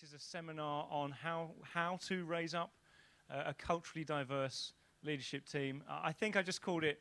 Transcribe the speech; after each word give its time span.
this 0.00 0.10
is 0.10 0.14
a 0.14 0.18
seminar 0.18 0.86
on 0.90 1.10
how, 1.10 1.52
how 1.62 1.98
to 2.06 2.24
raise 2.24 2.54
up 2.54 2.72
uh, 3.30 3.44
a 3.46 3.54
culturally 3.54 4.04
diverse 4.04 4.72
leadership 5.02 5.46
team. 5.46 5.82
I 5.88 6.12
think 6.12 6.36
I 6.36 6.42
just 6.42 6.60
called 6.60 6.84
it 6.84 7.00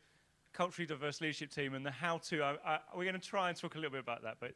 culturally 0.53 0.85
diverse 0.85 1.19
leadership 1.19 1.51
team 1.51 1.73
and 1.73 1.85
the 1.85 1.91
how 1.91 2.19
to. 2.29 2.41
I, 2.41 2.55
I, 2.65 2.79
we're 2.95 3.03
going 3.03 3.19
to 3.19 3.27
try 3.27 3.49
and 3.49 3.57
talk 3.57 3.75
a 3.75 3.79
little 3.79 3.91
bit 3.91 3.99
about 3.99 4.23
that, 4.23 4.37
but 4.39 4.53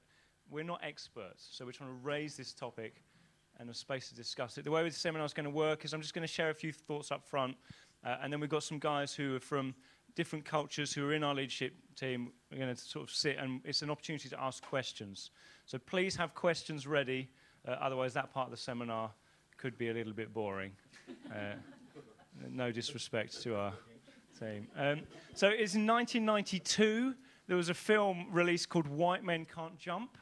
we're 0.50 0.64
not 0.64 0.80
experts. 0.84 1.50
So 1.52 1.66
we're 1.66 1.74
trying 1.74 1.90
to 1.90 1.98
raise 2.02 2.38
this 2.38 2.54
topic 2.54 3.02
and 3.60 3.70
a 3.70 3.74
space 3.74 4.08
to 4.10 4.16
discuss 4.16 4.58
it. 4.58 4.64
The 4.64 4.72
way 4.72 4.84
this 4.84 4.98
seminar 4.98 5.26
is 5.26 5.34
going 5.34 5.46
to 5.46 5.50
work 5.50 5.84
is 5.84 5.94
I'm 5.94 6.02
just 6.02 6.14
going 6.14 6.26
to 6.26 6.34
share 6.34 6.50
a 6.50 6.56
few 6.56 6.72
thoughts 6.72 7.12
up 7.12 7.26
front, 7.26 7.58
uh, 8.06 8.18
and 8.22 8.32
then 8.32 8.40
we've 8.40 8.50
got 8.50 8.64
some 8.64 8.80
guys 8.80 9.14
who 9.14 9.36
are 9.36 9.42
from 9.42 9.76
different 10.16 10.46
cultures 10.46 10.94
who 10.94 11.06
are 11.06 11.14
in 11.14 11.26
our 11.26 11.36
leadership 11.36 11.74
team. 11.98 12.32
We're 12.50 12.60
going 12.60 12.74
to 12.74 12.82
sort 12.82 13.10
of 13.10 13.14
sit, 13.14 13.36
and 13.38 13.60
it's 13.66 13.82
an 13.82 13.90
opportunity 13.90 14.30
to 14.30 14.42
ask 14.42 14.64
questions. 14.64 15.32
So 15.66 15.78
please 15.78 16.16
have 16.16 16.34
questions 16.34 16.88
ready. 16.88 17.30
Uh, 17.68 17.72
otherwise, 17.72 18.14
that 18.14 18.34
part 18.34 18.48
of 18.48 18.52
the 18.52 18.58
seminar 18.58 19.12
could 19.58 19.78
be 19.78 19.90
a 19.90 19.94
little 19.94 20.14
bit 20.14 20.34
boring. 20.34 20.72
Uh, 21.30 21.56
no 22.50 22.72
disrespect 22.72 23.42
to 23.44 23.56
our 23.56 23.74
team. 24.40 24.68
Um, 24.78 25.02
so 25.34 25.48
it's 25.48 25.76
in 25.76 25.86
1992. 25.86 27.14
There 27.48 27.58
was 27.58 27.70
a 27.70 27.74
film 27.74 28.28
released 28.32 28.70
called 28.70 28.88
White 28.88 29.24
Men 29.24 29.46
Can't 29.46 29.78
Jump. 29.78 30.18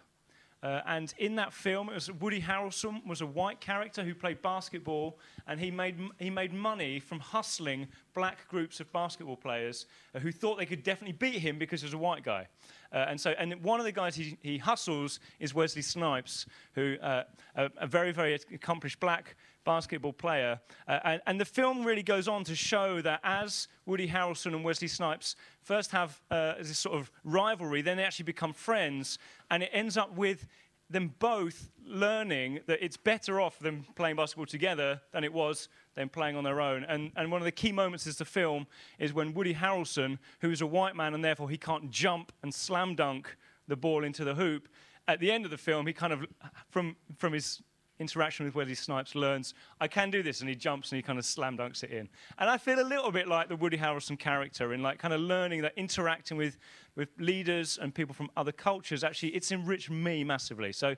Uh, 0.64 0.81
and 0.88 1.14
in 1.20 1.36
that 1.36 1.54
film, 1.54 1.88
it 1.90 1.94
was 1.94 2.12
Woody 2.12 2.42
Harrelson 2.42 3.05
was 3.05 3.22
a 3.22 3.26
white 3.26 3.62
character 3.62 4.04
who 4.04 4.16
played 4.16 4.42
basketball, 4.42 5.20
and 5.45 5.59
he 5.59 5.70
made, 5.70 6.00
he 6.17 6.31
made 6.31 6.52
money 6.52 7.00
from 7.00 7.20
hustling 7.20 7.88
black 8.16 8.48
groups 8.48 8.80
of 8.80 8.92
basketball 8.92 9.38
players 9.38 9.86
who 10.20 10.31
thought 10.31 10.58
they 10.58 10.66
could 10.66 10.81
definitely 10.81 11.14
beat 11.14 11.40
him 11.40 11.59
because 11.59 11.81
he 11.81 11.86
was 11.86 11.94
a 11.94 11.98
white 11.98 12.23
guy. 12.23 12.48
Uh, 12.91 13.05
and 13.09 13.20
so, 13.20 13.32
and 13.38 13.62
one 13.64 13.80
of 13.80 13.86
the 13.86 13.91
guys 13.91 14.16
he, 14.16 14.38
he 14.41 14.58
hustles 14.58 15.20
is 15.40 15.54
Wesley 15.54 15.82
Snipes, 15.82 16.45
who 16.73 16.95
uh, 17.02 17.23
a, 17.55 17.70
a, 17.82 17.88
very, 17.88 18.12
very 18.12 18.40
accomplished 18.54 19.00
black 19.00 19.36
basketball 19.66 20.14
player. 20.14 20.59
Uh, 20.88 21.00
and, 21.04 21.22
and, 21.28 21.42
the 21.42 21.45
film 21.45 21.84
really 21.84 22.03
goes 22.03 22.28
on 22.28 22.44
to 22.45 22.56
show 22.56 23.02
that 23.02 23.20
as 23.23 23.67
Woody 23.86 24.08
Harrelson 24.08 24.56
and 24.56 24.64
Wesley 24.64 24.88
Snipes 24.88 25.36
first 25.62 25.92
have 25.92 26.22
uh, 26.31 26.53
this 26.58 26.80
sort 26.80 26.95
of 26.95 27.12
rivalry, 27.25 27.81
then 27.81 27.97
they 27.97 28.03
actually 28.03 28.23
become 28.23 28.53
friends, 28.53 29.19
and 29.52 29.64
it 29.64 29.69
ends 29.73 29.97
up 29.97 30.16
with 30.16 30.47
them 30.90 31.14
both 31.20 31.70
learning 31.86 32.60
that 32.68 32.84
it's 32.84 32.98
better 32.98 33.40
off 33.40 33.60
them 33.60 33.86
playing 33.96 34.16
basketball 34.16 34.46
together 34.46 35.02
than 35.12 35.24
it 35.24 35.32
was 35.32 35.70
them 35.96 36.10
playing 36.10 36.36
on 36.36 36.44
their 36.44 36.62
own. 36.62 36.84
And, 36.84 37.12
and 37.16 37.32
one 37.32 37.42
of 37.42 37.46
the 37.46 37.52
key 37.52 37.72
moments 37.72 38.08
is 38.08 38.18
the 38.18 38.26
film 38.26 38.68
is 39.00 39.14
when 39.14 39.34
Woody 39.34 39.54
Harrelson, 39.54 40.18
who 40.42 40.52
is 40.52 40.62
a 40.62 40.68
white 40.68 40.96
man 40.96 41.14
and 41.14 41.24
therefore 41.24 41.50
he 41.50 41.58
can't 41.58 41.90
jump 41.90 42.32
and 42.44 42.54
slam 42.54 42.96
dunk 42.96 43.36
the 43.68 43.76
ball 43.76 44.04
into 44.04 44.24
the 44.24 44.36
hoop, 44.36 44.68
at 45.08 45.20
the 45.20 45.32
end 45.32 45.46
of 45.46 45.52
the 45.52 45.58
film, 45.58 45.88
he 45.88 45.94
kind 45.94 46.12
of, 46.12 46.26
from, 46.70 46.96
from 47.18 47.32
his 47.34 47.62
interaction 48.00 48.46
with 48.46 48.56
Wesley 48.56 48.76
Snipes 48.76 49.16
learns, 49.16 49.54
I 49.80 49.88
can 49.88 50.12
do 50.12 50.22
this, 50.22 50.42
and 50.42 50.50
he 50.50 50.56
jumps 50.56 50.92
and 50.92 50.98
he 50.98 51.02
kind 51.02 51.18
of 51.18 51.26
slam 51.26 51.58
dunks 51.58 51.84
it 51.84 51.92
in. 51.92 52.10
And 52.38 52.50
I 52.50 52.58
feel 52.58 52.80
a 52.80 52.84
little 52.84 53.12
bit 53.12 53.28
like 53.28 53.48
the 53.48 53.56
Woody 53.56 53.78
Harrelson 53.78 54.20
character 54.20 54.74
in 54.74 54.84
like 54.84 55.00
kind 55.00 55.14
of 55.14 55.22
learning 55.22 55.62
that 55.62 55.74
interacting 55.78 56.38
with, 56.38 56.58
with 56.98 57.09
leaders 57.20 57.78
and 57.80 57.94
people 57.94 58.14
from 58.14 58.30
other 58.36 58.52
cultures, 58.52 59.03
actually, 59.03 59.30
it's 59.30 59.52
enriched 59.52 59.92
me 59.92 60.23
massively. 60.23 60.73
So 60.73 60.95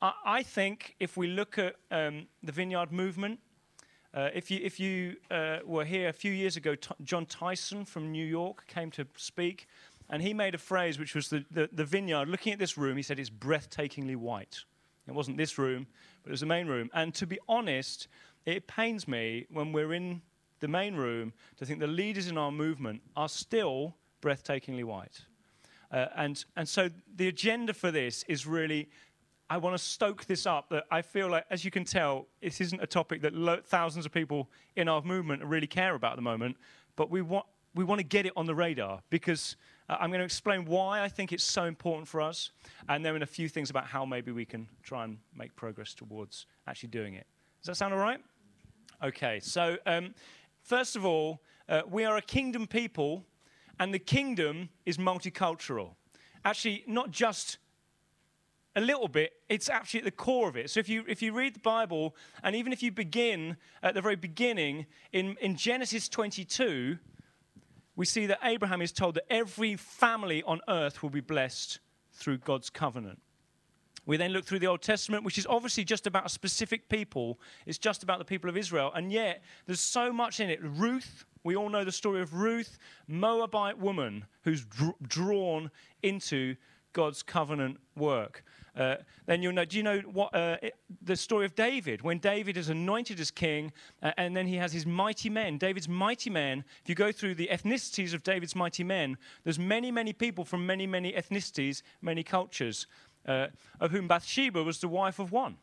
I, 0.00 0.12
I 0.24 0.42
think 0.42 0.96
if 0.98 1.16
we 1.16 1.28
look 1.28 1.58
at 1.58 1.76
um, 1.90 2.26
the 2.42 2.52
Vineyard 2.52 2.90
movement, 2.90 3.38
uh, 4.14 4.30
if 4.34 4.50
you, 4.50 4.60
if 4.62 4.80
you 4.80 5.16
uh, 5.30 5.58
were 5.64 5.84
here 5.84 6.08
a 6.08 6.12
few 6.12 6.32
years 6.32 6.56
ago, 6.56 6.74
T- 6.74 6.94
Jon 7.04 7.26
Tyson 7.26 7.84
from 7.84 8.10
New 8.10 8.24
York 8.24 8.66
came 8.66 8.90
to 8.92 9.06
speak, 9.16 9.68
and 10.08 10.22
he 10.22 10.32
made 10.32 10.54
a 10.54 10.58
phrase 10.58 10.98
which 10.98 11.14
was 11.14 11.28
the, 11.28 11.44
the, 11.50 11.68
the 11.70 11.84
vineyard. 11.84 12.28
Looking 12.28 12.54
at 12.54 12.58
this 12.58 12.78
room, 12.78 12.96
he 12.96 13.02
said 13.02 13.18
it's 13.18 13.28
breathtakingly 13.28 14.16
white. 14.16 14.64
It 15.06 15.12
wasn't 15.12 15.36
this 15.36 15.58
room, 15.58 15.86
but 16.22 16.30
it 16.30 16.32
was 16.32 16.40
the 16.40 16.46
main 16.46 16.66
room. 16.66 16.88
And 16.94 17.14
to 17.14 17.26
be 17.26 17.38
honest, 17.46 18.08
it 18.46 18.66
pains 18.66 19.06
me 19.06 19.44
when 19.50 19.70
we're 19.70 19.92
in 19.92 20.22
the 20.60 20.68
main 20.68 20.94
room 20.94 21.34
to 21.58 21.66
think 21.66 21.80
the 21.80 21.86
leaders 21.86 22.28
in 22.28 22.38
our 22.38 22.50
movement 22.50 23.02
are 23.16 23.28
still 23.28 23.94
breathtakingly 24.22 24.84
white. 24.84 25.22
Uh, 25.92 26.06
and, 26.16 26.44
and 26.56 26.68
so 26.68 26.90
the 27.14 27.28
agenda 27.28 27.72
for 27.72 27.90
this 27.90 28.24
is 28.28 28.46
really 28.46 28.88
I 29.48 29.58
want 29.58 29.76
to 29.76 29.82
stoke 29.82 30.24
this 30.24 30.44
up 30.44 30.70
that 30.70 30.86
I 30.90 31.02
feel 31.02 31.28
like, 31.28 31.44
as 31.50 31.64
you 31.64 31.70
can 31.70 31.84
tell, 31.84 32.26
this 32.42 32.60
isn't 32.60 32.82
a 32.82 32.86
topic 32.86 33.22
that 33.22 33.32
lo- 33.32 33.60
thousands 33.64 34.04
of 34.04 34.12
people 34.12 34.50
in 34.74 34.88
our 34.88 35.02
movement 35.02 35.44
really 35.44 35.68
care 35.68 35.94
about 35.94 36.12
at 36.12 36.16
the 36.16 36.22
moment, 36.22 36.56
but 36.96 37.10
we 37.10 37.22
want, 37.22 37.46
we 37.72 37.84
want 37.84 38.00
to 38.00 38.04
get 38.04 38.26
it 38.26 38.32
on 38.36 38.46
the 38.46 38.54
radar 38.56 39.02
because 39.08 39.54
uh, 39.88 39.98
I'm 40.00 40.10
going 40.10 40.18
to 40.18 40.24
explain 40.24 40.64
why 40.64 41.00
I 41.00 41.08
think 41.08 41.32
it's 41.32 41.44
so 41.44 41.64
important 41.64 42.08
for 42.08 42.20
us, 42.20 42.50
and 42.88 43.04
then 43.04 43.22
a 43.22 43.26
few 43.26 43.48
things 43.48 43.70
about 43.70 43.86
how 43.86 44.04
maybe 44.04 44.32
we 44.32 44.44
can 44.44 44.68
try 44.82 45.04
and 45.04 45.18
make 45.32 45.54
progress 45.54 45.94
towards 45.94 46.46
actually 46.66 46.88
doing 46.88 47.14
it. 47.14 47.26
Does 47.62 47.68
that 47.68 47.76
sound 47.76 47.94
all 47.94 48.00
right? 48.00 48.20
Okay, 49.04 49.38
so 49.38 49.76
um, 49.86 50.12
first 50.60 50.96
of 50.96 51.06
all, 51.06 51.40
uh, 51.68 51.82
we 51.88 52.04
are 52.04 52.16
a 52.16 52.22
kingdom 52.22 52.66
people, 52.66 53.24
and 53.78 53.92
the 53.92 53.98
kingdom 53.98 54.68
is 54.84 54.98
multicultural. 54.98 55.94
Actually, 56.44 56.84
not 56.86 57.10
just 57.10 57.58
a 58.76 58.80
little 58.80 59.08
bit, 59.08 59.32
it's 59.48 59.68
actually 59.68 60.00
at 60.00 60.04
the 60.04 60.10
core 60.10 60.48
of 60.48 60.56
it. 60.56 60.70
So 60.70 60.80
if 60.80 60.88
you, 60.88 61.04
if 61.08 61.22
you 61.22 61.32
read 61.32 61.54
the 61.54 61.60
Bible, 61.60 62.14
and 62.42 62.54
even 62.54 62.72
if 62.72 62.82
you 62.82 62.92
begin 62.92 63.56
at 63.82 63.94
the 63.94 64.02
very 64.02 64.16
beginning, 64.16 64.86
in, 65.12 65.36
in 65.40 65.56
Genesis 65.56 66.08
22, 66.08 66.98
we 67.96 68.04
see 68.04 68.26
that 68.26 68.38
Abraham 68.42 68.82
is 68.82 68.92
told 68.92 69.14
that 69.14 69.24
every 69.32 69.76
family 69.76 70.42
on 70.42 70.60
earth 70.68 71.02
will 71.02 71.10
be 71.10 71.20
blessed 71.20 71.80
through 72.12 72.38
God's 72.38 72.68
covenant. 72.68 73.18
We 74.04 74.16
then 74.16 74.30
look 74.30 74.44
through 74.44 74.60
the 74.60 74.68
Old 74.68 74.82
Testament, 74.82 75.24
which 75.24 75.38
is 75.38 75.46
obviously 75.48 75.82
just 75.82 76.06
about 76.06 76.26
a 76.26 76.28
specific 76.28 76.88
people. 76.88 77.40
It's 77.66 77.78
just 77.78 78.04
about 78.04 78.18
the 78.20 78.24
people 78.24 78.48
of 78.48 78.56
Israel. 78.56 78.92
And 78.94 79.10
yet, 79.10 79.42
there's 79.66 79.80
so 79.80 80.12
much 80.12 80.38
in 80.38 80.48
it. 80.48 80.60
Ruth, 80.62 81.24
we 81.46 81.56
all 81.56 81.68
know 81.68 81.84
the 81.84 81.92
story 81.92 82.20
of 82.20 82.34
Ruth, 82.34 82.78
Moabite 83.06 83.78
woman 83.78 84.26
who's 84.42 84.64
dr- 84.64 84.96
drawn 85.06 85.70
into 86.02 86.56
God's 86.92 87.22
covenant 87.22 87.78
work. 87.96 88.42
Uh, 88.76 88.96
then 89.26 89.42
you'll 89.42 89.52
know. 89.52 89.64
Do 89.64 89.76
you 89.76 89.82
know 89.82 90.00
what 90.00 90.34
uh, 90.34 90.56
it, 90.60 90.74
the 91.02 91.16
story 91.16 91.46
of 91.46 91.54
David? 91.54 92.02
When 92.02 92.18
David 92.18 92.56
is 92.56 92.68
anointed 92.68 93.20
as 93.20 93.30
king, 93.30 93.72
uh, 94.02 94.12
and 94.18 94.36
then 94.36 94.46
he 94.46 94.56
has 94.56 94.72
his 94.72 94.86
mighty 94.86 95.30
men. 95.30 95.56
David's 95.56 95.88
mighty 95.88 96.30
men. 96.30 96.64
If 96.82 96.88
you 96.88 96.94
go 96.94 97.12
through 97.12 97.36
the 97.36 97.48
ethnicities 97.50 98.12
of 98.12 98.22
David's 98.22 98.56
mighty 98.56 98.82
men, 98.82 99.16
there's 99.44 99.58
many, 99.58 99.90
many 99.90 100.12
people 100.12 100.44
from 100.44 100.66
many, 100.66 100.86
many 100.86 101.12
ethnicities, 101.12 101.82
many 102.02 102.22
cultures, 102.22 102.86
uh, 103.24 103.46
of 103.80 103.92
whom 103.92 104.08
Bathsheba 104.08 104.62
was 104.62 104.80
the 104.80 104.88
wife 104.88 105.18
of 105.18 105.32
one. 105.32 105.58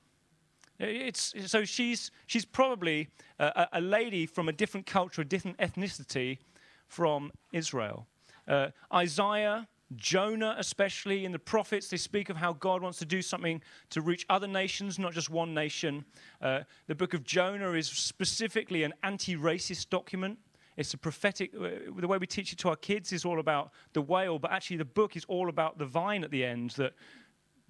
It's, 0.83 1.33
so 1.45 1.65
she's, 1.65 2.11
she's 2.27 2.45
probably 2.45 3.09
a, 3.39 3.67
a 3.73 3.81
lady 3.81 4.25
from 4.25 4.49
a 4.49 4.53
different 4.53 4.85
culture, 4.85 5.21
a 5.21 5.25
different 5.25 5.57
ethnicity 5.57 6.39
from 6.87 7.31
Israel. 7.51 8.07
Uh, 8.47 8.67
Isaiah 8.93 9.67
Jonah, 9.95 10.55
especially 10.57 11.25
in 11.25 11.31
the 11.31 11.39
prophets, 11.39 11.87
they 11.87 11.97
speak 11.97 12.29
of 12.29 12.37
how 12.37 12.53
God 12.53 12.81
wants 12.81 12.99
to 12.99 13.05
do 13.05 13.21
something 13.21 13.61
to 13.91 14.01
reach 14.01 14.25
other 14.29 14.47
nations, 14.47 14.97
not 14.97 15.13
just 15.13 15.29
one 15.29 15.53
nation. 15.53 16.05
Uh, 16.41 16.61
the 16.87 16.95
book 16.95 17.13
of 17.13 17.23
Jonah 17.23 17.73
is 17.73 17.87
specifically 17.87 18.83
an 18.83 18.93
anti 19.03 19.35
racist 19.35 19.89
document. 19.89 20.39
It's 20.75 20.93
a 20.93 20.97
prophetic, 20.97 21.53
uh, 21.53 21.69
the 21.95 22.07
way 22.07 22.17
we 22.17 22.25
teach 22.25 22.51
it 22.51 22.59
to 22.59 22.69
our 22.69 22.75
kids 22.75 23.13
is 23.13 23.25
all 23.25 23.39
about 23.39 23.71
the 23.93 24.01
whale, 24.01 24.39
but 24.39 24.51
actually 24.51 24.77
the 24.77 24.85
book 24.85 25.15
is 25.15 25.25
all 25.25 25.49
about 25.49 25.77
the 25.77 25.85
vine 25.85 26.23
at 26.23 26.31
the 26.31 26.43
end 26.43 26.71
that 26.71 26.93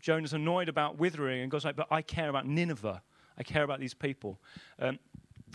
Jonah's 0.03 0.34
annoyed 0.34 0.68
about 0.68 1.00
withering, 1.00 1.44
and 1.44 1.50
God's 1.50 1.64
like, 1.64 1.78
but 1.78 1.88
I 1.90 2.02
care 2.02 2.28
about 2.28 2.46
Nineveh. 2.46 3.02
I 3.38 3.44
care 3.44 3.64
about 3.64 3.80
these 3.80 3.94
people. 3.94 4.38
Um, 4.78 5.00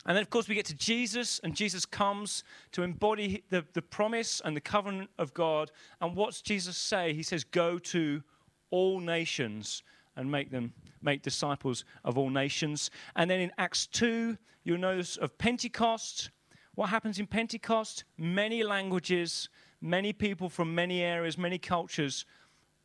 and 0.07 0.17
then, 0.17 0.23
of 0.23 0.31
course, 0.31 0.49
we 0.49 0.55
get 0.55 0.65
to 0.67 0.75
Jesus, 0.75 1.39
and 1.45 1.55
Jesus 1.55 1.85
comes 1.85 2.45
to 2.73 2.83
embody 2.83 3.45
the, 3.51 3.67
the 3.75 3.83
promise 3.83 4.41
and 4.43 4.57
the 4.57 4.61
covenant 4.63 5.11
of 5.19 5.35
God. 5.35 5.71
And 6.01 6.17
what's 6.17 6.41
Jesus 6.41 6.79
say? 6.79 7.13
He 7.13 7.23
says, 7.23 7.45
Go 7.45 7.79
to 7.79 8.23
all 8.71 9.01
nations 9.01 9.83
and 10.17 10.31
make 10.31 10.51
them 10.51 10.73
make 11.03 11.21
disciples 11.21 11.85
of 12.03 12.17
all 12.17 12.31
nations. 12.31 12.91
And 13.17 13.31
then 13.31 13.41
in 13.41 13.53
Acts 13.59 13.87
2, 13.89 14.39
you'll 14.65 14.79
notice 14.79 15.19
of 15.19 15.37
Pentecost. 15.37 16.31
What 16.75 16.89
happens 16.89 17.19
in 17.19 17.27
Pentecost? 17.27 18.05
Many 18.17 18.63
languages, 18.63 19.51
many 19.83 20.15
people 20.15 20.49
from 20.49 20.75
many 20.75 21.03
areas, 21.03 21.37
many 21.37 21.59
cultures, 21.59 22.25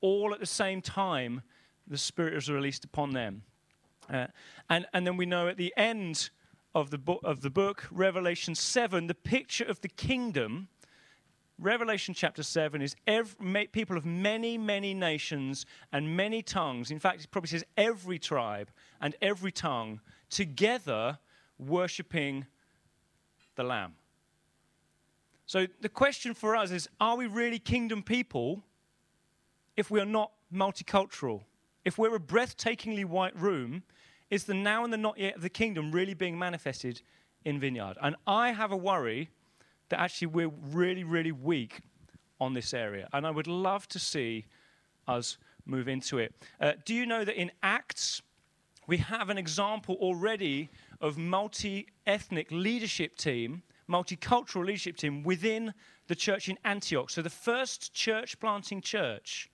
all 0.04 0.34
at 0.34 0.42
the 0.42 0.46
same 0.46 0.82
time, 0.82 1.42
the 1.88 1.98
Spirit 1.98 2.34
is 2.34 2.50
released 2.50 2.86
upon 2.86 3.12
them. 3.12 3.44
Uh, 4.10 4.28
and, 4.70 4.86
and 4.94 5.08
then 5.08 5.18
we 5.18 5.26
know 5.26 5.48
at 5.48 5.58
the 5.58 5.74
end 5.78 6.30
of 6.76 6.90
the, 6.90 6.98
book, 6.98 7.22
of 7.24 7.42
the 7.42 7.50
book, 7.50 7.88
Revelation 7.92 8.56
7, 8.56 9.08
the 9.08 9.14
picture 9.14 9.64
of 9.64 9.82
the 9.82 9.88
kingdom, 9.88 10.68
Revelation 11.60 12.14
chapter 12.14 12.44
7 12.44 12.82
is 12.82 12.96
people 13.72 13.96
of 13.96 14.06
many, 14.06 14.58
many 14.58 14.94
nations 14.94 15.66
and 15.92 16.18
many 16.18 16.42
tongues. 16.42 16.92
In 16.92 17.00
fact, 17.00 17.24
it 17.24 17.32
probably 17.32 17.50
says 17.50 17.64
every 17.78 18.18
tribe 18.18 18.72
and 19.00 19.16
every 19.22 19.52
tongue 19.52 20.02
together 20.30 21.20
worshipping 21.60 22.48
the 23.56 23.64
Lamb. 23.64 23.94
So 25.46 25.68
the 25.82 25.90
question 25.90 26.34
for 26.34 26.56
us 26.56 26.72
is 26.72 26.90
are 27.00 27.16
we 27.16 27.28
really 27.28 27.60
kingdom 27.60 28.02
people 28.02 28.64
if 29.78 29.92
we 29.92 30.00
are 30.00 30.06
not 30.06 30.32
multicultural? 30.54 31.42
If 31.86 31.98
we're 31.98 32.16
a 32.16 32.20
breathtakingly 32.20 33.06
white 33.06 33.40
room 33.40 33.84
is 34.30 34.46
the 34.46 34.54
now 34.54 34.84
and 34.84 34.92
the 34.92 34.98
not 34.98 35.18
yet 35.18 35.36
of 35.36 35.42
the 35.42 35.50
kingdom 35.50 35.92
really 35.92 36.14
being 36.14 36.38
manifested 36.40 37.02
in 37.46 37.60
Vineyard? 37.60 37.98
And 38.02 38.16
I 38.26 38.52
have 38.52 38.72
a 38.72 38.78
worry 38.78 39.30
that 39.90 40.00
actually 40.00 40.28
we're 40.28 40.52
really, 40.72 41.04
really 41.04 41.32
weak 41.32 41.82
on 42.40 42.54
this 42.54 42.74
area. 42.74 43.08
And 43.14 43.28
I 43.28 43.32
would 43.32 43.48
love 43.48 43.88
to 43.90 44.00
see 44.00 44.46
us 45.08 45.38
move 45.66 45.88
into 45.88 46.18
it. 46.18 46.34
Uh, 46.60 46.74
do 46.86 46.94
you 46.94 47.06
know 47.06 47.24
that 47.24 47.40
in 47.40 47.52
Acts, 47.62 48.22
we 48.88 48.98
have 48.98 49.30
an 49.30 49.38
example 49.38 49.96
already 49.96 50.70
of 51.00 51.18
multi 51.18 51.88
ethnic 52.06 52.48
leadership 52.52 53.18
team, 53.18 53.64
multicultural 53.90 54.66
leadership 54.66 54.98
team 54.98 55.24
within 55.24 55.74
the 56.08 56.16
church 56.16 56.50
in 56.50 56.58
Antioch. 56.66 57.10
So 57.10 57.22
the 57.22 57.30
first 57.30 57.94
church 57.94 58.40
planting 58.40 58.82
church 58.82 59.50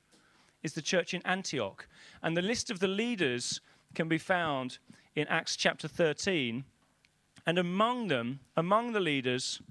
is 0.63 0.73
the 0.73 0.81
church 0.81 1.13
in 1.13 1.21
Antioch. 1.25 1.87
And 2.21 2.35
the 2.35 2.41
list 2.41 2.69
of 2.69 2.79
the 2.79 2.87
leaders 2.87 3.61
can 3.95 4.07
be 4.07 4.17
found 4.17 4.77
in 5.15 5.27
Acts 5.27 5.55
chapter 5.55 5.87
13. 5.87 6.63
And 7.45 7.57
among 7.57 8.07
them, 8.07 8.39
among 8.55 8.91
the 8.91 8.99
leaders, 8.99 9.61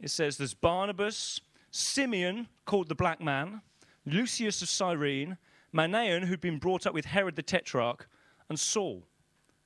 it 0.00 0.10
says 0.10 0.36
there's 0.36 0.54
Barnabas, 0.54 1.40
Simeon, 1.70 2.48
called 2.66 2.88
the 2.88 2.94
black 2.94 3.20
man, 3.20 3.62
Lucius 4.06 4.62
of 4.62 4.68
Cyrene, 4.68 5.38
Manaen, 5.72 6.24
who'd 6.24 6.40
been 6.40 6.58
brought 6.58 6.86
up 6.86 6.94
with 6.94 7.06
Herod 7.06 7.36
the 7.36 7.42
Tetrarch, 7.42 8.06
and 8.48 8.58
Saul. 8.58 9.04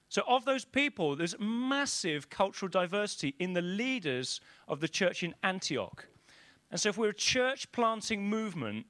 So, 0.08 0.22
of 0.26 0.46
those 0.46 0.64
people, 0.64 1.16
there's 1.16 1.34
massive 1.38 2.30
cultural 2.30 2.70
diversity 2.70 3.34
in 3.38 3.52
the 3.52 3.60
leaders 3.60 4.40
of 4.66 4.80
the 4.80 4.88
church 4.88 5.22
in 5.22 5.34
Antioch. 5.42 6.06
And 6.70 6.80
so, 6.80 6.88
if 6.88 6.96
we're 6.96 7.10
a 7.10 7.14
church 7.14 7.70
planting 7.72 8.28
movement, 8.28 8.86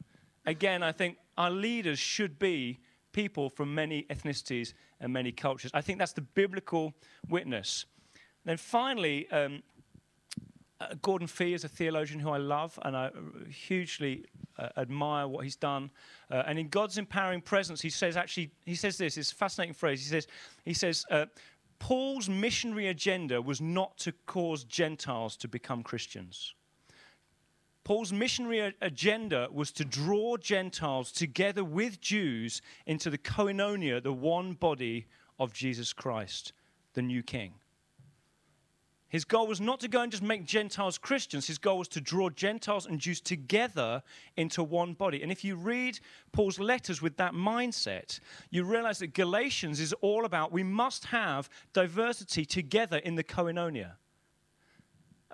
again, 0.49 0.83
I 0.83 0.93
think 0.93 1.19
our 1.37 1.51
leaders 1.51 1.99
should 1.99 2.39
be 2.39 2.81
people 3.13 3.49
from 3.51 3.75
many 3.75 4.05
ethnicities 4.11 4.73
and 5.01 5.13
many 5.13 5.33
cultures. 5.33 5.71
I 5.75 5.81
think 5.81 5.99
that's 5.99 6.13
the 6.13 6.23
biblical 6.23 6.95
witness. 7.29 7.87
Then 8.45 8.57
finally, 8.57 9.31
um, 9.31 9.63
uh, 10.81 10.95
Gordon 11.03 11.29
Fee 11.29 11.55
is 11.55 11.65
a 11.65 11.69
theologian 11.69 12.21
who 12.21 12.31
I 12.31 12.39
love 12.39 12.79
and 12.83 12.97
I 12.97 13.11
hugely 13.51 14.25
uh, 14.59 14.69
admire 14.77 15.27
what 15.27 15.45
he's 15.45 15.57
done. 15.57 15.91
Uh, 16.31 16.45
and 16.47 16.59
in 16.59 16.69
God's 16.69 16.99
empowering 16.99 17.41
presence, 17.41 17.81
he 17.81 17.91
says 17.91 18.17
actually, 18.17 18.51
he 18.65 18.75
says 18.75 18.97
this, 18.97 19.17
it's 19.17 19.33
a 19.33 19.35
fascinating 19.35 19.75
phrase. 19.75 20.01
He 20.01 20.09
says, 20.09 20.27
he 20.65 20.75
says 20.75 21.05
uh, 21.11 21.27
Paul's 21.79 22.29
missionary 22.29 22.89
agenda 22.89 23.43
was 23.43 23.61
not 23.61 23.99
to 23.99 24.13
cause 24.27 24.65
Gentiles 24.65 25.37
to 25.39 25.49
become 25.49 25.83
Christians. 25.83 26.55
Paul's 27.89 28.13
missionary 28.13 28.75
agenda 28.83 29.49
was 29.51 29.73
to 29.73 29.83
draw 29.83 30.37
Gentiles 30.37 31.11
together 31.11 31.65
with 31.65 32.03
Jews 32.03 32.61
into 32.85 33.09
the 33.09 33.17
koinonia, 33.17 34.03
the 34.03 34.13
one 34.13 34.53
body 34.53 35.07
of 35.39 35.55
Jesus 35.55 35.95
Christ, 35.95 36.53
the 36.93 37.01
new 37.01 37.23
king. 37.23 37.55
His 39.09 39.25
goal 39.25 39.47
was 39.47 39.59
not 39.59 39.81
to 39.81 39.89
go 39.89 40.03
and 40.03 40.13
just 40.13 40.23
make 40.23 40.45
Gentiles 40.45 40.99
Christians. 40.99 41.47
His 41.47 41.57
goal 41.57 41.79
was 41.79 41.89
to 41.89 42.01
draw 42.03 42.29
Gentiles 42.29 42.85
and 42.85 43.01
Jews 43.01 43.23
together 43.23 44.03
into 44.37 44.63
one 44.63 44.93
body. 44.93 45.23
And 45.23 45.33
if 45.33 45.43
you 45.43 45.57
read 45.57 45.99
Paul's 46.33 46.59
letters 46.59 47.01
with 47.01 47.17
that 47.17 47.33
mindset, 47.33 48.21
you 48.51 48.65
realize 48.65 48.99
that 48.99 49.15
Galatians 49.15 49.81
is 49.81 49.95
all 50.03 50.27
about 50.27 50.53
we 50.53 50.63
must 50.63 51.07
have 51.07 51.49
diversity 51.73 52.45
together 52.45 52.99
in 52.99 53.15
the 53.15 53.25
koinonia. 53.25 53.93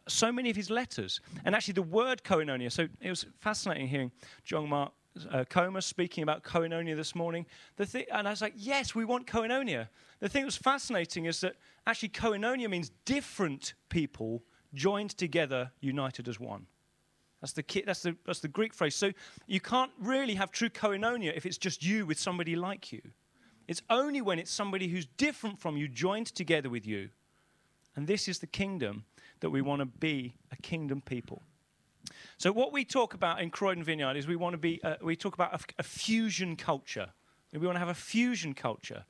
So 0.07 0.31
many 0.31 0.51
of 0.51 0.57
his 0.57 0.71
letters. 0.71 1.21
And 1.45 1.55
actually, 1.55 1.75
the 1.75 1.83
word 1.83 2.23
koinonia, 2.25 2.71
so 2.71 2.89
it 3.01 3.11
was 3.11 3.27
fascinating 3.41 3.89
hearing 3.89 4.13
John 4.45 4.69
Mark 4.69 4.93
uh, 5.31 5.45
Comer 5.49 5.81
speaking 5.81 6.23
about 6.23 6.43
koinonia 6.43 6.97
this 6.97 7.15
morning. 7.15 7.47
The 7.77 7.87
thi- 7.87 8.07
and 8.13 8.27
I 8.27 8.31
was 8.31 8.43
like, 8.43 8.55
yes, 8.57 8.95
we 8.95 9.05
want 9.05 9.27
koinonia. 9.27 9.89
The 10.21 10.29
thing 10.29 10.43
that 10.43 10.47
was 10.47 10.57
fascinating 10.57 11.27
is 11.27 11.41
that 11.41 11.57
actually 11.87 12.11
koinonia 12.11 12.69
means 12.69 12.91
different 13.05 13.75
people 13.89 14.43
joined 14.75 15.11
together, 15.17 15.71
united 15.81 16.29
as 16.29 16.41
one. 16.41 16.67
That's 17.41 17.53
the, 17.53 17.63
ki- 17.63 17.85
that's, 17.87 18.03
the, 18.03 18.17
that's 18.27 18.41
the 18.41 18.49
Greek 18.49 18.75
phrase. 18.75 18.97
So 18.97 19.13
you 19.47 19.61
can't 19.61 19.93
really 20.01 20.35
have 20.35 20.51
true 20.51 20.71
koinonia 20.71 21.37
if 21.37 21.47
it's 21.47 21.59
just 21.59 21.85
you 21.85 22.07
with 22.07 22.19
somebody 22.19 22.57
like 22.57 22.93
you. 22.93 23.03
It's 23.69 23.83
only 23.89 24.21
when 24.21 24.39
it's 24.39 24.51
somebody 24.51 24.89
who's 24.89 25.07
different 25.07 25.59
from 25.59 25.77
you 25.77 25.89
joined 25.89 26.29
together 26.29 26.69
with 26.69 26.87
you. 26.87 27.11
And 27.97 28.07
this 28.07 28.29
is 28.29 28.39
the 28.41 28.47
kingdom 28.47 29.05
that 29.45 29.51
we 29.51 29.61
want 29.61 29.81
to 29.81 29.85
be 29.85 30.35
a 30.53 30.57
kingdom 30.57 31.03
people. 31.03 31.43
So 32.39 32.51
what 32.51 32.73
we 32.73 32.83
talk 32.83 33.13
about 33.13 33.43
in 33.43 33.51
Croydon 33.51 33.85
Vineyard 33.85 34.17
is 34.17 34.27
we 34.27 34.37
want 34.37 34.55
to 34.55 34.59
be, 34.59 34.83
uh, 34.83 34.95
we 35.03 35.17
talk 35.17 35.35
about 35.35 35.63
a, 35.79 35.83
fusion 35.83 36.57
culture. 36.57 37.11
We 37.53 37.59
want 37.59 37.75
to 37.75 37.79
have 37.79 37.91
a 37.91 37.95
fusion 37.95 38.55
culture 38.55 39.05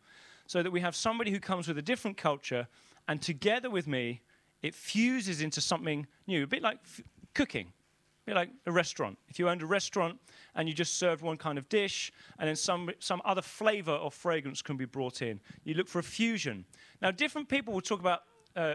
so 0.49 0.61
that 0.61 0.73
we 0.73 0.81
have 0.81 0.97
somebody 0.97 1.31
who 1.31 1.39
comes 1.39 1.69
with 1.69 1.79
a 1.79 1.83
different 1.83 2.17
culture 2.17 2.67
and 3.07 3.23
together 3.23 3.71
with 3.71 3.87
me, 3.87 4.23
it 4.61 4.75
fuses 4.75 5.41
into 5.41 5.61
something 5.61 6.05
new, 6.27 6.43
a 6.43 6.49
bit 6.49 6.63
like 6.63 6.79
f- 6.85 7.03
cooking. 7.33 7.69
A 7.69 8.27
bit 8.27 8.35
like 8.35 8.51
a 8.67 8.73
restaurant. 8.73 9.17
If 9.29 9.39
you 9.39 9.49
owned 9.49 9.63
a 9.63 9.67
restaurant 9.67 10.19
and 10.57 10.69
you 10.69 10.75
just 10.75 10.99
served 10.99 11.23
one 11.23 11.37
kind 11.37 11.59
of 11.59 11.69
dish, 11.69 12.11
and 12.41 12.49
then 12.49 12.57
some, 12.57 12.91
some 12.99 13.23
other 13.25 13.43
flavor 13.43 13.95
or 13.95 14.11
fragrance 14.11 14.63
can 14.63 14.77
be 14.77 14.85
brought 14.85 15.23
in, 15.23 15.39
you 15.63 15.75
look 15.75 15.87
for 15.87 16.01
a 16.01 16.03
fusion. 16.03 16.65
Now, 17.01 17.13
different 17.13 17.49
people 17.49 17.73
will 17.73 17.83
talk 17.83 18.01
about 18.01 18.23
uh, 18.57 18.75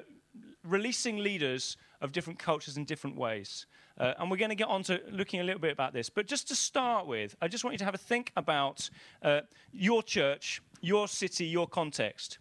releasing 0.63 1.17
leaders 1.17 1.77
of 2.01 2.11
different 2.11 2.39
cultures 2.39 2.77
in 2.77 2.85
different 2.85 3.15
ways. 3.15 3.65
Uh, 3.97 4.13
and 4.17 4.31
we're 4.31 4.37
going 4.37 4.49
to 4.49 4.55
get 4.55 4.67
on 4.67 4.83
to 4.83 5.01
looking 5.11 5.41
a 5.41 5.43
little 5.43 5.59
bit 5.59 5.71
about 5.71 5.93
this. 5.93 6.09
But 6.09 6.25
just 6.25 6.47
to 6.47 6.55
start 6.55 7.05
with, 7.05 7.35
I 7.41 7.47
just 7.47 7.63
want 7.63 7.73
you 7.73 7.79
to 7.79 7.85
have 7.85 7.95
a 7.95 7.97
think 7.97 8.31
about 8.35 8.89
uh, 9.21 9.41
your 9.73 10.01
church, 10.01 10.61
your 10.81 11.07
city, 11.07 11.45
your 11.45 11.67
context. 11.67 12.39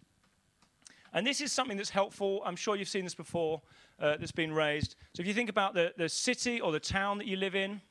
And 1.13 1.25
this 1.25 1.41
is 1.41 1.51
something 1.51 1.75
that's 1.75 1.89
helpful. 1.89 2.41
I'm 2.45 2.55
sure 2.55 2.75
you've 2.75 2.87
seen 2.87 3.03
this 3.03 3.15
before 3.15 3.61
uh, 3.99 4.17
that's 4.17 4.31
been 4.31 4.53
raised. 4.53 4.95
So 5.15 5.21
if 5.21 5.27
you 5.27 5.33
think 5.33 5.49
about 5.49 5.73
the, 5.73 5.93
the 5.97 6.07
city 6.07 6.61
or 6.61 6.71
the 6.71 6.79
town 6.79 7.17
that 7.17 7.27
you 7.27 7.35
live 7.35 7.55
in, 7.55 7.81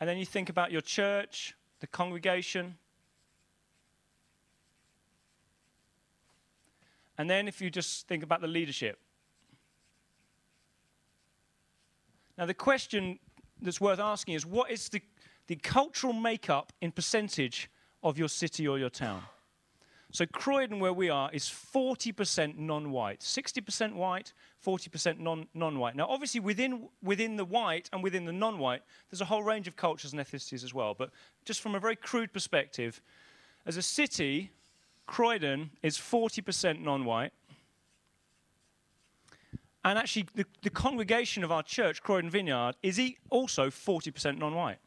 and 0.00 0.08
then 0.08 0.18
you 0.18 0.26
think 0.26 0.50
about 0.50 0.72
your 0.72 0.82
church, 0.82 1.54
the 1.80 1.86
congregation, 1.86 2.76
and 7.18 7.30
then 7.30 7.48
if 7.48 7.60
you 7.60 7.70
just 7.70 8.08
think 8.08 8.22
about 8.22 8.40
the 8.40 8.48
leadership, 8.48 8.98
Now, 12.36 12.46
the 12.46 12.54
question 12.54 13.18
that's 13.60 13.80
worth 13.80 14.00
asking 14.00 14.34
is 14.34 14.44
what 14.44 14.70
is 14.70 14.88
the, 14.88 15.00
the 15.46 15.56
cultural 15.56 16.12
makeup 16.12 16.72
in 16.80 16.90
percentage 16.90 17.70
of 18.02 18.18
your 18.18 18.28
city 18.28 18.66
or 18.66 18.78
your 18.78 18.90
town? 18.90 19.22
So, 20.12 20.26
Croydon, 20.26 20.78
where 20.78 20.92
we 20.92 21.10
are, 21.10 21.28
is 21.32 21.44
40% 21.44 22.56
non 22.56 22.92
white, 22.92 23.20
60% 23.20 23.94
white, 23.94 24.32
40% 24.64 25.18
non 25.54 25.78
white. 25.78 25.96
Now, 25.96 26.06
obviously, 26.08 26.40
within, 26.40 26.88
within 27.02 27.36
the 27.36 27.44
white 27.44 27.90
and 27.92 28.00
within 28.02 28.24
the 28.24 28.32
non 28.32 28.58
white, 28.58 28.82
there's 29.10 29.20
a 29.20 29.24
whole 29.24 29.42
range 29.42 29.66
of 29.66 29.74
cultures 29.74 30.12
and 30.12 30.20
ethnicities 30.22 30.62
as 30.62 30.72
well. 30.72 30.94
But 30.94 31.10
just 31.44 31.60
from 31.60 31.74
a 31.74 31.80
very 31.80 31.96
crude 31.96 32.32
perspective, 32.32 33.02
as 33.66 33.76
a 33.76 33.82
city, 33.82 34.52
Croydon 35.06 35.70
is 35.82 35.98
40% 35.98 36.80
non 36.80 37.04
white, 37.04 37.32
and 39.84 39.98
actually, 39.98 40.26
the, 40.34 40.46
the 40.62 40.70
congregation 40.70 41.44
of 41.44 41.52
our 41.52 41.62
church, 41.62 42.02
Croydon 42.02 42.30
Vineyard, 42.30 42.76
is 42.82 42.98
also 43.28 43.68
40% 43.68 44.38
non 44.38 44.54
white. 44.54 44.78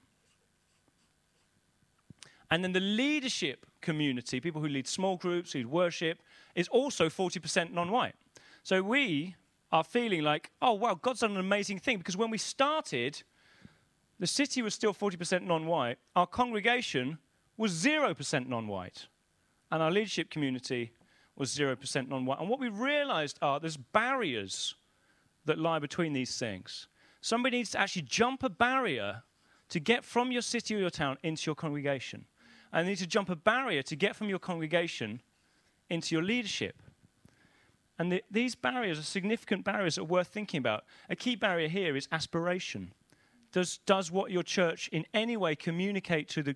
And 2.50 2.64
then 2.64 2.72
the 2.72 2.80
leadership 2.80 3.66
community, 3.82 4.40
people 4.40 4.62
who 4.62 4.68
lead 4.68 4.88
small 4.88 5.18
groups, 5.18 5.52
who 5.54 5.68
worship, 5.68 6.22
is 6.56 6.68
also 6.70 7.10
40% 7.10 7.72
non 7.74 7.92
white. 7.92 8.16
So 8.64 8.82
we 8.82 9.36
are 9.72 9.84
feeling 9.84 10.24
like, 10.24 10.50
oh, 10.62 10.74
wow, 10.74 10.96
God's 11.00 11.20
done 11.20 11.32
an 11.32 11.38
amazing 11.38 11.78
thing. 11.78 12.00
Because 12.00 12.18
when 12.18 12.32
we 12.32 12.40
started, 12.40 13.22
the 14.20 14.28
city 14.28 14.64
was 14.64 14.74
still 14.74 14.96
40% 14.96 15.44
non 15.44 15.68
white, 15.68 15.98
our 16.16 16.26
congregation 16.26 17.20
was 17.56 17.72
0% 17.72 18.48
non 18.48 18.68
white, 18.68 19.06
and 19.72 19.84
our 19.84 19.92
leadership 19.92 20.30
community 20.30 20.92
was 21.36 21.56
0% 21.56 22.10
non 22.10 22.26
white. 22.26 22.40
And 22.40 22.50
what 22.50 22.60
we 22.60 22.70
realized 22.70 23.38
are 23.42 23.60
there's 23.60 23.78
barriers 23.78 24.76
that 25.46 25.60
lie 25.60 25.80
between 25.80 26.14
these 26.14 26.38
things. 26.38 26.88
Somebody 27.22 27.58
needs 27.58 27.72
to 27.72 27.80
actually 27.80 28.04
jump 28.04 28.44
a 28.44 28.50
barrier 28.50 29.24
to 29.70 29.80
get 29.80 30.04
from 30.04 30.32
your 30.32 30.42
city 30.42 30.76
or 30.76 30.80
your 30.80 30.90
town 30.90 31.18
into 31.24 31.48
your 31.48 31.56
congregation. 31.56 32.26
And 32.72 32.86
they 32.86 32.92
need 32.92 32.98
to 33.00 33.08
jump 33.08 33.30
a 33.30 33.36
barrier 33.36 33.82
to 33.84 33.96
get 33.96 34.16
from 34.16 34.30
your 34.30 34.40
congregation 34.40 35.22
into 35.90 36.16
your 36.16 36.24
leadership. 36.24 36.82
And 38.00 38.12
the, 38.12 38.24
these 38.30 38.56
barriers 38.56 39.00
are 39.00 39.04
significant 39.04 39.64
barriers 39.64 39.96
that 39.96 40.02
are 40.02 40.06
worth 40.06 40.28
thinking 40.28 40.60
about. 40.60 40.84
A 41.10 41.16
key 41.16 41.36
barrier 41.36 41.68
here 41.68 41.96
is 41.96 42.08
aspiration. 42.12 42.94
Does, 43.52 43.80
does 43.86 44.12
what 44.12 44.32
your 44.32 44.44
church 44.44 44.90
in 44.90 45.06
any 45.14 45.38
way 45.38 45.56
communicate 45.56 46.30
to 46.30 46.44
the 46.44 46.56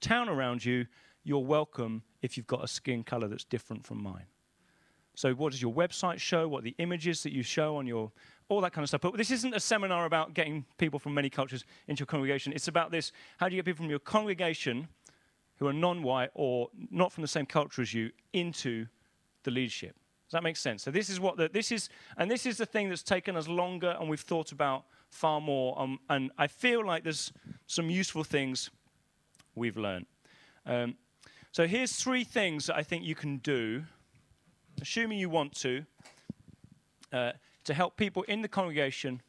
town 0.00 0.28
around 0.28 0.64
you, 0.64 0.86
you're 1.22 1.44
welcome 1.44 2.02
if 2.22 2.36
you've 2.36 2.46
got 2.46 2.64
a 2.64 2.68
skin 2.68 3.02
color 3.04 3.28
that's 3.28 3.44
different 3.44 3.84
from 3.84 4.02
mine? 4.02 4.26
So, 5.14 5.32
what 5.34 5.52
does 5.52 5.60
your 5.60 5.72
website 5.72 6.18
show? 6.18 6.48
What 6.48 6.64
the 6.64 6.74
images 6.78 7.22
that 7.24 7.32
you 7.32 7.42
show 7.42 7.76
on 7.76 7.86
your, 7.86 8.10
all 8.48 8.60
that 8.62 8.72
kind 8.72 8.82
of 8.82 8.88
stuff. 8.88 9.02
But 9.02 9.16
this 9.16 9.30
isn't 9.30 9.54
a 9.54 9.60
seminar 9.60 10.06
about 10.06 10.34
getting 10.34 10.64
people 10.78 10.98
from 10.98 11.14
many 11.14 11.28
cultures 11.28 11.64
into 11.88 12.00
your 12.00 12.06
congregation. 12.06 12.52
It's 12.52 12.68
about 12.68 12.90
this 12.90 13.12
how 13.36 13.48
do 13.48 13.54
you 13.54 13.62
get 13.62 13.66
people 13.66 13.84
from 13.84 13.90
your 13.90 13.98
congregation 13.98 14.88
who 15.56 15.66
are 15.66 15.72
non 15.72 16.02
white 16.02 16.30
or 16.34 16.68
not 16.90 17.12
from 17.12 17.22
the 17.22 17.28
same 17.28 17.46
culture 17.46 17.82
as 17.82 17.92
you 17.92 18.10
into 18.32 18.86
the 19.44 19.50
leadership. 19.50 19.94
Does 20.30 20.32
that 20.32 20.42
make 20.42 20.56
sense? 20.56 20.84
So 20.84 20.90
this 20.90 21.10
is 21.10 21.18
what 21.18 21.36
the, 21.36 21.50
this 21.52 21.72
is, 21.72 21.88
and 22.16 22.30
this 22.30 22.46
is 22.46 22.56
the 22.56 22.66
thing 22.66 22.88
that's 22.88 23.02
taken 23.02 23.36
us 23.36 23.48
longer, 23.48 23.96
and 23.98 24.08
we've 24.08 24.20
thought 24.20 24.52
about 24.52 24.84
far 25.10 25.40
more. 25.40 25.76
Um, 25.80 25.98
and 26.08 26.30
I 26.38 26.46
feel 26.46 26.86
like 26.86 27.02
there's 27.02 27.32
some 27.66 27.90
useful 27.90 28.22
things 28.22 28.70
we've 29.56 29.76
learned. 29.76 30.06
Um, 30.66 30.94
so 31.52 31.66
here's 31.66 31.92
three 31.96 32.24
things 32.24 32.66
that 32.66 32.76
I 32.76 32.82
think 32.82 33.04
you 33.04 33.14
can 33.14 33.38
do, 33.38 33.84
assuming 34.80 35.18
you 35.18 35.28
want 35.28 35.54
to, 35.60 35.84
uh, 37.12 37.32
to 37.64 37.74
help 37.74 37.96
people 37.96 38.22
in 38.24 38.42
the 38.42 38.48
congregation 38.48 39.20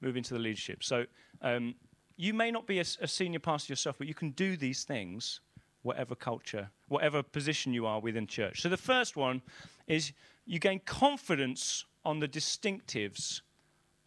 move 0.00 0.16
into 0.16 0.34
the 0.34 0.40
leadership. 0.40 0.84
So 0.84 1.06
um, 1.42 1.74
you 2.16 2.34
may 2.34 2.50
not 2.50 2.66
be 2.66 2.78
a, 2.78 2.84
a 3.00 3.08
senior 3.08 3.38
pastor 3.38 3.72
yourself, 3.72 3.96
but 3.98 4.06
you 4.06 4.14
can 4.14 4.30
do 4.30 4.56
these 4.56 4.84
things 4.84 5.40
whatever 5.82 6.14
culture, 6.14 6.70
whatever 6.88 7.22
position 7.22 7.72
you 7.72 7.86
are 7.86 8.00
within 8.00 8.26
church. 8.26 8.60
So 8.60 8.68
the 8.68 8.76
first 8.76 9.16
one 9.16 9.40
is 9.86 10.12
you 10.44 10.58
gain 10.58 10.80
confidence 10.80 11.86
on 12.04 12.18
the 12.18 12.28
distinctives 12.28 13.40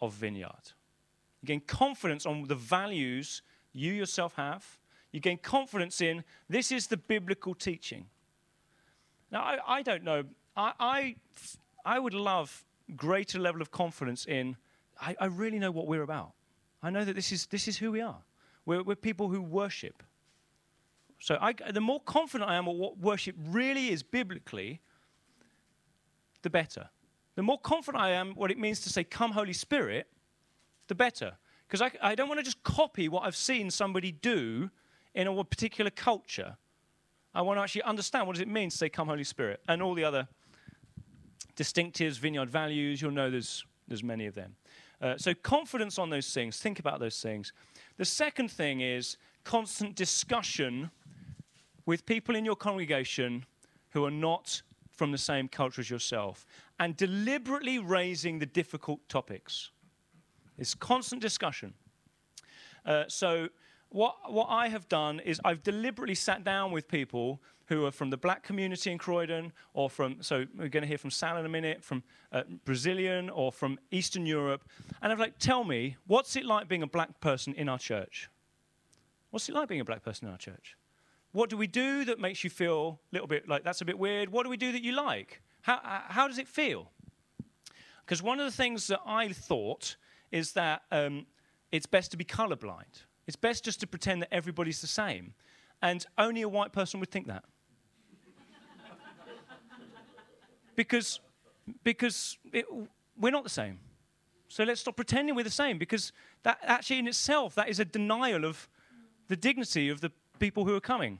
of 0.01 0.13
Vineyard. 0.13 0.73
You 1.41 1.47
gain 1.47 1.61
confidence 1.61 2.25
on 2.25 2.43
the 2.47 2.55
values 2.55 3.41
you 3.71 3.93
yourself 3.93 4.35
have. 4.35 4.77
You 5.13 5.19
gain 5.19 5.37
confidence 5.37 6.01
in 6.01 6.25
this 6.49 6.71
is 6.71 6.87
the 6.87 6.97
biblical 6.97 7.53
teaching. 7.53 8.07
Now, 9.31 9.41
I, 9.41 9.77
I 9.77 9.81
don't 9.83 10.03
know. 10.03 10.23
I, 10.57 10.73
I, 10.79 11.15
I, 11.85 11.99
would 11.99 12.15
love 12.15 12.65
greater 12.95 13.39
level 13.39 13.61
of 13.61 13.71
confidence 13.71 14.25
in 14.25 14.57
I, 14.99 15.15
I, 15.19 15.25
really 15.25 15.59
know 15.59 15.71
what 15.71 15.87
we're 15.87 16.01
about. 16.01 16.33
I 16.81 16.89
know 16.89 17.05
that 17.05 17.15
this 17.15 17.31
is, 17.31 17.45
this 17.47 17.67
is 17.67 17.77
who 17.77 17.91
we 17.91 18.01
are. 18.01 18.21
We're, 18.65 18.83
we're 18.83 18.95
people 18.95 19.29
who 19.29 19.41
worship. 19.41 20.03
So 21.19 21.37
I, 21.39 21.53
the 21.53 21.81
more 21.81 21.99
confident 21.99 22.49
I 22.49 22.55
am 22.55 22.67
of 22.67 22.75
what 22.75 22.97
worship 22.97 23.35
really 23.47 23.89
is 23.89 24.03
biblically, 24.03 24.81
the 26.41 26.49
better. 26.49 26.89
The 27.35 27.43
more 27.43 27.59
confident 27.59 28.03
I 28.03 28.11
am 28.11 28.33
what 28.33 28.51
it 28.51 28.57
means 28.57 28.81
to 28.81 28.89
say, 28.89 29.03
Come, 29.03 29.31
Holy 29.31 29.53
Spirit, 29.53 30.07
the 30.87 30.95
better. 30.95 31.33
Because 31.67 31.81
I, 31.81 31.91
I 32.01 32.15
don't 32.15 32.27
want 32.27 32.39
to 32.39 32.43
just 32.43 32.61
copy 32.63 33.09
what 33.09 33.23
I've 33.23 33.35
seen 33.35 33.69
somebody 33.71 34.11
do 34.11 34.69
in 35.13 35.27
a 35.27 35.43
particular 35.43 35.91
culture. 35.91 36.57
I 37.35 37.41
want 37.41 37.57
to 37.57 37.63
actually 37.63 37.83
understand 37.83 38.27
what 38.27 38.33
does 38.33 38.41
it 38.41 38.47
mean 38.47 38.69
to 38.69 38.77
say, 38.77 38.89
Come, 38.89 39.07
Holy 39.07 39.23
Spirit, 39.23 39.61
and 39.67 39.81
all 39.81 39.93
the 39.93 40.03
other 40.03 40.27
distinctives, 41.55 42.19
vineyard 42.19 42.49
values. 42.49 43.01
You'll 43.01 43.11
know 43.11 43.29
there's, 43.29 43.65
there's 43.87 44.03
many 44.03 44.25
of 44.25 44.35
them. 44.35 44.55
Uh, 45.01 45.17
so, 45.17 45.33
confidence 45.33 45.99
on 45.99 46.09
those 46.09 46.33
things, 46.33 46.57
think 46.57 46.79
about 46.79 46.99
those 46.99 47.19
things. 47.19 47.51
The 47.97 48.05
second 48.05 48.49
thing 48.49 48.81
is 48.81 49.17
constant 49.43 49.95
discussion 49.95 50.91
with 51.85 52.05
people 52.05 52.35
in 52.35 52.45
your 52.45 52.55
congregation 52.55 53.45
who 53.89 54.05
are 54.05 54.11
not 54.11 54.61
from 54.91 55.11
the 55.11 55.17
same 55.17 55.47
culture 55.47 55.81
as 55.81 55.89
yourself 55.89 56.45
and 56.79 56.95
deliberately 56.95 57.79
raising 57.79 58.39
the 58.39 58.45
difficult 58.45 58.99
topics. 59.09 59.71
It's 60.57 60.73
constant 60.73 61.21
discussion. 61.21 61.73
Uh, 62.85 63.03
so, 63.07 63.49
what, 63.93 64.15
what 64.31 64.47
I 64.49 64.69
have 64.69 64.89
done 64.89 65.19
is 65.19 65.39
I've 65.45 65.61
deliberately 65.61 66.15
sat 66.15 66.43
down 66.43 66.71
with 66.71 66.87
people 66.87 67.39
who 67.67 67.85
are 67.85 67.91
from 67.91 68.09
the 68.09 68.17
black 68.17 68.43
community 68.43 68.91
in 68.91 68.97
Croydon, 68.97 69.53
or 69.73 69.89
from, 69.89 70.17
so 70.21 70.45
we're 70.57 70.67
going 70.67 70.81
to 70.81 70.87
hear 70.87 70.97
from 70.97 71.11
Sal 71.11 71.37
in 71.37 71.45
a 71.45 71.49
minute, 71.49 71.83
from 71.83 72.03
uh, 72.31 72.41
Brazilian, 72.65 73.29
or 73.29 73.51
from 73.51 73.79
Eastern 73.91 74.25
Europe. 74.25 74.63
And 75.01 75.11
I've 75.11 75.19
like, 75.19 75.37
tell 75.37 75.63
me, 75.63 75.95
what's 76.07 76.35
it 76.35 76.43
like 76.43 76.67
being 76.67 76.81
a 76.81 76.87
black 76.87 77.21
person 77.21 77.53
in 77.53 77.69
our 77.69 77.77
church? 77.77 78.29
What's 79.29 79.47
it 79.47 79.55
like 79.55 79.69
being 79.69 79.81
a 79.81 79.85
black 79.85 80.03
person 80.03 80.27
in 80.27 80.31
our 80.31 80.39
church? 80.39 80.75
What 81.31 81.49
do 81.49 81.55
we 81.55 81.67
do 81.67 82.03
that 82.05 82.19
makes 82.19 82.43
you 82.43 82.49
feel 82.49 82.99
a 83.11 83.15
little 83.15 83.27
bit 83.27 83.47
like 83.47 83.63
that's 83.63 83.81
a 83.81 83.85
bit 83.85 83.97
weird? 83.97 84.29
What 84.29 84.43
do 84.43 84.49
we 84.49 84.57
do 84.57 84.71
that 84.71 84.83
you 84.83 84.91
like? 84.91 85.41
How, 85.61 85.79
how 85.83 86.27
does 86.27 86.39
it 86.39 86.47
feel? 86.47 86.91
Because 88.05 88.21
one 88.21 88.39
of 88.39 88.45
the 88.45 88.51
things 88.51 88.87
that 88.87 88.99
I 89.05 89.29
thought 89.29 89.95
is 90.31 90.53
that 90.53 90.81
um, 90.91 91.25
it's 91.71 91.85
best 91.85 92.11
to 92.11 92.17
be 92.17 92.25
colorblind. 92.25 93.05
It's 93.27 93.35
best 93.35 93.63
just 93.63 93.79
to 93.81 93.87
pretend 93.87 94.21
that 94.21 94.33
everybody's 94.33 94.81
the 94.81 94.87
same. 94.87 95.33
And 95.81 96.05
only 96.17 96.41
a 96.41 96.49
white 96.49 96.71
person 96.71 96.99
would 96.99 97.11
think 97.11 97.27
that. 97.27 97.43
because 100.75 101.19
because 101.83 102.37
it, 102.51 102.65
we're 103.17 103.31
not 103.31 103.43
the 103.43 103.49
same. 103.49 103.79
So 104.47 104.63
let's 104.63 104.81
stop 104.81 104.95
pretending 104.95 105.35
we're 105.35 105.43
the 105.43 105.49
same 105.49 105.77
because 105.77 106.11
that 106.43 106.59
actually 106.61 106.99
in 106.99 107.07
itself 107.07 107.55
that 107.55 107.69
is 107.69 107.79
a 107.79 107.85
denial 107.85 108.45
of 108.45 108.67
the 109.27 109.35
dignity 109.35 109.89
of 109.89 110.01
the 110.01 110.11
people 110.39 110.65
who 110.65 110.75
are 110.75 110.81
coming. 110.81 111.19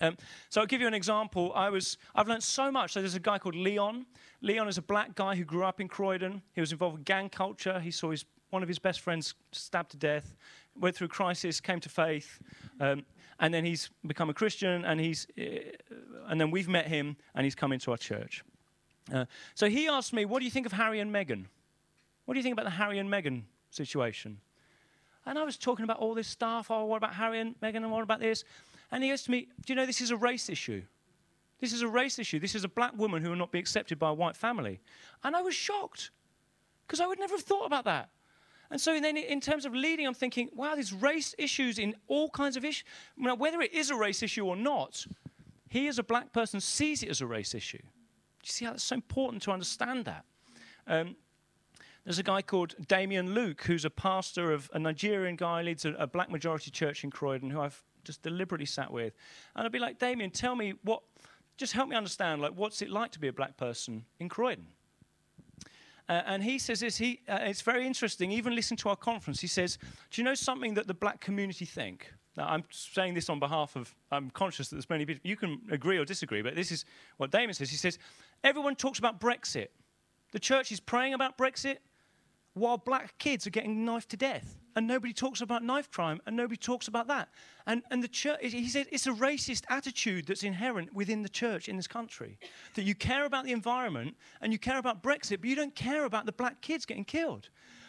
Um, 0.00 0.16
so 0.48 0.60
I'll 0.60 0.66
give 0.66 0.80
you 0.80 0.86
an 0.86 0.94
example. 0.94 1.52
I 1.54 1.68
was, 1.68 1.98
I've 2.14 2.26
learned 2.26 2.42
so 2.42 2.70
much. 2.70 2.92
So 2.92 3.00
there's 3.00 3.14
a 3.14 3.20
guy 3.20 3.38
called 3.38 3.54
Leon. 3.54 4.06
Leon 4.40 4.68
is 4.68 4.78
a 4.78 4.82
black 4.82 5.14
guy 5.14 5.34
who 5.34 5.44
grew 5.44 5.64
up 5.64 5.80
in 5.80 5.88
Croydon. 5.88 6.42
He 6.54 6.60
was 6.60 6.72
involved 6.72 6.96
with 6.98 7.04
gang 7.04 7.28
culture. 7.28 7.80
He 7.80 7.90
saw 7.90 8.10
his, 8.10 8.24
one 8.48 8.62
of 8.62 8.68
his 8.68 8.78
best 8.78 9.00
friends 9.00 9.34
stabbed 9.52 9.90
to 9.90 9.96
death, 9.98 10.34
went 10.78 10.96
through 10.96 11.08
crisis, 11.08 11.60
came 11.60 11.80
to 11.80 11.88
faith, 11.88 12.38
um, 12.80 13.04
and 13.38 13.52
then 13.54 13.64
he's 13.64 13.90
become 14.06 14.30
a 14.30 14.34
Christian. 14.34 14.84
And 14.84 15.00
he's, 15.00 15.26
uh, 15.38 15.44
and 16.28 16.40
then 16.40 16.50
we've 16.50 16.68
met 16.68 16.86
him, 16.86 17.16
and 17.34 17.44
he's 17.44 17.54
come 17.54 17.72
into 17.72 17.90
our 17.90 17.96
church. 17.96 18.44
Uh, 19.12 19.24
so 19.54 19.68
he 19.68 19.88
asked 19.88 20.12
me, 20.12 20.24
"What 20.24 20.38
do 20.38 20.44
you 20.44 20.50
think 20.50 20.66
of 20.66 20.72
Harry 20.72 21.00
and 21.00 21.12
Meghan? 21.12 21.46
What 22.24 22.34
do 22.34 22.38
you 22.38 22.44
think 22.44 22.52
about 22.52 22.64
the 22.64 22.70
Harry 22.70 22.98
and 22.98 23.08
Meghan 23.08 23.42
situation?" 23.70 24.40
And 25.26 25.38
I 25.38 25.44
was 25.44 25.56
talking 25.56 25.84
about 25.84 25.98
all 25.98 26.14
this 26.14 26.28
stuff. 26.28 26.70
Oh, 26.70 26.84
what 26.84 26.96
about 26.96 27.14
Harry 27.14 27.40
and 27.40 27.58
Meghan? 27.60 27.76
And 27.76 27.90
what 27.90 28.02
about 28.02 28.20
this? 28.20 28.44
And 28.90 29.02
he 29.02 29.10
goes 29.10 29.22
to 29.24 29.30
me, 29.30 29.48
Do 29.64 29.72
you 29.72 29.74
know 29.74 29.86
this 29.86 30.00
is 30.00 30.10
a 30.10 30.16
race 30.16 30.48
issue? 30.48 30.82
This 31.60 31.72
is 31.72 31.82
a 31.82 31.88
race 31.88 32.18
issue. 32.18 32.38
This 32.38 32.54
is 32.54 32.64
a 32.64 32.68
black 32.68 32.96
woman 32.96 33.22
who 33.22 33.30
will 33.30 33.36
not 33.36 33.52
be 33.52 33.58
accepted 33.58 33.98
by 33.98 34.08
a 34.08 34.14
white 34.14 34.36
family. 34.36 34.80
And 35.22 35.36
I 35.36 35.42
was 35.42 35.54
shocked 35.54 36.10
because 36.86 37.00
I 37.00 37.06
would 37.06 37.18
never 37.18 37.34
have 37.34 37.44
thought 37.44 37.66
about 37.66 37.84
that. 37.84 38.08
And 38.70 38.80
so 38.80 39.00
then, 39.00 39.16
in 39.16 39.40
terms 39.40 39.64
of 39.64 39.74
leading, 39.74 40.06
I'm 40.06 40.14
thinking, 40.14 40.48
wow, 40.54 40.74
there's 40.74 40.92
race 40.92 41.34
issues 41.38 41.78
in 41.78 41.94
all 42.06 42.30
kinds 42.30 42.56
of 42.56 42.64
issues. 42.64 42.84
Now, 43.16 43.34
whether 43.34 43.60
it 43.60 43.72
is 43.74 43.90
a 43.90 43.96
race 43.96 44.22
issue 44.22 44.46
or 44.46 44.56
not, 44.56 45.06
he 45.68 45.88
as 45.88 45.98
a 45.98 46.04
black 46.04 46.32
person 46.32 46.60
sees 46.60 47.02
it 47.02 47.08
as 47.08 47.20
a 47.20 47.26
race 47.26 47.54
issue. 47.54 47.78
Do 47.78 48.46
you 48.46 48.52
see 48.52 48.64
how 48.64 48.72
it's 48.72 48.84
so 48.84 48.94
important 48.94 49.42
to 49.42 49.50
understand 49.50 50.04
that? 50.04 50.24
Um, 50.86 51.16
there's 52.04 52.18
a 52.18 52.22
guy 52.22 52.42
called 52.42 52.74
Damien 52.88 53.34
Luke, 53.34 53.62
who's 53.62 53.84
a 53.84 53.90
pastor 53.90 54.52
of 54.52 54.70
a 54.72 54.78
Nigerian 54.78 55.36
guy, 55.36 55.62
leads 55.62 55.84
a, 55.84 55.92
a 55.94 56.06
black 56.06 56.30
majority 56.30 56.70
church 56.70 57.04
in 57.04 57.10
Croydon, 57.10 57.50
who 57.50 57.60
I've 57.60 57.82
just 58.04 58.22
deliberately 58.22 58.66
sat 58.66 58.90
with. 58.90 59.14
And 59.54 59.66
I'd 59.66 59.72
be 59.72 59.78
like, 59.78 59.98
Damien, 59.98 60.30
tell 60.30 60.56
me 60.56 60.74
what, 60.82 61.02
just 61.56 61.72
help 61.72 61.88
me 61.88 61.96
understand, 61.96 62.40
like, 62.40 62.52
what's 62.54 62.82
it 62.82 62.90
like 62.90 63.10
to 63.12 63.18
be 63.18 63.28
a 63.28 63.32
black 63.32 63.56
person 63.56 64.04
in 64.18 64.28
Croydon? 64.28 64.68
Uh, 66.10 66.22
and 66.26 66.42
he 66.42 66.58
says 66.58 66.80
this, 66.80 66.96
he, 66.96 67.20
uh, 67.28 67.38
it's 67.42 67.62
very 67.62 67.86
interesting, 67.86 68.32
even 68.32 68.52
listen 68.52 68.76
to 68.76 68.88
our 68.88 68.96
conference. 68.96 69.38
He 69.40 69.46
says, 69.46 69.78
Do 70.10 70.20
you 70.20 70.24
know 70.24 70.34
something 70.34 70.74
that 70.74 70.88
the 70.88 70.94
black 70.94 71.20
community 71.20 71.64
think? 71.64 72.12
Now, 72.36 72.48
I'm 72.48 72.64
saying 72.70 73.14
this 73.14 73.30
on 73.30 73.38
behalf 73.38 73.76
of, 73.76 73.94
I'm 74.10 74.28
conscious 74.30 74.68
that 74.68 74.74
there's 74.74 74.90
many 74.90 75.06
people, 75.06 75.20
you 75.22 75.36
can 75.36 75.60
agree 75.70 75.98
or 75.98 76.04
disagree, 76.04 76.42
but 76.42 76.56
this 76.56 76.72
is 76.72 76.84
what 77.18 77.30
Damien 77.30 77.54
says. 77.54 77.70
He 77.70 77.76
says, 77.76 77.96
Everyone 78.42 78.74
talks 78.74 78.98
about 78.98 79.20
Brexit. 79.20 79.68
The 80.32 80.40
church 80.40 80.72
is 80.72 80.80
praying 80.80 81.14
about 81.14 81.38
Brexit 81.38 81.76
while 82.54 82.78
black 82.78 83.16
kids 83.18 83.46
are 83.46 83.50
getting 83.50 83.84
knifed 83.84 84.10
to 84.10 84.16
death. 84.16 84.56
And 84.76 84.86
nobody 84.86 85.12
talks 85.12 85.40
about 85.40 85.64
knife 85.64 85.90
crime, 85.90 86.20
and 86.26 86.36
nobody 86.36 86.56
talks 86.56 86.86
about 86.86 87.08
that. 87.08 87.28
And, 87.66 87.82
and 87.90 88.04
the 88.04 88.08
church, 88.08 88.38
he 88.40 88.68
said, 88.68 88.86
it's 88.92 89.08
a 89.08 89.12
racist 89.12 89.64
attitude 89.68 90.26
that's 90.26 90.44
inherent 90.44 90.94
within 90.94 91.22
the 91.22 91.28
church 91.28 91.68
in 91.68 91.76
this 91.76 91.88
country. 91.88 92.38
That 92.74 92.84
you 92.84 92.94
care 92.94 93.24
about 93.24 93.44
the 93.44 93.52
environment 93.52 94.16
and 94.40 94.52
you 94.52 94.60
care 94.60 94.78
about 94.78 95.02
Brexit, 95.02 95.40
but 95.40 95.50
you 95.50 95.56
don't 95.56 95.74
care 95.74 96.04
about 96.04 96.24
the 96.24 96.32
black 96.32 96.60
kids 96.60 96.86
getting 96.86 97.04
killed. 97.04 97.48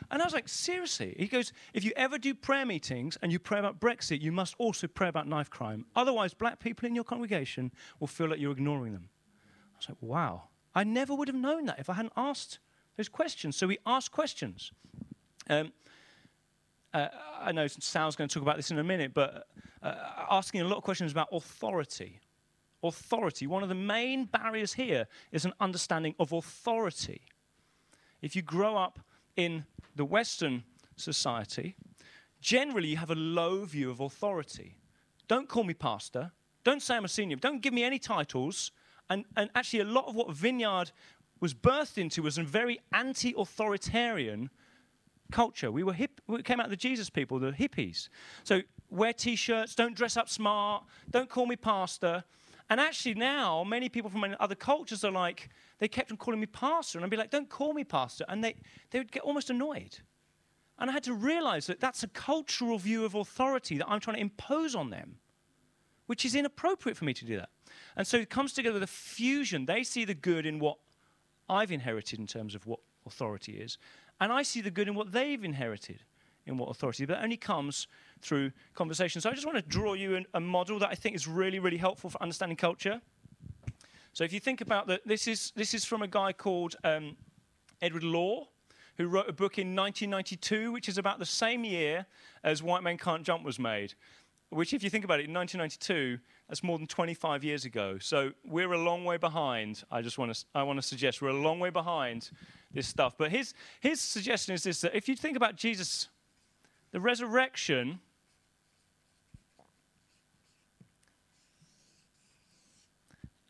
And 0.10 0.22
I 0.22 0.25
was 0.25 0.34
like, 0.34 0.50
seriously? 0.50 1.15
He 1.18 1.27
goes, 1.27 1.53
if 1.74 1.86
you 1.86 1.94
ever 1.96 2.18
do 2.18 2.34
prayer 2.34 2.65
meetings 2.65 3.18
and 3.22 3.32
you 3.32 3.38
pray 3.39 3.60
about 3.60 3.80
Brexit, 3.80 4.22
you 4.22 4.32
must 4.32 4.56
also 4.58 4.88
pray 4.88 5.08
about 5.08 5.27
knife 5.27 5.51
crime. 5.51 5.86
Otherwise, 5.96 6.34
black 6.34 6.60
people 6.60 6.88
in 6.88 6.96
your 6.96 7.03
congregation 7.03 7.72
will 8.00 8.08
feel 8.08 8.27
like 8.27 8.39
you're 8.39 8.51
ignoring 8.51 8.94
them. 8.94 9.10
I 9.75 9.77
was 9.77 9.89
like, 9.89 9.98
wow. 10.01 10.44
I 10.74 10.84
never 10.84 11.13
would 11.13 11.27
have 11.27 11.36
known 11.36 11.65
that 11.65 11.80
if 11.80 11.89
I 11.89 11.94
hadn't 11.94 12.13
asked 12.18 12.60
those 12.98 13.10
questions. 13.10 13.56
So 13.56 13.68
we 13.68 13.78
ask 13.86 14.12
questions. 14.12 14.72
Um, 15.50 15.72
uh, 16.94 17.08
I 17.40 17.52
know 17.52 17.68
Sal's 17.68 18.16
going 18.16 18.28
to 18.28 18.34
talk 18.34 18.44
about 18.44 18.58
this 18.58 18.72
in 18.72 18.80
a 18.80 18.84
minute, 18.84 19.14
but 19.14 19.48
uh, 19.82 19.94
asking 20.30 20.62
a 20.62 20.66
lot 20.66 20.78
of 20.78 20.84
questions 20.84 21.12
about 21.12 21.30
authority. 21.32 22.20
Authority. 22.84 23.48
One 23.48 23.64
of 23.64 23.70
the 23.70 23.76
main 23.76 24.26
barriers 24.26 24.74
here 24.74 25.08
is 25.32 25.46
an 25.46 25.54
understanding 25.60 26.16
of 26.20 26.32
authority. 26.32 27.22
If 28.22 28.36
you 28.36 28.42
grow 28.42 28.76
up 28.76 29.00
in 29.36 29.66
the 29.96 30.06
Western 30.06 30.64
society, 30.96 31.76
generally 32.42 32.90
you 32.90 32.98
have 32.98 33.12
a 33.12 33.16
low 33.16 33.66
view 33.66 33.90
of 33.90 34.00
authority. 34.00 34.78
Don't 35.28 35.48
call 35.48 35.64
me 35.64 35.74
pastor. 35.74 36.32
Don't 36.64 36.82
say 36.82 36.96
I'm 36.96 37.06
a 37.06 37.08
senior. 37.10 37.38
Don't 37.38 37.62
give 37.62 37.74
me 37.74 37.84
any 37.84 38.00
titles. 38.00 38.72
And, 39.10 39.26
and 39.36 39.50
actually, 39.56 39.80
a 39.80 39.86
lot 39.86 40.08
of 40.08 40.16
what 40.16 40.32
Vineyard 40.32 40.92
was 41.42 41.54
birthed 41.54 41.98
into 41.98 42.22
was 42.22 42.38
a 42.38 42.44
very 42.44 42.80
anti 42.94 43.34
authoritarian 43.38 44.50
culture. 45.32 45.72
We, 45.72 45.84
were 45.84 45.94
hip, 45.94 46.22
we 46.28 46.44
came 46.44 46.60
out 46.60 46.68
of 46.68 46.70
the 46.70 46.78
Jesus 46.78 47.10
people, 47.10 47.40
the 47.40 47.52
hippies. 47.52 48.08
So 48.44 48.62
wear 48.90 49.12
t 49.12 49.36
shirts, 49.36 49.76
don't 49.76 49.96
dress 49.96 50.16
up 50.16 50.30
smart, 50.30 50.86
don't 51.10 51.30
call 51.30 51.48
me 51.48 51.56
pastor. 51.56 52.24
And 52.70 52.80
actually, 52.80 53.16
now 53.16 53.66
many 53.66 53.90
people 53.90 54.10
from 54.10 54.24
other 54.40 54.56
cultures 54.56 55.04
are 55.04 55.12
like, 55.12 55.50
they 55.80 55.90
kept 55.90 56.12
on 56.12 56.18
calling 56.18 56.40
me 56.40 56.46
pastor. 56.46 56.98
And 56.98 57.04
I'd 57.04 57.12
be 57.12 57.18
like, 57.18 57.32
don't 57.32 57.50
call 57.50 57.74
me 57.74 57.84
pastor. 57.84 58.24
And 58.30 58.42
they, 58.42 58.56
they 58.92 59.00
would 59.00 59.12
get 59.12 59.24
almost 59.24 59.50
annoyed. 59.50 59.98
And 60.80 60.90
I 60.90 60.94
had 60.94 61.04
to 61.04 61.14
realize 61.14 61.68
that 61.68 61.82
that's 61.82 62.04
a 62.04 62.08
cultural 62.08 62.78
view 62.78 63.04
of 63.04 63.14
authority 63.14 63.78
that 63.78 63.90
I'm 63.90 64.00
trying 64.00 64.16
to 64.16 64.22
impose 64.22 64.74
on 64.74 64.90
them, 64.90 65.18
which 66.06 66.24
is 66.24 66.34
inappropriate 66.34 66.98
for 66.98 67.04
me 67.04 67.14
to 67.14 67.26
do 67.26 67.36
that. 67.38 67.50
And 67.98 68.08
so 68.08 68.18
it 68.18 68.30
comes 68.30 68.54
together 68.54 68.76
with 68.76 68.84
a 68.84 68.88
fusion. 68.88 69.66
They 69.66 69.84
see 69.84 70.06
the 70.06 70.14
good 70.14 70.46
in 70.46 70.60
what 70.60 70.78
I've 71.51 71.72
inherited 71.72 72.20
in 72.20 72.27
terms 72.27 72.55
of 72.55 72.65
what 72.65 72.79
authority 73.05 73.53
is, 73.53 73.77
and 74.20 74.31
I 74.31 74.43
see 74.43 74.62
the 74.62 74.72
good 74.72 74.88
in 74.88 74.96
what 74.96 75.12
they've 75.12 75.43
inherited 75.43 76.03
in 76.46 76.58
what 76.58 76.70
authority. 76.70 77.05
But 77.05 77.20
it 77.20 77.24
only 77.24 77.38
comes 77.38 77.88
through 78.22 78.51
conversation. 78.74 79.22
So 79.22 79.29
I 79.29 79.34
just 79.34 79.46
want 79.46 79.58
to 79.58 79.62
draw 79.62 79.93
you 79.93 80.15
an, 80.15 80.25
a 80.34 80.39
model 80.39 80.79
that 80.79 80.89
I 80.89 80.96
think 80.96 81.15
is 81.15 81.27
really, 81.27 81.60
really 81.60 81.77
helpful 81.77 82.10
for 82.10 82.22
understanding 82.22 82.58
culture. 82.58 83.01
So 84.13 84.24
if 84.24 84.34
you 84.34 84.39
think 84.39 84.62
about 84.62 84.88
that, 84.88 85.01
this 85.05 85.27
is 85.27 85.51
this 85.55 85.74
is 85.74 85.86
from 85.86 86.01
a 86.01 86.08
guy 86.08 86.34
called 86.34 86.75
um, 86.84 87.15
Edward 87.81 88.03
Law, 88.03 88.48
who 88.98 89.08
wrote 89.08 89.29
a 89.29 89.34
book 89.34 89.58
in 89.58 89.75
1992, 89.75 90.72
which 90.72 90.89
is 90.89 90.98
about 90.98 91.20
the 91.20 91.25
same 91.25 91.63
year 91.63 92.05
as 92.43 92.62
White 92.62 92.84
Men 92.84 92.98
Can't 92.98 93.24
Jump 93.24 93.43
was 93.43 93.60
made. 93.60 93.93
Which, 94.50 94.74
if 94.74 94.84
you 94.84 94.89
think 94.89 95.05
about 95.05 95.22
it, 95.22 95.29
in 95.29 95.34
1992, 95.34 96.20
that's 96.51 96.63
more 96.63 96.77
than 96.77 96.86
25 96.86 97.46
years 97.46 97.63
ago. 97.63 97.98
So 97.98 98.34
we're 98.43 98.74
a 98.74 98.77
long 98.77 99.05
way 99.05 99.15
behind. 99.15 99.86
I 99.89 100.01
just 100.01 100.17
want 100.17 100.34
to 100.34 100.46
I 100.53 100.63
want 100.63 100.79
to 100.79 100.86
suggest 100.86 101.22
we're 101.22 101.29
a 101.29 101.34
long 101.34 101.62
way 101.62 101.70
behind 101.70 102.29
this 102.74 102.88
stuff. 102.88 103.15
But 103.17 103.31
his 103.31 103.53
his 103.79 104.01
suggestion 104.01 104.53
is 104.53 104.63
this: 104.63 104.81
that 104.81 104.93
if 104.93 105.08
you 105.08 105.15
think 105.15 105.38
about 105.38 105.55
Jesus, 105.55 106.10
the 106.91 107.00
resurrection 107.00 108.01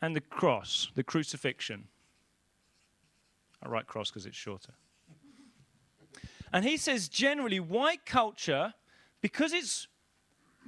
and 0.00 0.14
the 0.14 0.20
cross, 0.20 0.92
the 0.94 1.02
crucifixion. 1.02 1.88
I 3.64 3.68
write 3.68 3.88
cross 3.88 4.10
because 4.10 4.26
it's 4.26 4.36
shorter. 4.36 4.74
And 6.52 6.64
he 6.64 6.76
says 6.76 7.08
generally, 7.08 7.58
white 7.58 8.06
culture, 8.06 8.74
because 9.20 9.52
it's 9.52 9.88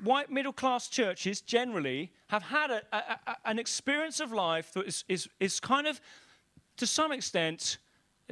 white 0.02 0.30
middle 0.30 0.52
class 0.52 0.88
churches 0.88 1.40
generally 1.40 2.12
have 2.28 2.42
had 2.42 2.70
a, 2.70 2.82
a, 2.92 3.18
a, 3.26 3.36
an 3.44 3.58
experience 3.58 4.20
of 4.20 4.32
life 4.32 4.72
that 4.72 4.86
is, 4.86 5.04
is, 5.08 5.28
is 5.40 5.60
kind 5.60 5.86
of, 5.86 6.00
to 6.76 6.86
some 6.86 7.12
extent, 7.12 7.78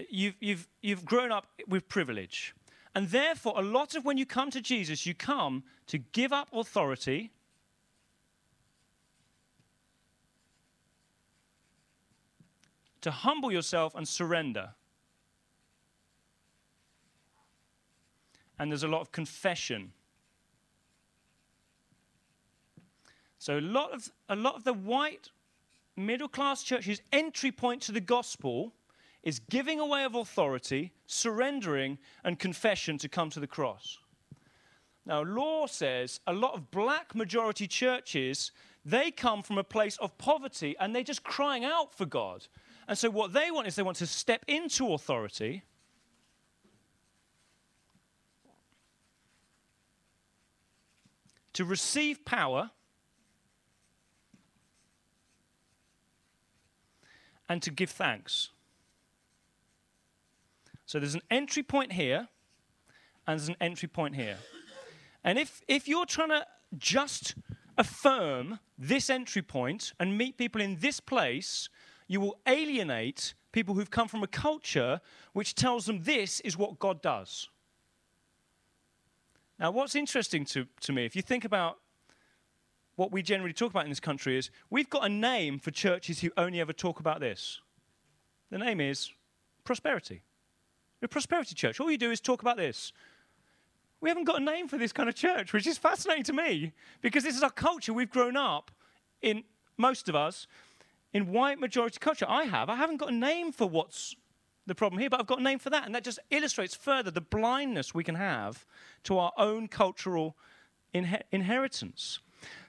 you've, 0.08 0.34
you've, 0.40 0.68
you've 0.80 1.04
grown 1.04 1.30
up 1.30 1.46
with 1.68 1.88
privilege. 1.88 2.54
And 2.94 3.08
therefore, 3.08 3.54
a 3.56 3.62
lot 3.62 3.94
of 3.94 4.04
when 4.04 4.18
you 4.18 4.26
come 4.26 4.50
to 4.50 4.60
Jesus, 4.60 5.06
you 5.06 5.14
come 5.14 5.64
to 5.86 5.98
give 5.98 6.32
up 6.32 6.48
authority 6.52 7.30
to 13.00 13.10
humble 13.10 13.50
yourself 13.50 13.94
and 13.94 14.06
surrender. 14.06 14.70
And 18.58 18.70
there's 18.70 18.84
a 18.84 18.88
lot 18.88 19.00
of 19.00 19.10
confession. 19.10 19.92
So 23.42 23.58
a 23.58 23.60
lot 23.60 23.92
of 23.92 24.08
a 24.28 24.36
lot 24.36 24.54
of 24.54 24.62
the 24.62 24.72
white 24.72 25.30
middle 25.96 26.28
class 26.28 26.62
church's 26.62 27.02
entry 27.12 27.50
point 27.50 27.82
to 27.82 27.90
the 27.90 28.00
gospel 28.00 28.72
is 29.24 29.40
giving 29.40 29.80
away 29.80 30.04
of 30.04 30.14
authority, 30.14 30.92
surrendering, 31.06 31.98
and 32.22 32.38
confession 32.38 32.98
to 32.98 33.08
come 33.08 33.30
to 33.30 33.40
the 33.40 33.48
cross. 33.48 33.98
Now, 35.04 35.22
law 35.24 35.66
says 35.66 36.20
a 36.28 36.32
lot 36.32 36.54
of 36.54 36.70
black 36.70 37.16
majority 37.16 37.66
churches, 37.66 38.52
they 38.84 39.10
come 39.10 39.42
from 39.42 39.58
a 39.58 39.64
place 39.64 39.96
of 39.96 40.16
poverty 40.18 40.76
and 40.78 40.94
they're 40.94 41.02
just 41.02 41.24
crying 41.24 41.64
out 41.64 41.92
for 41.92 42.06
God. 42.06 42.46
And 42.86 42.96
so, 42.96 43.10
what 43.10 43.32
they 43.32 43.50
want 43.50 43.66
is 43.66 43.74
they 43.74 43.82
want 43.82 43.96
to 43.96 44.06
step 44.06 44.44
into 44.46 44.92
authority. 44.92 45.64
To 51.54 51.64
receive 51.64 52.24
power 52.24 52.70
and 57.52 57.60
to 57.60 57.70
give 57.70 57.90
thanks. 57.90 58.48
So 60.86 60.98
there's 60.98 61.14
an 61.14 61.20
entry 61.30 61.62
point 61.62 61.92
here 61.92 62.28
and 63.26 63.38
there's 63.38 63.50
an 63.50 63.56
entry 63.60 63.88
point 63.88 64.16
here. 64.16 64.38
And 65.22 65.38
if, 65.38 65.60
if 65.68 65.86
you're 65.86 66.06
trying 66.06 66.30
to 66.30 66.46
just 66.78 67.34
affirm 67.76 68.58
this 68.78 69.10
entry 69.10 69.42
point 69.42 69.92
and 70.00 70.16
meet 70.16 70.38
people 70.38 70.62
in 70.62 70.78
this 70.80 70.98
place, 70.98 71.68
you 72.08 72.20
will 72.22 72.38
alienate 72.46 73.34
people 73.52 73.74
who've 73.74 73.90
come 73.90 74.08
from 74.08 74.22
a 74.22 74.26
culture 74.26 75.02
which 75.34 75.54
tells 75.54 75.84
them 75.84 76.04
this 76.04 76.40
is 76.40 76.56
what 76.56 76.78
God 76.78 77.02
does. 77.02 77.50
Now, 79.58 79.72
what's 79.72 79.94
interesting 79.94 80.46
to, 80.46 80.66
to 80.80 80.92
me, 80.94 81.04
if 81.04 81.14
you 81.14 81.20
think 81.20 81.44
about 81.44 81.80
what 82.96 83.10
we 83.10 83.22
generally 83.22 83.52
talk 83.52 83.70
about 83.70 83.84
in 83.84 83.90
this 83.90 84.00
country, 84.00 84.36
is 84.36 84.50
we've 84.70 84.90
got 84.90 85.04
a 85.04 85.08
name 85.08 85.58
for 85.58 85.70
churches 85.70 86.20
who 86.20 86.30
only 86.36 86.60
ever 86.60 86.72
talk 86.72 87.00
about 87.00 87.20
this. 87.20 87.60
The 88.50 88.58
name 88.58 88.80
is 88.80 89.10
prosperity. 89.64 90.22
A 91.02 91.08
prosperity 91.08 91.54
church. 91.54 91.80
All 91.80 91.90
you 91.90 91.98
do 91.98 92.10
is 92.10 92.20
talk 92.20 92.42
about 92.42 92.56
this. 92.56 92.92
We 94.00 94.08
haven't 94.08 94.24
got 94.24 94.40
a 94.40 94.44
name 94.44 94.68
for 94.68 94.78
this 94.78 94.92
kind 94.92 95.08
of 95.08 95.14
church, 95.14 95.52
which 95.52 95.66
is 95.66 95.78
fascinating 95.78 96.24
to 96.24 96.32
me 96.32 96.72
because 97.00 97.24
this 97.24 97.36
is 97.36 97.42
our 97.42 97.50
culture. 97.50 97.92
We've 97.92 98.10
grown 98.10 98.36
up 98.36 98.70
in, 99.20 99.44
most 99.76 100.08
of 100.08 100.14
us, 100.14 100.46
in 101.12 101.32
white 101.32 101.58
majority 101.58 101.98
culture, 102.00 102.26
I 102.28 102.44
have. 102.44 102.68
I 102.68 102.76
haven't 102.76 102.96
got 102.98 103.10
a 103.10 103.14
name 103.14 103.52
for 103.52 103.68
what's 103.68 104.16
the 104.66 104.74
problem 104.74 105.00
here, 105.00 105.10
but 105.10 105.20
I've 105.20 105.26
got 105.26 105.40
a 105.40 105.42
name 105.42 105.58
for 105.58 105.70
that. 105.70 105.86
And 105.86 105.94
that 105.94 106.04
just 106.04 106.18
illustrates 106.30 106.74
further 106.74 107.10
the 107.10 107.20
blindness 107.20 107.94
we 107.94 108.04
can 108.04 108.14
have 108.14 108.66
to 109.04 109.18
our 109.18 109.32
own 109.36 109.68
cultural 109.68 110.36
inher- 110.94 111.22
inheritance. 111.30 112.20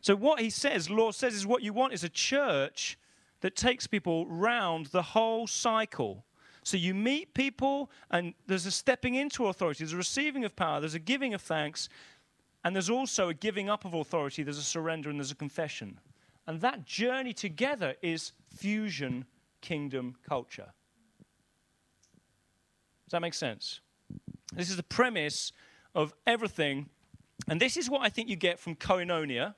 So, 0.02 0.16
what 0.16 0.40
he 0.40 0.50
says, 0.50 0.90
Law 0.90 1.12
says, 1.12 1.34
is 1.34 1.46
what 1.46 1.64
you 1.64 1.74
want 1.74 1.94
is 1.94 2.04
a 2.04 2.10
church 2.10 2.98
that 3.42 3.56
takes 3.56 3.88
people 3.88 4.26
round 4.28 4.88
the 4.88 5.02
whole 5.02 5.48
cycle. 5.48 6.26
So, 6.64 6.78
you 6.78 6.94
meet 6.94 7.34
people, 7.34 7.92
and 8.12 8.34
there's 8.48 8.66
a 8.66 8.72
stepping 8.72 9.16
into 9.16 9.48
authority, 9.48 9.84
there's 9.84 9.94
a 9.94 9.98
receiving 9.98 10.46
of 10.46 10.56
power, 10.56 10.80
there's 10.80 10.96
a 10.96 11.00
giving 11.00 11.34
of 11.34 11.42
thanks, 11.42 11.90
and 12.64 12.76
there's 12.76 12.90
also 12.90 13.30
a 13.30 13.34
giving 13.34 13.70
up 13.70 13.86
of 13.86 13.94
authority, 13.94 14.44
there's 14.44 14.58
a 14.58 14.64
surrender, 14.64 15.10
and 15.10 15.20
there's 15.20 15.32
a 15.32 15.36
confession. 15.36 16.00
And 16.48 16.62
that 16.62 16.86
journey 16.86 17.34
together 17.34 17.96
is 18.02 18.34
fusion 18.56 19.26
kingdom 19.62 20.16
culture. 20.28 20.72
Does 23.06 23.12
that 23.12 23.22
make 23.22 23.34
sense? 23.34 23.80
This 24.54 24.70
is 24.70 24.78
the 24.78 24.84
premise 24.84 25.52
of 25.96 26.14
everything. 26.26 26.90
And 27.48 27.60
this 27.60 27.78
is 27.78 27.90
what 27.90 28.02
I 28.02 28.10
think 28.10 28.30
you 28.30 28.36
get 28.36 28.60
from 28.60 28.76
koinonia. 28.76 29.56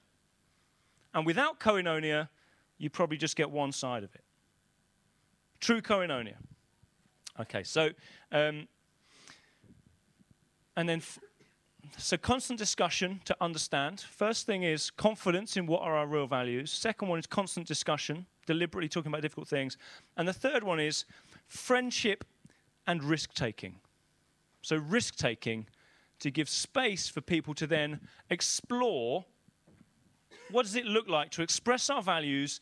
And 1.16 1.26
without 1.26 1.60
koinonia, 1.60 2.28
you 2.78 2.90
probably 2.90 3.18
just 3.18 3.38
get 3.38 3.50
one 3.50 3.72
side 3.72 4.04
of 4.04 4.14
it. 4.14 4.24
True 5.62 5.82
koinonia. 5.82 6.36
Okay, 7.40 7.64
so, 7.64 7.90
um, 8.32 8.68
and 10.76 10.88
then 10.88 10.98
f- 11.00 11.20
so 11.98 12.18
constant 12.18 12.60
discussion 12.60 13.22
to 13.26 13.36
understand. 13.40 14.02
First 14.02 14.46
thing 14.46 14.64
is 14.64 14.92
confidence 14.92 15.56
in 15.56 15.66
what 15.66 15.82
are 15.82 15.96
our 15.96 16.06
real 16.06 16.28
values. 16.28 16.72
Second 16.72 17.08
one 17.08 17.20
is 17.20 17.28
constant 17.28 17.66
discussion, 17.66 18.26
deliberately 18.46 18.90
talking 18.90 19.10
about 19.10 19.22
difficult 19.22 19.48
things. 19.48 19.78
And 20.18 20.28
the 20.28 20.34
third 20.34 20.64
one 20.64 20.82
is 20.82 21.06
friendship 21.48 22.26
and 22.88 23.04
risk 23.04 23.34
taking. 23.34 23.76
So 24.62 24.76
risk 24.76 25.16
taking 25.16 25.68
to 26.20 26.32
give 26.32 26.50
space 26.50 27.08
for 27.08 27.22
people 27.22 27.54
to 27.54 27.68
then 27.68 28.02
explore 28.30 29.26
what 30.52 30.64
does 30.64 30.76
it 30.76 30.86
look 30.86 31.08
like 31.08 31.32
to 31.32 31.42
express 31.42 31.90
our 31.90 32.02
values 32.02 32.60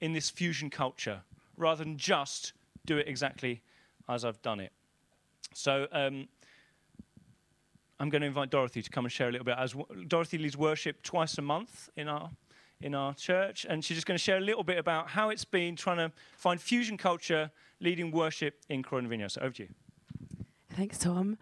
in 0.00 0.12
this 0.12 0.30
fusion 0.30 0.70
culture 0.70 1.22
rather 1.56 1.84
than 1.84 1.96
just 1.96 2.52
do 2.86 2.96
it 2.96 3.06
exactly 3.06 3.62
as 4.08 4.24
I've 4.24 4.40
done 4.42 4.60
it. 4.60 4.72
So 5.54 5.86
um, 5.92 6.28
I'm 7.98 8.08
going 8.08 8.22
to 8.22 8.26
invite 8.26 8.50
Dorothy 8.50 8.82
to 8.82 8.90
come 8.90 9.04
and 9.04 9.12
share 9.12 9.28
a 9.28 9.32
little 9.32 9.44
bit. 9.44 9.56
As 9.58 9.74
Dorothy 10.08 10.38
leads 10.38 10.56
worship 10.56 11.02
twice 11.02 11.36
a 11.38 11.42
month 11.42 11.88
in 11.96 12.08
our 12.08 12.30
in 12.82 12.94
our 12.94 13.12
church, 13.12 13.66
and 13.68 13.84
she's 13.84 13.98
just 13.98 14.06
going 14.06 14.16
to 14.16 14.22
share 14.22 14.38
a 14.38 14.40
little 14.40 14.64
bit 14.64 14.78
about 14.78 15.10
how 15.10 15.28
it's 15.28 15.44
been 15.44 15.76
trying 15.76 15.98
to 15.98 16.10
find 16.38 16.58
fusion 16.58 16.96
culture 16.96 17.50
leading 17.78 18.10
worship 18.10 18.54
in 18.70 18.82
Vineyard. 18.82 19.28
So 19.28 19.42
over 19.42 19.54
to 19.56 19.64
you. 19.64 19.68
Thanks, 20.70 20.96
Tom. 20.96 21.36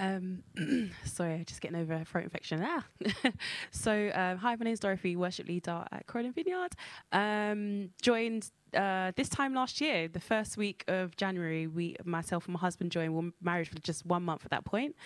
Um, 0.00 0.42
sorry, 1.04 1.44
just 1.46 1.60
getting 1.60 1.78
over 1.78 1.94
a 1.94 2.04
throat 2.04 2.24
infection. 2.24 2.64
Ah. 2.64 2.84
so, 3.70 4.10
um, 4.14 4.38
hi, 4.38 4.56
my 4.56 4.64
name 4.64 4.72
is 4.72 4.80
Dorothy, 4.80 5.16
worship 5.16 5.48
leader 5.48 5.84
at 5.92 6.06
Croydon 6.06 6.32
Vineyard. 6.32 6.72
Um, 7.12 7.90
joined 8.02 8.50
uh, 8.74 9.12
this 9.16 9.28
time 9.28 9.54
last 9.54 9.80
year, 9.80 10.08
the 10.08 10.20
first 10.20 10.56
week 10.56 10.84
of 10.88 11.16
January. 11.16 11.66
We, 11.66 11.96
myself 12.04 12.46
and 12.46 12.54
my 12.54 12.60
husband, 12.60 12.90
joined. 12.90 13.14
We 13.14 13.26
were 13.26 13.32
married 13.40 13.68
for 13.68 13.78
just 13.78 14.04
one 14.04 14.24
month 14.24 14.44
at 14.44 14.50
that 14.50 14.64
point. 14.64 14.96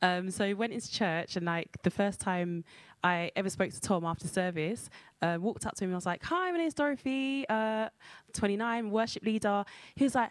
Um, 0.00 0.30
so, 0.30 0.54
went 0.54 0.72
into 0.72 0.90
church, 0.90 1.36
and 1.36 1.44
like 1.44 1.76
the 1.82 1.90
first 1.90 2.20
time 2.20 2.64
I 3.04 3.30
ever 3.36 3.50
spoke 3.50 3.72
to 3.72 3.80
Tom 3.80 4.04
after 4.04 4.26
service, 4.26 4.88
uh, 5.22 5.38
walked 5.40 5.66
up 5.66 5.74
to 5.76 5.84
him 5.84 5.90
and 5.90 5.96
I 5.96 5.98
was 5.98 6.06
like, 6.06 6.22
"Hi, 6.24 6.50
my 6.50 6.58
name 6.58 6.66
is 6.66 6.74
Dorothy, 6.74 7.46
uh, 7.48 7.90
29, 8.32 8.90
worship 8.90 9.24
leader." 9.24 9.64
He 9.94 10.04
was 10.04 10.14
like 10.14 10.30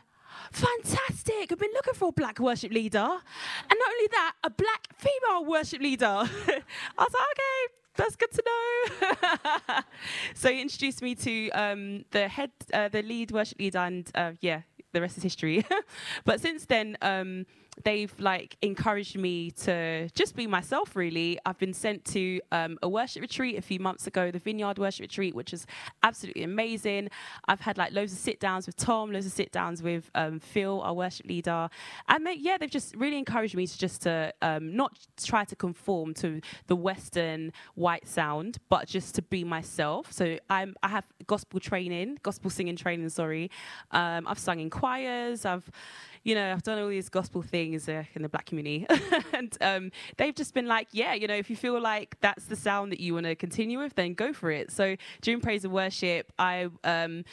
fantastic. 0.52 1.52
I've 1.52 1.60
been 1.60 1.72
looking 1.74 1.94
for 1.94 2.10
a 2.10 2.12
black 2.12 2.40
worship 2.40 2.72
leader. 2.72 2.98
And 3.00 3.80
not 3.80 3.90
only 3.90 4.08
that, 4.12 4.34
a 4.44 4.50
black 4.50 4.88
female 4.98 5.46
worship 5.46 5.82
leader. 5.82 6.06
I 6.08 6.28
was 6.28 7.14
like, 7.14 7.28
okay, 7.34 7.74
that's 7.96 8.16
good 8.16 8.32
to 8.32 8.44
know. 8.46 9.82
so 10.36 10.50
he 10.50 10.62
introduced 10.62 11.02
me 11.02 11.16
to 11.16 11.50
um, 11.50 12.06
the 12.12 12.28
head, 12.28 12.52
uh, 12.74 12.88
the 12.88 13.02
lead 13.02 13.32
worship 13.32 13.60
leader, 13.60 13.80
and 13.80 14.10
uh, 14.16 14.32
yeah, 14.42 14.62
the 14.94 15.02
rest 15.02 15.18
is 15.18 15.24
history. 15.24 15.66
but 16.26 16.40
since 16.40 16.66
then, 16.66 16.98
um, 17.02 17.46
they've 17.84 18.14
like 18.20 18.58
encouraged 18.62 19.18
me 19.18 19.52
to 19.52 20.10
just 20.10 20.36
be 20.36 20.48
myself 20.48 20.96
really. 20.96 21.40
I've 21.46 21.58
been 21.58 21.74
sent 21.74 22.06
to 22.06 22.42
um, 22.52 22.78
a 22.82 22.90
worship 22.90 23.22
retreat 23.22 23.58
a 23.58 23.62
few 23.62 23.80
months 23.80 24.08
ago 24.08 24.32
the 24.32 24.40
vineyard 24.40 24.80
worship 24.80 25.04
retreat 25.04 25.36
which 25.36 25.52
was 25.52 25.66
absolutely 26.04 26.44
amazing. 26.44 27.10
I've 27.48 27.62
had 27.62 27.78
like 27.78 27.94
loads 27.94 28.14
of 28.14 28.20
sit 28.20 28.40
downs 28.40 28.66
with 28.66 28.76
tom 28.76 29.12
loads 29.12 29.26
of 29.26 29.32
sit 29.32 29.52
downs 29.52 29.84
with 29.84 30.10
um, 30.16 30.40
phil 30.40 30.82
our 30.82 30.94
worship 30.94 31.28
leader. 31.28 31.70
And 32.08 32.26
they, 32.26 32.34
yeah 32.34 32.58
they've 32.58 32.70
just 32.70 32.96
really 32.96 33.18
encouraged 33.18 33.56
me 33.56 33.68
to 33.68 33.78
just 33.78 34.02
to 34.04 34.34
um, 34.42 34.76
not 34.76 34.98
try 35.24 35.44
to 35.46 35.56
conform 35.56 36.14
to 36.16 36.42
the 36.68 36.76
western 36.76 37.54
white 37.76 38.08
sound 38.08 38.58
but 38.70 38.88
just 38.88 39.16
to 39.16 39.22
be 39.22 39.44
myself. 39.44 40.12
So 40.12 40.38
i'm 40.50 40.76
i 40.84 40.88
have 40.88 41.06
gospel 41.28 41.60
training 41.60 42.18
gospel 42.24 42.50
singing 42.50 42.76
training 42.76 43.10
sorry. 43.10 43.52
Um, 43.92 44.28
i've 44.28 44.40
sung 44.40 44.60
in 44.60 44.70
choirs 44.70 45.46
i've 45.46 45.70
you 46.28 46.36
know, 46.36 46.52
I've 46.52 46.62
done 46.62 46.78
all 46.78 46.90
these 46.90 47.08
gospel 47.08 47.42
things 47.42 47.88
uh, 47.88 48.04
in 48.14 48.22
the 48.22 48.28
black 48.28 48.48
community, 48.48 48.86
and 49.34 49.58
um, 49.62 49.92
they've 50.18 50.36
just 50.36 50.54
been 50.54 50.68
like, 50.68 50.90
yeah, 50.92 51.14
you 51.14 51.26
know, 51.26 51.34
if 51.34 51.50
you 51.50 51.56
feel 51.56 51.80
like 51.80 52.18
that's 52.20 52.48
the 52.48 52.56
sound 52.58 52.92
that 52.92 53.00
you 53.00 53.14
want 53.14 53.28
to 53.28 53.36
continue 53.36 53.80
with, 53.80 53.96
then 53.96 54.14
go 54.14 54.34
for 54.34 54.52
it. 54.52 54.70
So 54.70 54.98
during 55.22 55.40
praise 55.40 55.64
and 55.64 55.74
worship, 55.74 56.34
I 56.38 56.68
um, 56.84 57.24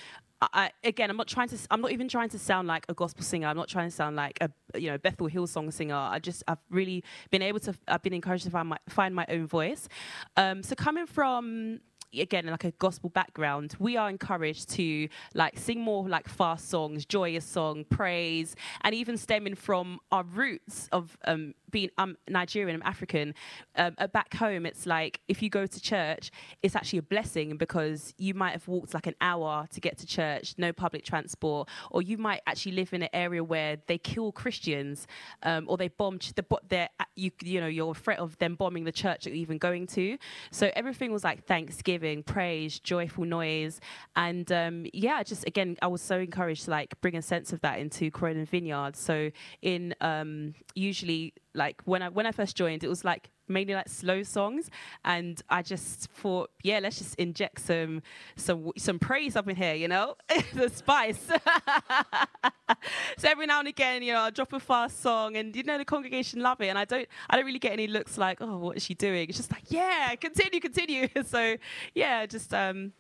I, 0.41 0.71
again, 0.85 1.11
I'm 1.11 1.17
not 1.17 1.27
trying 1.27 1.49
to. 1.49 1.59
I'm 1.73 1.81
not 1.81 1.91
even 1.91 2.07
trying 2.07 2.29
to 2.29 2.39
sound 2.39 2.69
like 2.69 2.87
a 2.89 2.95
gospel 2.95 3.25
singer. 3.25 3.49
I'm 3.49 3.57
not 3.57 3.69
trying 3.69 3.89
to 3.89 3.95
sound 3.95 4.15
like 4.15 4.39
a 4.41 4.51
you 4.79 4.91
know 4.91 4.99
Bethel 4.99 5.29
Hillsong 5.29 5.73
singer. 5.73 5.97
I 5.97 6.21
just 6.21 6.45
I've 6.47 6.59
really 6.71 7.03
been 7.31 7.43
able 7.43 7.59
to. 7.61 7.75
I've 7.89 8.03
been 8.03 8.13
encouraged 8.13 8.45
to 8.45 8.51
find 8.51 8.69
my 8.69 8.79
find 8.89 9.13
my 9.13 9.27
own 9.29 9.49
voice. 9.49 9.89
Um, 10.37 10.63
so 10.63 10.77
coming 10.77 11.07
from 11.07 11.81
again 12.21 12.47
like 12.47 12.65
a 12.65 12.71
gospel 12.73 13.11
background 13.11 13.75
we 13.79 13.97
are 13.97 14.09
encouraged 14.09 14.69
to 14.71 15.09
like 15.35 15.59
sing 15.59 15.81
more 15.81 16.09
like 16.09 16.29
fast 16.29 16.69
songs 16.69 17.05
joyous 17.05 17.45
song 17.45 17.85
praise 17.91 18.55
and 18.83 18.95
even 18.95 19.17
stemming 19.17 19.55
from 19.55 19.99
our 20.13 20.25
roots 20.25 20.89
of 20.93 21.17
um, 21.27 21.55
being 21.75 21.91
um, 21.99 22.17
Nigerian, 22.29 22.81
I'm 22.81 22.89
African, 22.89 23.35
um, 23.75 23.97
uh, 23.99 24.07
back 24.07 24.33
home, 24.35 24.65
it's 24.65 24.87
like 24.87 25.21
if 25.27 25.43
you 25.43 25.51
go 25.51 25.67
to 25.67 25.81
church, 25.81 26.31
it's 26.63 26.77
actually 26.77 27.01
a 27.01 27.03
blessing 27.03 27.57
because 27.57 28.15
you 28.17 28.33
might 28.33 28.53
have 28.53 28.69
walked 28.69 28.95
like 28.95 29.09
an 29.09 29.17
hour 29.21 29.67
to 29.73 29.81
get 29.81 29.99
to 29.99 30.07
church, 30.07 30.55
no 30.57 30.73
public 30.73 31.05
transport, 31.05 31.69
or 31.91 32.01
you 32.01 32.17
might 32.17 32.43
actually 32.47 32.73
live 32.73 32.93
in 32.95 33.03
an 33.03 33.09
area 33.13 33.43
where 33.43 33.77
they 33.89 33.99
kill 33.99 34.31
Christians 34.31 35.09
um, 35.43 35.65
or 35.69 35.77
they 35.77 35.89
bomb 35.89 36.21
the 36.37 36.45
they 36.69 36.89
you 37.17 37.33
you 37.43 37.61
know 37.61 37.67
you're 37.67 37.97
of 38.19 38.39
them 38.39 38.55
bombing 38.55 38.85
the 38.85 38.93
church 38.93 39.25
that 39.25 39.31
you're 39.31 39.37
even 39.39 39.59
going 39.59 39.89
to. 39.89 40.17
So 40.53 40.71
everything 40.77 41.11
was 41.11 41.25
like 41.25 41.45
thanksgiving, 41.45 42.23
praise, 42.23 42.79
joyful 42.79 43.25
noise, 43.25 43.81
and 44.15 44.51
um, 44.53 44.87
yeah, 44.93 45.25
just 45.25 45.45
again, 45.45 45.77
I 45.83 45.89
was 45.89 46.03
so 46.03 46.21
encouraged 46.21 46.67
to 46.67 46.71
like 46.71 47.01
bring 47.01 47.17
a 47.17 47.23
sense 47.23 47.53
of 47.53 47.61
that 47.63 47.81
into 47.81 48.13
Croydon 48.13 48.45
Vineyard. 48.45 48.95
So 48.95 49.33
in 49.61 49.93
um, 50.01 50.55
usually 50.77 51.35
like 51.55 51.83
when 51.85 52.03
I 52.03 52.09
when 52.09 52.27
I 52.27 52.33
first 52.33 52.57
joined, 52.57 52.85
it 52.85 52.89
was 52.89 53.05
like 53.05 53.31
mainly 53.49 53.75
like 53.75 53.89
slow 53.89 54.23
songs, 54.23 54.71
and 55.05 55.41
I 55.49 55.63
just 55.63 56.11
thought, 56.11 56.51
yeah, 56.63 56.79
let's 56.81 56.99
just 56.99 57.15
inject 57.17 57.61
some 57.61 58.03
some 58.37 58.73
some 58.77 58.99
praise 58.99 59.37
up 59.37 59.49
in 59.49 59.57
here, 59.57 59.75
you 59.75 59.89
know, 59.89 60.17
the 60.55 60.69
spice. 60.69 61.21
so 63.19 63.29
every 63.29 63.47
now 63.47 63.61
and 63.61 63.69
again, 63.69 64.03
you 64.03 64.13
know, 64.13 64.21
I 64.21 64.31
drop 64.31 64.53
a 64.53 64.61
fast 64.61 65.01
song, 65.01 65.37
and 65.37 65.55
you 65.55 65.63
know 65.63 65.79
the 65.79 65.85
congregation 65.85 66.41
love 66.41 66.61
it, 66.61 66.69
and 66.69 66.79
I 66.79 66.85
don't 66.85 67.07
I 67.31 67.37
don't 67.37 67.47
really 67.47 67.59
get 67.59 67.73
any 67.73 67.87
looks 67.87 68.19
like, 68.19 68.39
oh, 68.41 68.59
what 68.59 68.77
is 68.77 68.85
she 68.85 68.95
doing? 68.95 69.29
It's 69.29 69.39
just 69.39 69.53
like, 69.53 69.65
yeah, 69.69 70.15
continue, 70.17 70.61
continue. 70.61 71.09
so 71.27 71.57
yeah, 71.95 72.27
just 72.27 72.53
um, 72.53 72.93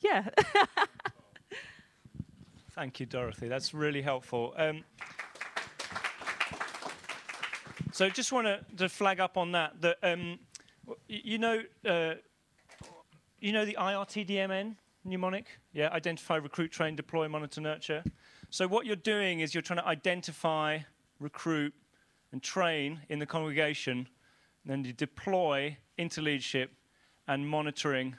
yeah. 0.00 0.28
Thank 2.72 3.00
you, 3.00 3.06
Dorothy. 3.06 3.48
That's 3.48 3.74
really 3.74 4.00
helpful. 4.00 4.54
Um, 4.56 4.84
so 8.00 8.08
just 8.08 8.32
want 8.32 8.48
to 8.78 8.88
flag 8.88 9.20
up 9.20 9.36
on 9.36 9.52
that 9.52 9.78
that 9.82 9.98
um, 10.02 10.38
you 11.06 11.36
know 11.36 11.60
uh, 11.86 12.14
you 13.40 13.52
know 13.52 13.66
the 13.66 13.76
IRTDMN 13.78 14.76
mnemonic, 15.04 15.48
yeah, 15.74 15.90
identify, 15.90 16.36
recruit, 16.36 16.72
train, 16.72 16.96
deploy, 16.96 17.28
monitor, 17.28 17.60
nurture. 17.60 18.02
So 18.48 18.66
what 18.66 18.86
you're 18.86 18.96
doing 18.96 19.40
is 19.40 19.54
you're 19.54 19.60
trying 19.60 19.80
to 19.80 19.86
identify, 19.86 20.78
recruit, 21.18 21.74
and 22.32 22.42
train 22.42 23.02
in 23.10 23.18
the 23.18 23.26
congregation, 23.26 24.08
then 24.64 24.82
you 24.82 24.94
deploy 24.94 25.76
into 25.98 26.22
leadership 26.22 26.72
and 27.28 27.46
monitoring 27.46 28.16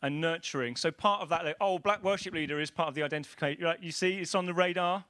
and 0.00 0.20
nurturing. 0.20 0.76
So 0.76 0.92
part 0.92 1.22
of 1.22 1.28
that, 1.30 1.44
like, 1.44 1.56
oh, 1.60 1.80
black 1.80 2.04
worship 2.04 2.34
leader 2.34 2.60
is 2.60 2.70
part 2.70 2.88
of 2.88 2.94
the 2.94 3.02
identification. 3.02 3.64
Right? 3.64 3.82
You 3.82 3.90
see, 3.90 4.18
it's 4.18 4.36
on 4.36 4.46
the 4.46 4.54
radar. 4.54 5.06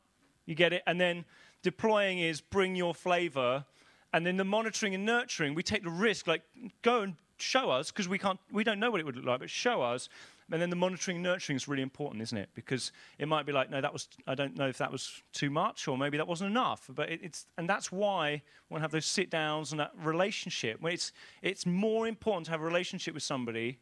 You 0.47 0.55
get 0.55 0.73
it, 0.73 0.83
and 0.87 0.99
then 0.99 1.27
deploying 1.63 2.21
is 2.21 2.41
bring 2.41 2.75
your 2.75 2.95
flavor 2.95 3.67
and 4.15 4.25
then 4.25 4.37
the 4.37 4.45
monitoring 4.45 4.95
and 4.95 5.05
nurturing, 5.05 5.55
we 5.55 5.65
take 5.65 5.83
the 5.83 5.91
risk, 5.91 6.29
like 6.29 6.43
go 6.83 7.01
and 7.01 7.17
show 7.37 7.69
us, 7.69 7.91
because 7.91 8.09
we 8.09 8.17
can't, 8.17 8.39
we 8.53 8.63
don't 8.63 8.79
know 8.79 8.89
what 8.93 9.01
it 9.01 9.05
would 9.05 9.17
look 9.17 9.25
like, 9.25 9.41
but 9.41 9.51
show 9.51 9.83
us. 9.83 10.09
And 10.53 10.63
then 10.63 10.71
the 10.71 10.77
monitoring 10.77 11.17
and 11.17 11.25
nurturing 11.25 11.57
is 11.57 11.67
really 11.67 11.83
important, 11.83 12.23
isn't 12.23 12.39
it? 12.39 12.49
Because 12.55 12.93
it 13.19 13.27
might 13.27 13.45
be 13.45 13.51
like, 13.51 13.71
no, 13.71 13.81
that 13.81 13.93
was, 13.93 14.07
I 14.29 14.37
don't 14.37 14.57
know 14.57 14.69
if 14.69 14.79
that 14.79 14.93
was 14.93 15.21
too 15.33 15.51
much, 15.51 15.89
or 15.89 15.99
maybe 15.99 16.17
that 16.17 16.29
wasn't 16.29 16.51
enough. 16.51 16.89
But 16.95 17.11
it, 17.11 17.21
it's, 17.25 17.47
and 17.59 17.69
that's 17.69 17.91
why 17.91 18.43
we 18.71 18.75
want 18.75 18.83
to 18.83 18.85
have 18.85 18.93
those 18.93 19.07
sit 19.07 19.31
downs 19.31 19.73
and 19.73 19.81
that 19.81 19.91
relationship. 20.01 20.81
When 20.81 20.93
it's, 20.93 21.11
it's 21.43 21.67
more 21.67 22.07
important 22.07 22.45
to 22.47 22.53
have 22.53 22.61
a 22.61 22.65
relationship 22.65 23.15
with 23.15 23.25
somebody 23.25 23.81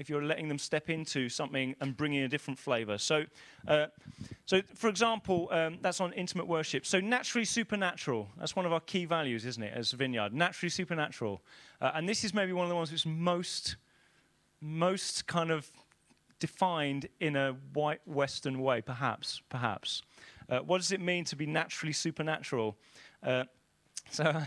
if 0.00 0.08
you're 0.08 0.24
letting 0.24 0.48
them 0.48 0.58
step 0.58 0.88
into 0.88 1.28
something 1.28 1.76
and 1.80 1.94
bringing 1.94 2.22
a 2.22 2.28
different 2.28 2.58
flavor. 2.58 2.96
So, 2.96 3.26
uh, 3.68 3.88
so 4.46 4.62
for 4.74 4.88
example, 4.88 5.48
um, 5.52 5.78
that's 5.82 6.00
on 6.00 6.14
intimate 6.14 6.48
worship. 6.48 6.86
So, 6.86 7.00
naturally 7.00 7.44
supernatural. 7.44 8.30
That's 8.38 8.56
one 8.56 8.64
of 8.64 8.72
our 8.72 8.80
key 8.80 9.04
values, 9.04 9.44
isn't 9.44 9.62
it, 9.62 9.74
as 9.76 9.92
Vineyard? 9.92 10.32
Naturally 10.32 10.70
supernatural. 10.70 11.42
Uh, 11.82 11.92
and 11.94 12.08
this 12.08 12.24
is 12.24 12.32
maybe 12.32 12.54
one 12.54 12.64
of 12.64 12.70
the 12.70 12.74
ones 12.74 12.90
that's 12.90 13.04
most, 13.04 13.76
most 14.62 15.26
kind 15.26 15.50
of 15.50 15.70
defined 16.38 17.06
in 17.20 17.36
a 17.36 17.54
white 17.74 18.00
Western 18.06 18.60
way, 18.60 18.80
perhaps. 18.80 19.42
Perhaps. 19.50 20.02
Uh, 20.48 20.60
what 20.60 20.78
does 20.78 20.92
it 20.92 21.00
mean 21.00 21.24
to 21.26 21.36
be 21.36 21.44
naturally 21.44 21.92
supernatural? 21.92 22.78
Uh, 23.22 23.44
so 24.10 24.42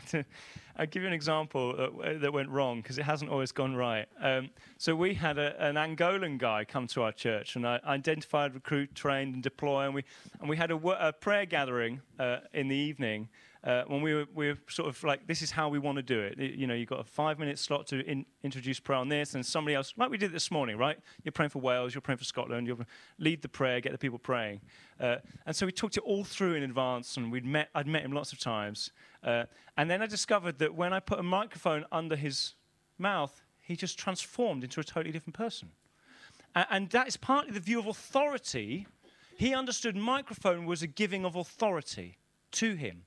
I'll 0.77 0.87
give 0.87 1.03
you 1.03 1.07
an 1.07 1.13
example 1.13 1.75
that, 1.75 2.21
that 2.21 2.33
went 2.33 2.49
wrong 2.49 2.81
because 2.81 2.97
it 2.97 3.03
hasn't 3.03 3.29
always 3.29 3.51
gone 3.51 3.75
right. 3.75 4.07
Um, 4.19 4.49
so 4.77 4.95
we 4.95 5.13
had 5.13 5.37
a, 5.37 5.61
an 5.63 5.75
Angolan 5.75 6.37
guy 6.37 6.65
come 6.65 6.87
to 6.87 7.03
our 7.03 7.11
church, 7.11 7.55
and 7.55 7.67
I 7.67 7.79
identified, 7.85 8.55
recruit, 8.55 8.95
trained, 8.95 9.35
and 9.35 9.43
deploy, 9.43 9.85
and 9.85 9.93
we 9.93 10.03
and 10.39 10.49
we 10.49 10.57
had 10.57 10.71
a, 10.71 11.07
a 11.07 11.13
prayer 11.13 11.45
gathering 11.45 12.01
uh, 12.19 12.37
in 12.53 12.67
the 12.67 12.75
evening. 12.75 13.29
Uh, 13.63 13.83
when 13.87 14.01
we 14.01 14.13
were, 14.13 14.25
we 14.35 14.47
were 14.49 14.57
sort 14.67 14.89
of 14.89 15.01
like, 15.05 15.25
this 15.25 15.41
is 15.41 15.49
how 15.49 15.69
we 15.69 15.79
want 15.79 15.95
to 15.95 16.01
do 16.01 16.19
it. 16.19 16.37
you 16.37 16.67
know, 16.67 16.73
you've 16.73 16.89
got 16.89 16.99
a 16.99 17.03
five 17.03 17.39
minute 17.39 17.57
slot 17.57 17.87
to 17.87 18.05
in, 18.05 18.25
introduce 18.43 18.77
prayer 18.79 18.99
on 18.99 19.07
this, 19.07 19.35
and 19.35 19.45
somebody 19.45 19.73
else, 19.73 19.93
like 19.95 20.09
we 20.09 20.17
did 20.17 20.33
this 20.33 20.51
morning, 20.51 20.77
right? 20.77 20.99
You're 21.23 21.31
praying 21.31 21.51
for 21.51 21.59
Wales, 21.59 21.95
you're 21.95 22.01
praying 22.01 22.17
for 22.17 22.25
Scotland, 22.25 22.67
you'll 22.67 22.81
lead 23.19 23.41
the 23.41 23.47
prayer, 23.47 23.79
get 23.79 23.93
the 23.93 23.97
people 23.97 24.19
praying. 24.19 24.59
Uh, 24.99 25.17
and 25.45 25.55
so 25.55 25.65
we 25.65 25.71
talked 25.71 25.95
it 25.95 26.03
all 26.03 26.25
through 26.25 26.55
in 26.55 26.63
advance, 26.63 27.15
and 27.15 27.31
we'd 27.31 27.45
met, 27.45 27.69
I'd 27.73 27.87
met 27.87 28.03
him 28.03 28.11
lots 28.11 28.33
of 28.33 28.39
times. 28.39 28.91
Uh, 29.23 29.45
and 29.77 29.89
then 29.89 30.01
I 30.01 30.07
discovered 30.07 30.59
that 30.59 30.75
when 30.75 30.91
I 30.91 30.99
put 30.99 31.19
a 31.19 31.23
microphone 31.23 31.85
under 31.89 32.17
his 32.17 32.55
mouth, 32.97 33.41
he 33.61 33.77
just 33.77 33.97
transformed 33.97 34.65
into 34.65 34.81
a 34.81 34.83
totally 34.83 35.13
different 35.13 35.37
person. 35.37 35.69
And, 36.53 36.67
and 36.69 36.89
that 36.89 37.07
is 37.07 37.15
partly 37.15 37.53
the 37.53 37.61
view 37.61 37.79
of 37.79 37.87
authority. 37.87 38.87
He 39.37 39.53
understood 39.53 39.95
microphone 39.95 40.65
was 40.65 40.81
a 40.81 40.87
giving 40.87 41.23
of 41.23 41.37
authority 41.37 42.17
to 42.51 42.75
him. 42.75 43.03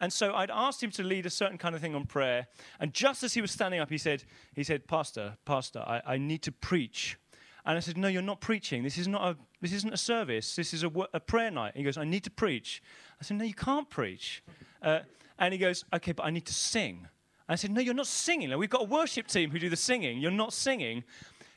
And 0.00 0.12
so 0.12 0.34
I'd 0.34 0.50
asked 0.50 0.82
him 0.82 0.90
to 0.92 1.02
lead 1.02 1.26
a 1.26 1.30
certain 1.30 1.58
kind 1.58 1.74
of 1.74 1.80
thing 1.80 1.94
on 1.94 2.04
prayer. 2.04 2.46
And 2.80 2.92
just 2.92 3.22
as 3.22 3.34
he 3.34 3.40
was 3.40 3.50
standing 3.50 3.80
up, 3.80 3.90
he 3.90 3.98
said, 3.98 4.24
he 4.54 4.64
said 4.64 4.86
Pastor, 4.86 5.36
Pastor, 5.44 5.80
I, 5.80 6.02
I 6.06 6.18
need 6.18 6.42
to 6.42 6.52
preach. 6.52 7.18
And 7.66 7.76
I 7.76 7.80
said, 7.80 7.96
no, 7.96 8.08
you're 8.08 8.22
not 8.22 8.40
preaching. 8.40 8.82
This 8.82 8.98
is 8.98 9.08
not 9.08 9.22
a, 9.22 9.36
this 9.60 9.72
isn't 9.72 9.92
a 9.92 9.96
service. 9.96 10.54
This 10.54 10.74
is 10.74 10.84
a, 10.84 10.90
a 11.14 11.20
prayer 11.20 11.50
night. 11.50 11.72
And 11.74 11.78
he 11.78 11.84
goes, 11.84 11.96
I 11.96 12.04
need 12.04 12.24
to 12.24 12.30
preach. 12.30 12.82
I 13.20 13.24
said, 13.24 13.38
no, 13.38 13.44
you 13.44 13.54
can't 13.54 13.88
preach. 13.88 14.42
Uh, 14.82 15.00
and 15.38 15.52
he 15.52 15.58
goes, 15.58 15.84
okay, 15.94 16.12
but 16.12 16.24
I 16.24 16.30
need 16.30 16.44
to 16.46 16.54
sing. 16.54 17.08
And 17.48 17.52
I 17.52 17.54
said, 17.54 17.70
no, 17.70 17.80
you're 17.80 17.94
not 17.94 18.06
singing. 18.06 18.50
Like, 18.50 18.58
we've 18.58 18.70
got 18.70 18.82
a 18.82 18.86
worship 18.86 19.28
team 19.28 19.50
who 19.50 19.58
do 19.58 19.70
the 19.70 19.76
singing. 19.76 20.18
You're 20.18 20.30
not 20.30 20.52
singing. 20.52 21.04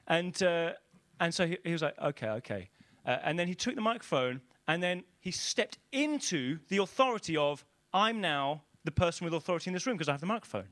And, 0.08 0.42
uh, 0.42 0.74
and 1.20 1.34
so 1.34 1.46
he, 1.46 1.58
he, 1.64 1.74
was 1.74 1.82
like, 1.82 2.00
okay, 2.02 2.30
okay. 2.30 2.70
Uh, 3.06 3.18
and 3.24 3.38
then 3.38 3.48
he 3.48 3.56
took 3.56 3.76
the 3.76 3.82
microphone 3.82 4.42
and 4.68 4.82
then 4.82 5.04
he 5.20 5.32
stepped 5.32 5.78
into 5.92 6.60
the 6.70 6.78
authority 6.78 7.36
of, 7.36 7.66
I'm 7.98 8.22
now 8.22 8.62
the 8.84 8.92
person 8.92 9.26
with 9.26 9.34
authority 9.34 9.72
in 9.72 9.74
this 9.74 9.88
room 9.88 9.98
because 9.98 10.08
I 10.08 10.12
have 10.12 10.22
the 10.22 10.28
microphone. 10.28 10.68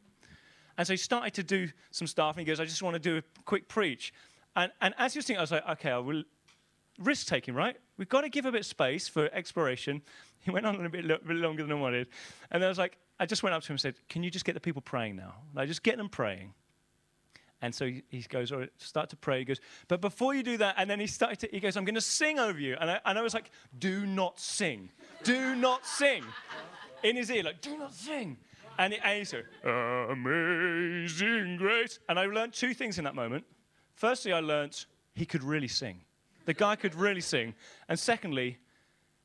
And 0.77 0.85
so 0.85 0.93
he 0.93 0.97
started 0.97 1.33
to 1.33 1.43
do 1.43 1.69
some 1.89 2.05
stuff, 2.05 2.35
and 2.35 2.41
he 2.41 2.45
goes, 2.45 2.59
I 2.59 2.65
just 2.65 2.83
want 2.83 2.93
to 2.93 2.99
do 2.99 3.17
a 3.17 3.23
quick 3.45 3.67
preach. 3.67 4.13
And, 4.55 4.71
and 4.79 4.93
as 4.99 5.13
he 5.13 5.17
was 5.17 5.25
thinking, 5.25 5.39
I 5.39 5.41
was 5.41 5.51
like, 5.51 5.67
okay, 5.69 5.89
I 5.89 5.97
will 5.97 6.23
risk 6.99 7.25
taking, 7.25 7.55
right? 7.55 7.77
We've 7.97 8.07
got 8.07 8.21
to 8.21 8.29
give 8.29 8.45
a 8.45 8.51
bit 8.51 8.59
of 8.59 8.65
space 8.67 9.07
for 9.07 9.29
exploration. 9.33 10.01
He 10.45 10.51
went 10.51 10.67
on 10.67 10.85
a 10.85 10.89
bit, 10.89 11.03
lo- 11.03 11.17
bit 11.25 11.37
longer 11.37 11.63
than 11.63 11.71
I 11.71 11.81
wanted. 11.81 12.07
And 12.51 12.61
then 12.61 12.67
I 12.67 12.69
was 12.69 12.77
like, 12.77 12.99
I 13.19 13.25
just 13.25 13.41
went 13.41 13.55
up 13.55 13.63
to 13.63 13.69
him 13.69 13.73
and 13.73 13.81
said, 13.81 13.95
Can 14.09 14.21
you 14.21 14.29
just 14.29 14.45
get 14.45 14.53
the 14.53 14.59
people 14.59 14.79
praying 14.79 15.15
now? 15.15 15.33
Like, 15.55 15.67
just 15.67 15.81
get 15.81 15.97
them 15.97 16.07
praying. 16.07 16.53
And 17.63 17.73
so 17.73 17.87
he, 17.87 18.03
he 18.09 18.21
goes, 18.21 18.51
all 18.51 18.59
right, 18.59 18.69
start 18.77 19.09
to 19.09 19.15
pray. 19.15 19.39
He 19.39 19.45
goes, 19.45 19.59
but 19.87 20.01
before 20.01 20.35
you 20.35 20.43
do 20.43 20.57
that, 20.57 20.75
and 20.77 20.87
then 20.87 20.99
he 20.99 21.07
started 21.07 21.39
to, 21.39 21.47
he 21.51 21.59
goes, 21.59 21.77
I'm 21.77 21.85
going 21.85 21.95
to 21.95 22.01
sing 22.01 22.37
over 22.37 22.59
you. 22.59 22.77
And 22.79 22.91
I, 22.91 22.99
and 23.05 23.17
I 23.17 23.23
was 23.23 23.33
like, 23.33 23.49
do 23.79 24.05
not 24.05 24.39
sing. 24.39 24.89
Do 25.23 25.55
not 25.55 25.83
sing. 25.83 26.23
In 27.05 27.15
his 27.15 27.29
ear, 27.29 27.43
like, 27.43 27.61
do 27.61 27.77
not 27.77 27.93
sing. 27.93 28.37
And, 28.79 28.93
it, 28.93 28.99
and 29.03 29.43
Amazing 30.11 31.57
grace. 31.57 31.99
And 32.09 32.17
I 32.17 32.25
learned 32.25 32.53
two 32.53 32.73
things 32.73 32.97
in 32.97 33.03
that 33.03 33.13
moment. 33.13 33.45
Firstly, 33.93 34.33
I 34.33 34.39
learned 34.39 34.85
he 35.13 35.23
could 35.23 35.43
really 35.43 35.67
sing. 35.67 36.01
The 36.45 36.55
guy 36.55 36.75
could 36.75 36.95
really 36.95 37.21
sing. 37.21 37.53
And 37.87 37.99
secondly, 37.99 38.57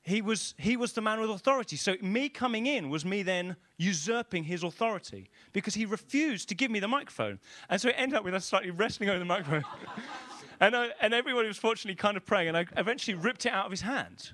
he 0.02 0.20
was, 0.20 0.54
he 0.58 0.76
was 0.76 0.92
the 0.92 1.00
man 1.00 1.20
with 1.20 1.30
authority. 1.30 1.76
So 1.76 1.94
me 2.02 2.28
coming 2.28 2.66
in 2.66 2.90
was 2.90 3.06
me 3.06 3.22
then 3.22 3.56
usurping 3.78 4.44
his 4.44 4.62
authority 4.62 5.30
because 5.54 5.74
he 5.74 5.86
refused 5.86 6.50
to 6.50 6.54
give 6.54 6.70
me 6.70 6.80
the 6.80 6.88
microphone. 6.88 7.38
And 7.70 7.80
so 7.80 7.88
it 7.88 7.94
ended 7.96 8.18
up 8.18 8.24
with 8.24 8.34
us 8.34 8.44
slightly 8.44 8.70
wrestling 8.70 9.08
over 9.08 9.18
the 9.18 9.24
microphone. 9.24 9.64
and, 10.60 10.76
I, 10.76 10.90
and 11.00 11.14
everybody 11.14 11.48
was 11.48 11.56
fortunately 11.56 11.96
kind 11.96 12.18
of 12.18 12.26
praying. 12.26 12.48
And 12.48 12.58
I 12.58 12.66
eventually 12.76 13.14
ripped 13.14 13.46
it 13.46 13.52
out 13.52 13.64
of 13.64 13.70
his 13.70 13.80
hand. 13.80 14.32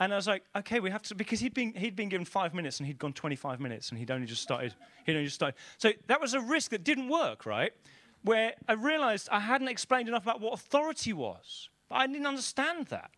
And 0.00 0.12
I 0.12 0.16
was 0.16 0.26
like, 0.26 0.44
okay, 0.56 0.80
we 0.80 0.90
have 0.90 1.02
to, 1.02 1.14
because 1.14 1.40
he'd 1.40 1.54
been, 1.54 1.72
he'd 1.74 1.94
been 1.94 2.08
given 2.08 2.24
five 2.24 2.52
minutes 2.52 2.80
and 2.80 2.86
he'd 2.86 2.98
gone 2.98 3.12
25 3.12 3.60
minutes 3.60 3.90
and 3.90 3.98
he'd 3.98 4.10
only 4.10 4.26
just 4.26 4.42
started, 4.42 4.74
he'd 5.06 5.12
only 5.12 5.24
just 5.24 5.36
started. 5.36 5.56
So 5.78 5.92
that 6.08 6.20
was 6.20 6.34
a 6.34 6.40
risk 6.40 6.72
that 6.72 6.82
didn't 6.82 7.08
work, 7.08 7.46
right? 7.46 7.72
Where 8.22 8.54
I 8.68 8.72
realized 8.72 9.28
I 9.30 9.40
hadn't 9.40 9.68
explained 9.68 10.08
enough 10.08 10.24
about 10.24 10.40
what 10.40 10.54
authority 10.54 11.12
was. 11.12 11.68
I 11.90 12.06
didn't 12.06 12.26
understand 12.26 12.86
that. 12.86 13.10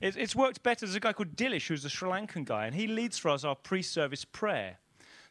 It, 0.00 0.16
it's 0.16 0.34
worked 0.34 0.62
better. 0.62 0.86
There's 0.86 0.96
a 0.96 1.00
guy 1.00 1.12
called 1.12 1.36
Dilish 1.36 1.66
who's 1.68 1.84
a 1.84 1.90
Sri 1.90 2.08
Lankan 2.08 2.46
guy, 2.46 2.66
and 2.66 2.74
he 2.74 2.86
leads 2.86 3.18
for 3.18 3.30
us 3.30 3.44
our 3.44 3.54
pre-service 3.54 4.24
prayer. 4.24 4.78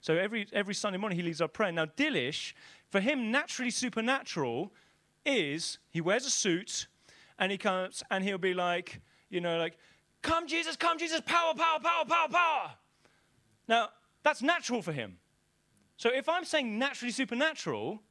So 0.02 0.15
every, 0.15 0.48
every 0.54 0.76
Sunday 0.76 1.00
morning 1.00 1.17
he 1.17 1.26
leads 1.26 1.41
our 1.41 1.48
prayer. 1.48 1.71
Now, 1.71 1.86
Dilish, 1.86 2.54
for 2.91 3.00
him, 3.00 3.32
naturally 3.32 3.71
supernatural 3.71 4.71
is 5.26 5.80
he 5.89 6.00
wears 6.00 6.28
a 6.28 6.30
suit 6.30 6.88
and 7.39 7.52
he 7.52 7.58
comes 7.58 8.04
and 8.12 8.24
he'll 8.24 8.38
be 8.38 8.54
like, 8.54 9.02
you 9.30 9.41
know, 9.41 9.58
like, 9.58 9.78
Come, 10.25 10.47
Jesus, 10.47 10.75
come, 10.75 10.97
Jesus, 10.97 11.21
power, 11.21 11.53
power, 11.53 11.79
power, 11.79 12.03
power, 12.03 12.27
power. 12.27 12.71
Now, 13.67 13.89
that's 14.23 14.41
natural 14.41 14.81
for 14.81 14.91
him. 14.91 15.17
So 15.97 16.09
if 16.09 16.27
I'm 16.27 16.43
saying 16.45 16.79
naturally 16.79 17.11
supernatural, 17.11 18.01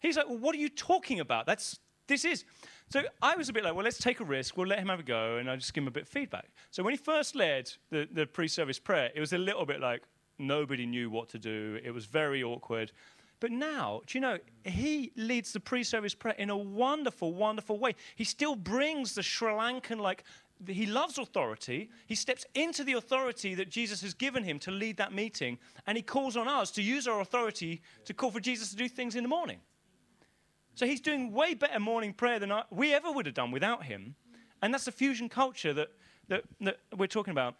he's 0.00 0.16
like, 0.16 0.28
well, 0.28 0.38
what 0.38 0.56
are 0.56 0.58
you 0.58 0.68
talking 0.68 1.20
about? 1.20 1.46
That's, 1.46 1.78
this 2.08 2.24
is. 2.24 2.44
So 2.90 3.04
I 3.22 3.36
was 3.36 3.48
a 3.48 3.52
bit 3.52 3.62
like, 3.62 3.76
well, 3.76 3.84
let's 3.84 3.98
take 3.98 4.18
a 4.18 4.24
risk. 4.24 4.56
We'll 4.56 4.66
let 4.66 4.80
him 4.80 4.88
have 4.88 4.98
a 4.98 5.04
go, 5.04 5.36
and 5.36 5.48
I'll 5.48 5.56
just 5.56 5.72
give 5.72 5.84
him 5.84 5.88
a 5.88 5.92
bit 5.92 6.02
of 6.02 6.08
feedback. 6.08 6.48
So 6.72 6.82
when 6.82 6.92
he 6.92 6.98
first 6.98 7.36
led 7.36 7.70
the, 7.90 8.08
the 8.10 8.26
pre 8.26 8.48
service 8.48 8.80
prayer, 8.80 9.12
it 9.14 9.20
was 9.20 9.32
a 9.32 9.38
little 9.38 9.64
bit 9.64 9.80
like 9.80 10.02
nobody 10.40 10.84
knew 10.84 11.10
what 11.10 11.28
to 11.28 11.38
do. 11.38 11.78
It 11.84 11.92
was 11.92 12.06
very 12.06 12.42
awkward. 12.42 12.90
But 13.38 13.52
now, 13.52 14.00
do 14.06 14.16
you 14.16 14.22
know, 14.22 14.38
he 14.64 15.12
leads 15.14 15.52
the 15.52 15.60
pre 15.60 15.84
service 15.84 16.14
prayer 16.14 16.34
in 16.38 16.50
a 16.50 16.56
wonderful, 16.56 17.34
wonderful 17.34 17.78
way. 17.78 17.94
He 18.16 18.24
still 18.24 18.56
brings 18.56 19.14
the 19.14 19.22
Sri 19.22 19.52
Lankan, 19.52 19.98
like, 19.98 20.24
he 20.66 20.86
loves 20.86 21.18
authority. 21.18 21.90
He 22.06 22.14
steps 22.14 22.46
into 22.54 22.84
the 22.84 22.94
authority 22.94 23.54
that 23.54 23.70
Jesus 23.70 24.00
has 24.02 24.14
given 24.14 24.44
him 24.44 24.58
to 24.60 24.70
lead 24.70 24.96
that 24.96 25.12
meeting, 25.12 25.58
and 25.86 25.96
he 25.96 26.02
calls 26.02 26.36
on 26.36 26.48
us 26.48 26.70
to 26.72 26.82
use 26.82 27.06
our 27.06 27.20
authority 27.20 27.82
to 28.04 28.14
call 28.14 28.30
for 28.30 28.40
Jesus 28.40 28.70
to 28.70 28.76
do 28.76 28.88
things 28.88 29.16
in 29.16 29.22
the 29.22 29.28
morning. 29.28 29.58
So 30.74 30.86
he's 30.86 31.00
doing 31.00 31.32
way 31.32 31.54
better 31.54 31.80
morning 31.80 32.12
prayer 32.12 32.38
than 32.38 32.52
we 32.70 32.94
ever 32.94 33.10
would 33.10 33.26
have 33.26 33.34
done 33.34 33.50
without 33.50 33.84
him. 33.84 34.14
And 34.62 34.72
that's 34.72 34.84
the 34.84 34.92
fusion 34.92 35.28
culture 35.28 35.72
that, 35.72 35.88
that, 36.28 36.44
that 36.60 36.78
we're 36.96 37.06
talking 37.06 37.32
about. 37.32 37.54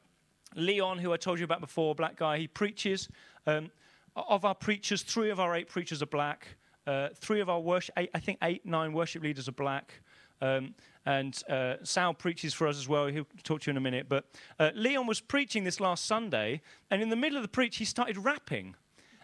Leon, 0.54 0.98
who 0.98 1.12
I 1.12 1.16
told 1.16 1.38
you 1.38 1.44
about 1.44 1.60
before, 1.60 1.94
black 1.94 2.16
guy, 2.16 2.38
he 2.38 2.46
preaches. 2.46 3.08
Um, 3.46 3.70
of 4.14 4.44
our 4.44 4.54
preachers, 4.54 5.02
three 5.02 5.30
of 5.30 5.40
our 5.40 5.54
eight 5.54 5.68
preachers 5.68 6.02
are 6.02 6.06
black. 6.06 6.46
Uh, 6.86 7.08
three 7.14 7.40
of 7.40 7.48
our 7.48 7.60
worship, 7.60 7.94
eight, 7.98 8.10
I 8.14 8.20
think 8.20 8.38
eight, 8.42 8.64
nine 8.64 8.92
worship 8.92 9.22
leaders 9.22 9.48
are 9.48 9.52
black. 9.52 9.94
Um, 10.40 10.74
and 11.06 11.40
uh, 11.48 11.76
Sal 11.84 12.12
preaches 12.12 12.52
for 12.52 12.66
us 12.66 12.76
as 12.76 12.88
well. 12.88 13.06
He'll 13.06 13.26
talk 13.44 13.62
to 13.62 13.70
you 13.70 13.70
in 13.70 13.76
a 13.76 13.80
minute. 13.80 14.08
But 14.08 14.24
uh, 14.58 14.70
Leon 14.74 15.06
was 15.06 15.20
preaching 15.20 15.62
this 15.62 15.78
last 15.78 16.04
Sunday, 16.04 16.60
and 16.90 17.00
in 17.00 17.10
the 17.10 17.16
middle 17.16 17.36
of 17.38 17.42
the 17.42 17.48
preach, 17.48 17.76
he 17.76 17.84
started 17.84 18.18
rapping. 18.18 18.74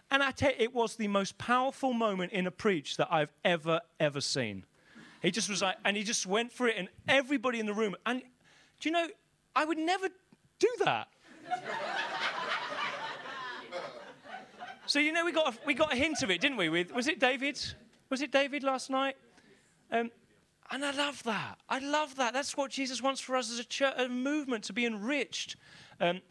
And 0.09 0.23
I 0.23 0.31
tell 0.31 0.51
you, 0.51 0.55
it 0.59 0.73
was 0.73 0.95
the 0.95 1.09
most 1.09 1.37
powerful 1.37 1.91
moment 1.91 2.31
in 2.31 2.47
a 2.47 2.51
preach 2.51 2.95
that 2.97 3.09
I've 3.11 3.33
ever, 3.43 3.81
ever 3.99 4.21
seen. 4.21 4.65
He 5.21 5.29
just 5.29 5.49
was 5.49 5.61
like, 5.61 5.75
and 5.83 5.97
he 5.97 6.03
just 6.03 6.25
went 6.25 6.53
for 6.53 6.67
it, 6.67 6.75
and 6.77 6.87
everybody 7.07 7.59
in 7.59 7.65
the 7.65 7.73
room. 7.73 7.95
And 8.05 8.21
do 8.79 8.89
you 8.89 8.93
know, 8.93 9.07
I 9.55 9.65
would 9.65 9.77
never 9.77 10.07
do 10.59 10.69
that. 10.85 11.09
so 14.85 14.99
you 14.99 15.11
know, 15.11 15.25
we 15.25 15.33
got 15.33 15.53
a, 15.53 15.57
we 15.65 15.73
got 15.73 15.91
a 15.91 15.95
hint 15.97 16.23
of 16.23 16.31
it, 16.31 16.39
didn't 16.39 16.57
we? 16.57 16.69
With 16.69 16.93
was 16.93 17.07
it 17.07 17.19
David? 17.19 17.59
Was 18.09 18.21
it 18.21 18.31
David 18.31 18.63
last 18.63 18.89
night? 18.89 19.17
Um, 19.91 20.11
and 20.73 20.83
I 20.83 20.89
love 20.89 21.21
that. 21.23 21.59
I 21.69 21.77
love 21.77 22.15
that. 22.15 22.33
That's 22.33 22.57
what 22.57 22.71
Jesus 22.71 22.99
wants 22.99 23.21
for 23.21 23.35
us 23.35 23.51
as 23.51 23.59
a 23.59 23.63
church, 23.63 23.93
a 23.95 24.09
movement 24.09 24.63
to 24.65 24.73
be 24.73 24.87
enriched. 24.87 25.55
Um, 26.01 26.21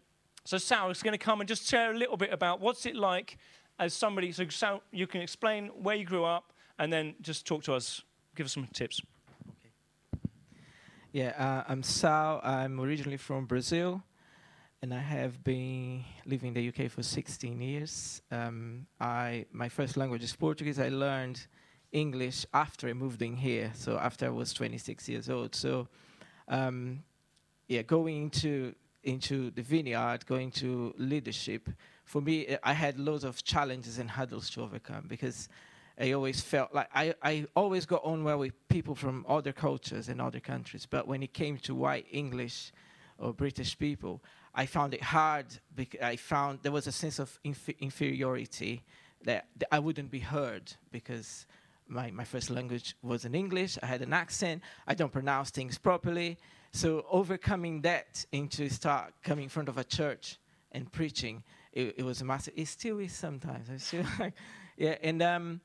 so 0.45 0.59
Sal 0.59 0.91
is 0.91 1.01
going 1.01 1.13
to 1.13 1.25
come 1.25 1.41
and 1.41 1.47
just 1.47 1.69
share 1.69 1.93
a 1.93 1.97
little 1.97 2.17
bit 2.17 2.33
about 2.33 2.61
what's 2.61 2.85
it 2.85 2.97
like 2.97 3.39
as 3.79 3.95
somebody. 3.95 4.33
So 4.33 4.49
Sal, 4.49 4.83
you 4.91 5.07
can 5.07 5.21
explain 5.21 5.69
where 5.69 5.95
you 5.95 6.05
grew 6.05 6.25
up, 6.25 6.53
and 6.81 6.93
then 6.93 7.15
just 7.21 7.47
talk 7.47 7.63
to 7.65 7.75
us, 7.75 8.03
give 8.35 8.47
us 8.47 8.53
some 8.53 8.67
tips. 8.73 9.01
Okay. 9.49 10.31
Yeah, 11.13 11.35
uh, 11.39 11.71
I'm 11.71 11.85
Sal. 11.85 12.41
I'm 12.43 12.81
originally 12.81 13.19
from 13.19 13.47
Brazil, 13.47 14.03
and 14.83 14.93
I 14.93 14.99
have 14.99 15.45
been 15.45 16.05
living 16.27 16.49
in 16.49 16.55
the 16.55 16.69
UK 16.69 16.91
for 16.91 17.05
16 17.05 17.61
years. 17.61 18.21
Um, 18.33 18.89
I 18.99 19.47
my 19.53 19.69
first 19.69 19.97
language 19.97 20.25
is 20.25 20.35
Portuguese. 20.35 20.81
I 20.81 20.89
learned 20.89 21.47
English 21.93 22.47
after 22.53 22.89
I 22.89 22.93
moved 22.93 23.23
in 23.23 23.37
here, 23.37 23.71
so 23.75 23.99
after 23.99 24.27
I 24.27 24.31
was 24.31 24.53
26 24.53 25.09
years 25.09 25.31
old. 25.31 25.55
So, 25.55 25.89
um, 26.49 27.03
yeah, 27.69 27.83
going 27.83 28.23
into 28.23 28.75
into 29.05 29.51
the 29.51 29.63
vineyard, 29.63 30.25
going 30.27 30.51
to 30.53 30.95
leadership, 30.97 31.69
for 32.05 32.21
me, 32.21 32.57
I 32.63 32.73
had 32.73 33.01
loads 33.01 33.25
of 33.25 33.43
challenges 33.43 33.99
and 33.99 34.09
hurdles 34.09 34.49
to 34.51 34.63
overcome 34.63 35.07
because 35.09 35.49
I 35.99 36.13
always 36.13 36.41
felt 36.41 36.73
like 36.75 36.89
I, 36.95 37.15
I 37.23 37.47
always 37.55 37.85
got 37.85 38.05
on 38.05 38.25
well 38.25 38.39
with 38.39 38.53
people 38.69 38.95
from 38.95 39.27
other 39.29 39.53
cultures 39.53 40.09
and 40.09 40.21
other 40.21 40.41
countries, 40.41 40.87
but 40.87 41.07
when 41.07 41.23
it 41.23 41.33
came 41.33 41.59
to 41.59 41.75
white 41.75 42.07
English 42.11 42.73
or 43.19 43.33
British 43.33 43.79
people, 43.79 44.23
I 44.55 44.67
found 44.67 44.95
it 44.95 45.03
hard 45.03 45.47
because 45.75 46.01
I 46.01 46.17
found 46.17 46.61
there 46.63 46.73
was 46.73 46.87
a 46.87 46.93
sense 46.93 47.19
of 47.19 47.39
inf- 47.45 47.69
inferiority 47.81 48.85
that, 49.25 49.47
that 49.57 49.69
I 49.73 49.79
wouldn't 49.79 50.11
be 50.11 50.19
heard 50.19 50.73
because 50.91 51.47
my, 51.93 52.11
my 52.11 52.25
first 52.25 52.51
language 52.51 52.97
was 53.03 53.25
in 53.25 53.35
English. 53.35 53.79
I 53.83 53.87
had 53.87 54.03
an 54.03 54.13
accent. 54.13 54.63
I 54.87 54.95
don't 54.95 55.13
pronounce 55.13 55.51
things 55.51 55.79
properly. 55.79 56.39
So 56.73 57.05
overcoming 57.11 57.83
that 57.83 58.25
into 58.33 58.69
start 58.71 59.13
coming 59.23 59.45
in 59.45 59.49
front 59.49 59.69
of 59.69 59.79
a 59.79 59.85
church 59.85 60.39
and 60.73 60.91
preaching, 60.91 61.43
it, 61.73 61.95
it 61.99 62.03
was 62.03 62.21
a 62.23 62.25
massive. 62.25 62.55
It 62.57 62.69
still 62.69 62.99
is 62.99 63.13
sometimes. 63.13 63.69
I 63.71 63.77
still 63.77 64.05
like, 64.19 64.35
yeah, 64.77 64.97
and 65.03 65.23
um, 65.23 65.61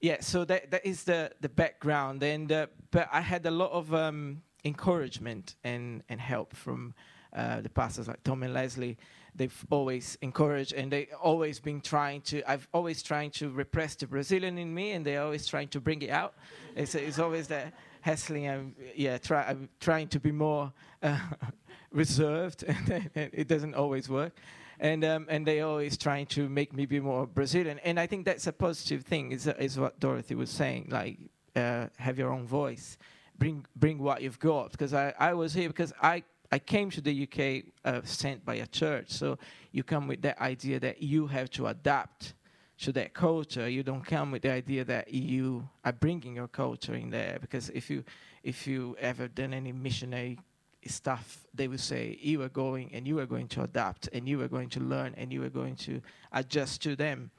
yeah. 0.00 0.20
So 0.20 0.44
that 0.44 0.70
that 0.72 0.84
is 0.84 1.04
the 1.04 1.30
the 1.40 1.48
background, 1.48 2.22
and 2.22 2.50
uh, 2.50 2.66
but 2.90 3.08
I 3.12 3.20
had 3.20 3.46
a 3.46 3.50
lot 3.50 3.70
of 3.70 3.94
um, 3.94 4.42
encouragement 4.64 5.54
and 5.62 6.02
and 6.08 6.20
help 6.20 6.56
from 6.56 6.94
uh, 7.32 7.60
the 7.60 7.70
pastors 7.70 8.08
like 8.08 8.22
Tom 8.24 8.42
and 8.42 8.52
Leslie 8.52 8.98
they've 9.34 9.64
always 9.70 10.18
encouraged 10.20 10.72
and 10.74 10.92
they 10.92 11.08
always 11.22 11.58
been 11.60 11.80
trying 11.80 12.20
to 12.20 12.42
i've 12.50 12.68
always 12.72 13.02
trying 13.02 13.30
to 13.30 13.50
repress 13.50 13.94
the 13.94 14.06
brazilian 14.06 14.58
in 14.58 14.72
me 14.72 14.92
and 14.92 15.04
they're 15.06 15.22
always 15.22 15.46
trying 15.46 15.68
to 15.68 15.80
bring 15.80 16.02
it 16.02 16.10
out. 16.10 16.34
It's, 16.76 16.94
it's 16.94 17.18
always 17.18 17.48
that 17.48 17.72
hassling 18.00 18.48
i'm 18.48 18.74
yeah 18.94 19.18
try, 19.18 19.44
i'm 19.44 19.68
trying 19.80 20.08
to 20.08 20.20
be 20.20 20.32
more 20.32 20.72
uh, 21.02 21.18
reserved 21.90 22.64
and, 23.14 23.30
it 23.32 23.48
doesn't 23.48 23.74
always 23.74 24.08
work. 24.08 24.32
And 24.80 25.04
um, 25.04 25.26
and 25.28 25.46
they 25.46 25.60
always 25.60 25.96
trying 25.96 26.26
to 26.26 26.48
make 26.48 26.72
me 26.72 26.86
be 26.86 26.98
more 26.98 27.26
brazilian. 27.26 27.78
And 27.80 28.00
i 28.00 28.06
think 28.06 28.24
that's 28.24 28.46
a 28.48 28.52
positive 28.52 29.04
thing 29.04 29.30
is, 29.30 29.46
is 29.46 29.78
what 29.78 30.00
dorothy 30.00 30.34
was 30.34 30.50
saying 30.50 30.88
like 30.90 31.18
uh, 31.54 31.86
have 31.98 32.18
your 32.18 32.32
own 32.32 32.46
voice. 32.46 32.98
Bring 33.38 33.64
bring 33.76 33.98
what 33.98 34.22
you've 34.22 34.38
got 34.38 34.72
because 34.72 34.94
I, 34.94 35.14
I 35.18 35.34
was 35.34 35.52
here 35.52 35.68
because 35.68 35.92
I 36.02 36.22
I 36.52 36.58
came 36.58 36.90
to 36.90 37.00
the 37.00 37.22
UK 37.22 37.64
uh, 37.82 38.02
sent 38.04 38.44
by 38.44 38.56
a 38.56 38.66
church. 38.66 39.06
So 39.08 39.38
you 39.72 39.82
come 39.82 40.06
with 40.06 40.20
that 40.22 40.38
idea 40.38 40.78
that 40.80 41.02
you 41.02 41.26
have 41.28 41.50
to 41.52 41.68
adapt 41.68 42.34
to 42.80 42.92
that 42.92 43.14
culture. 43.14 43.66
You 43.68 43.82
don't 43.82 44.04
come 44.04 44.30
with 44.30 44.42
the 44.42 44.50
idea 44.50 44.84
that 44.84 45.12
you 45.14 45.66
are 45.82 45.92
bringing 45.92 46.36
your 46.36 46.48
culture 46.48 46.94
in 46.94 47.08
there 47.10 47.38
because 47.40 47.70
if 47.70 47.88
you 47.88 48.04
if 48.42 48.66
you 48.66 48.96
ever 49.00 49.28
done 49.28 49.54
any 49.54 49.72
missionary 49.72 50.38
stuff, 50.86 51.46
they 51.54 51.68
will 51.68 51.78
say 51.78 52.18
you 52.20 52.42
are 52.42 52.48
going 52.48 52.90
and 52.92 53.06
you 53.06 53.18
are 53.20 53.26
going 53.26 53.48
to 53.48 53.62
adapt 53.62 54.08
and 54.12 54.28
you 54.28 54.42
are 54.42 54.48
going 54.48 54.68
to 54.68 54.80
learn 54.80 55.14
and 55.16 55.32
you 55.32 55.42
are 55.44 55.48
going 55.48 55.76
to 55.76 56.02
adjust 56.32 56.82
to 56.82 56.96
them. 56.96 57.30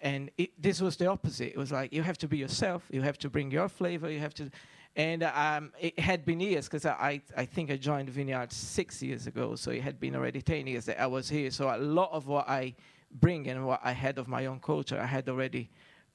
And 0.00 0.30
it, 0.36 0.50
this 0.60 0.82
was 0.82 0.96
the 0.96 1.06
opposite. 1.06 1.52
It 1.52 1.56
was 1.56 1.72
like 1.72 1.92
you 1.92 2.02
have 2.02 2.18
to 2.18 2.28
be 2.28 2.36
yourself. 2.36 2.82
You 2.90 3.00
have 3.02 3.16
to 3.18 3.30
bring 3.30 3.50
your 3.50 3.68
flavor. 3.68 4.10
You 4.10 4.18
have 4.18 4.34
to 4.34 4.50
and 4.96 5.24
um, 5.24 5.72
it 5.80 5.98
had 5.98 6.24
been 6.24 6.38
years 6.38 6.66
because 6.66 6.86
I, 6.86 7.20
I 7.36 7.44
think 7.46 7.70
I 7.70 7.76
joined 7.76 8.10
Vineyard 8.10 8.52
six 8.52 9.02
years 9.02 9.26
ago, 9.26 9.56
so 9.56 9.72
it 9.72 9.82
had 9.82 9.98
been 9.98 10.14
already 10.14 10.40
10 10.40 10.68
years 10.68 10.84
that 10.84 11.00
I 11.00 11.06
was 11.06 11.28
here. 11.28 11.50
So 11.50 11.74
a 11.74 11.78
lot 11.78 12.12
of 12.12 12.28
what 12.28 12.48
I 12.48 12.74
bring 13.10 13.48
and 13.48 13.66
what 13.66 13.80
I 13.82 13.90
had 13.90 14.18
of 14.18 14.28
my 14.28 14.46
own 14.46 14.60
culture, 14.60 15.00
I 15.00 15.06
had 15.06 15.28
already 15.28 15.68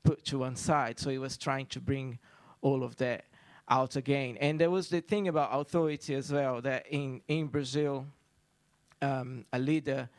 put 0.04 0.24
to 0.26 0.40
one 0.40 0.56
side. 0.56 0.98
So 0.98 1.10
it 1.10 1.18
was 1.18 1.38
trying 1.38 1.66
to 1.68 1.82
bring 1.82 2.20
all 2.62 2.84
of 2.84 2.96
that 2.98 3.26
out 3.68 3.98
again. 3.98 4.38
And 4.40 4.58
there 4.58 4.72
was 4.72 4.88
the 4.88 5.02
thing 5.02 5.28
about 5.28 5.50
authority 5.52 6.16
as 6.16 6.32
well 6.32 6.62
that 6.62 6.88
in, 6.88 7.22
in 7.28 7.48
Brazil, 7.48 8.06
um, 9.02 9.46
a 9.52 9.60
leader 9.60 10.10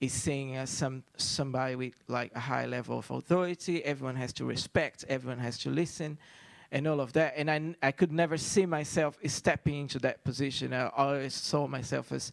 is 0.00 0.12
seen 0.12 0.54
as 0.54 0.70
some 0.70 1.02
somebody 1.16 1.74
with 1.74 1.94
like 2.06 2.30
a 2.34 2.40
high 2.40 2.66
level 2.66 2.98
of 2.98 3.10
authority. 3.10 3.84
Everyone 3.84 4.16
has 4.16 4.32
to 4.34 4.44
respect. 4.44 5.04
Everyone 5.08 5.38
has 5.38 5.58
to 5.58 5.70
listen 5.70 6.18
and 6.70 6.86
all 6.86 7.00
of 7.00 7.12
that. 7.14 7.34
And 7.36 7.50
I, 7.50 7.74
I 7.88 7.92
could 7.92 8.12
never 8.12 8.36
see 8.36 8.66
myself 8.66 9.18
stepping 9.26 9.80
into 9.80 9.98
that 10.00 10.24
position. 10.24 10.72
I 10.72 10.88
always 10.96 11.34
saw 11.34 11.66
myself 11.66 12.12
as 12.12 12.32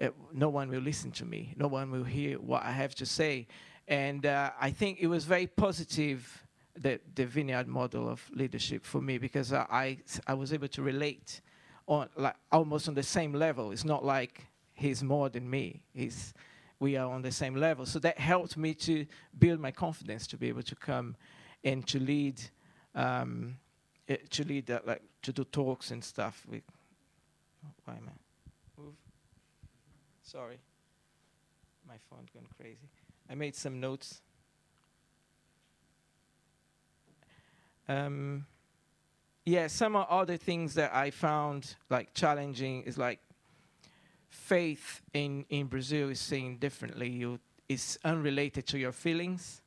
uh, 0.00 0.08
no 0.32 0.48
one 0.48 0.70
will 0.70 0.80
listen 0.80 1.10
to 1.12 1.24
me, 1.24 1.54
no 1.56 1.68
one 1.68 1.90
will 1.90 2.04
hear 2.04 2.38
what 2.38 2.62
I 2.62 2.72
have 2.72 2.94
to 2.96 3.06
say. 3.06 3.46
And 3.88 4.24
uh, 4.24 4.50
I 4.60 4.70
think 4.70 4.98
it 5.00 5.08
was 5.08 5.24
very 5.24 5.46
positive, 5.46 6.46
the, 6.78 7.00
the 7.14 7.26
vineyard 7.26 7.66
model 7.66 8.08
of 8.08 8.22
leadership 8.32 8.84
for 8.84 9.00
me, 9.00 9.18
because 9.18 9.52
I, 9.52 9.66
I, 9.70 9.98
I 10.28 10.34
was 10.34 10.52
able 10.52 10.68
to 10.68 10.82
relate 10.82 11.40
on 11.86 12.08
like 12.16 12.36
almost 12.52 12.88
on 12.88 12.94
the 12.94 13.02
same 13.02 13.34
level. 13.34 13.72
It's 13.72 13.84
not 13.84 14.04
like 14.04 14.46
he's 14.74 15.02
more 15.02 15.28
than 15.28 15.50
me. 15.50 15.82
He's, 15.92 16.32
we 16.78 16.96
are 16.96 17.10
on 17.10 17.22
the 17.22 17.32
same 17.32 17.56
level. 17.56 17.84
So 17.84 17.98
that 17.98 18.18
helped 18.18 18.56
me 18.56 18.74
to 18.74 19.06
build 19.38 19.58
my 19.58 19.72
confidence 19.72 20.26
to 20.28 20.36
be 20.36 20.48
able 20.48 20.62
to 20.62 20.76
come 20.76 21.16
and 21.64 21.86
to 21.88 21.98
lead 21.98 22.40
um, 22.94 23.56
lead 24.44 24.66
that, 24.66 24.86
like 24.86 25.02
to 25.22 25.32
do 25.32 25.44
talks 25.44 25.90
and 25.90 26.02
stuff. 26.02 26.46
Why 26.48 27.94
am 27.94 28.08
I? 28.08 28.80
Move. 28.80 28.94
Sorry, 30.22 30.58
my 31.86 31.96
phone 32.08 32.26
going 32.32 32.46
crazy. 32.56 32.88
I 33.28 33.34
made 33.34 33.54
some 33.54 33.80
notes. 33.80 34.22
Um, 37.88 38.46
yeah, 39.44 39.66
some 39.66 39.96
other 39.96 40.36
things 40.36 40.74
that 40.74 40.94
I 40.94 41.10
found 41.10 41.74
like 41.88 42.14
challenging 42.14 42.82
is 42.82 42.96
like 42.96 43.20
faith 44.28 45.02
in 45.12 45.44
in 45.48 45.66
Brazil 45.66 46.08
is 46.08 46.20
seen 46.20 46.58
differently. 46.58 47.08
You 47.08 47.40
it's 47.68 47.98
unrelated 48.04 48.66
to 48.66 48.78
your 48.78 48.92
feelings. 48.92 49.60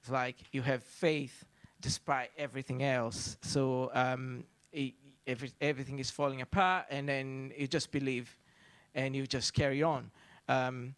It's 0.00 0.10
like 0.10 0.36
you 0.52 0.62
have 0.62 0.82
faith 0.82 1.44
despite 1.84 2.30
everything 2.38 2.82
else. 2.82 3.36
So 3.42 3.90
um, 3.92 4.44
it, 4.72 4.94
every, 5.26 5.52
everything 5.60 5.98
is 5.98 6.10
falling 6.10 6.40
apart, 6.40 6.86
and 6.88 7.06
then 7.06 7.52
you 7.58 7.66
just 7.66 7.92
believe, 7.92 8.34
and 8.94 9.14
you 9.14 9.26
just 9.26 9.52
carry 9.52 9.82
on. 9.82 10.10
Um, 10.48 10.94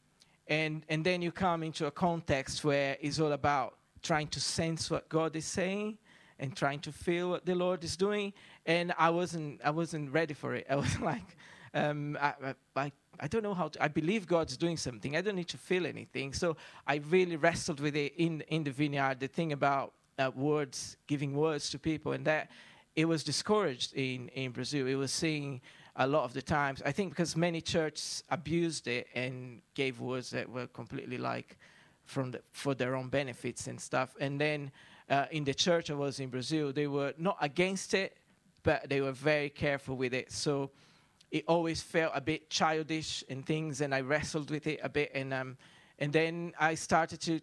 and 0.46 0.84
and 0.88 1.04
then 1.04 1.22
you 1.22 1.32
come 1.32 1.64
into 1.64 1.86
a 1.86 1.90
context 1.90 2.64
where 2.64 2.96
it's 3.00 3.18
all 3.18 3.32
about 3.32 3.74
trying 4.00 4.28
to 4.28 4.40
sense 4.40 4.88
what 4.88 5.08
God 5.08 5.34
is 5.34 5.44
saying 5.44 5.98
and 6.38 6.56
trying 6.56 6.78
to 6.80 6.92
feel 6.92 7.30
what 7.30 7.44
the 7.44 7.56
Lord 7.56 7.82
is 7.82 7.96
doing. 7.96 8.32
And 8.64 8.94
I 8.96 9.10
wasn't 9.10 9.60
I 9.64 9.70
wasn't 9.70 10.12
ready 10.12 10.34
for 10.34 10.54
it. 10.54 10.66
I 10.70 10.76
was 10.76 11.00
like, 11.00 11.36
um, 11.74 12.16
I, 12.20 12.54
I, 12.76 12.92
I 13.18 13.26
don't 13.26 13.42
know 13.42 13.54
how 13.54 13.68
to. 13.70 13.82
I 13.82 13.88
believe 13.88 14.28
God's 14.28 14.56
doing 14.56 14.76
something. 14.76 15.16
I 15.16 15.20
don't 15.20 15.34
need 15.34 15.48
to 15.48 15.58
feel 15.58 15.84
anything. 15.84 16.32
So 16.32 16.56
I 16.86 17.02
really 17.10 17.34
wrestled 17.34 17.80
with 17.80 17.96
it 17.96 18.14
in 18.16 18.42
in 18.42 18.62
the 18.62 18.70
vineyard. 18.70 19.18
The 19.18 19.26
thing 19.26 19.52
about 19.52 19.92
words, 20.34 20.96
giving 21.06 21.34
words 21.34 21.70
to 21.70 21.78
people, 21.78 22.12
and 22.12 22.24
that 22.26 22.50
it 22.94 23.04
was 23.04 23.22
discouraged 23.22 23.94
in, 23.94 24.28
in 24.28 24.50
Brazil. 24.52 24.86
It 24.86 24.94
was 24.94 25.12
seen 25.12 25.60
a 25.96 26.06
lot 26.06 26.24
of 26.24 26.32
the 26.32 26.42
times. 26.42 26.82
I 26.84 26.92
think 26.92 27.10
because 27.10 27.36
many 27.36 27.60
churches 27.60 28.22
abused 28.30 28.88
it 28.88 29.06
and 29.14 29.60
gave 29.74 30.00
words 30.00 30.30
that 30.30 30.48
were 30.48 30.66
completely 30.66 31.18
like 31.18 31.58
from 32.04 32.30
the, 32.30 32.40
for 32.52 32.74
their 32.74 32.94
own 32.94 33.08
benefits 33.08 33.66
and 33.66 33.80
stuff. 33.80 34.14
And 34.20 34.40
then 34.40 34.70
uh, 35.08 35.26
in 35.30 35.44
the 35.44 35.54
church 35.54 35.90
I 35.90 35.94
was 35.94 36.20
in 36.20 36.28
Brazil, 36.28 36.72
they 36.72 36.86
were 36.86 37.12
not 37.18 37.36
against 37.40 37.94
it, 37.94 38.16
but 38.62 38.88
they 38.88 39.00
were 39.00 39.12
very 39.12 39.50
careful 39.50 39.96
with 39.96 40.14
it. 40.14 40.32
So 40.32 40.70
it 41.30 41.44
always 41.48 41.82
felt 41.82 42.12
a 42.14 42.20
bit 42.20 42.50
childish 42.50 43.24
and 43.28 43.44
things, 43.44 43.80
and 43.80 43.94
I 43.94 44.00
wrestled 44.00 44.50
with 44.50 44.66
it 44.66 44.80
a 44.82 44.88
bit. 44.88 45.10
And 45.14 45.34
um, 45.34 45.56
and 45.98 46.12
then 46.12 46.52
I 46.58 46.74
started 46.74 47.20
to 47.22 47.40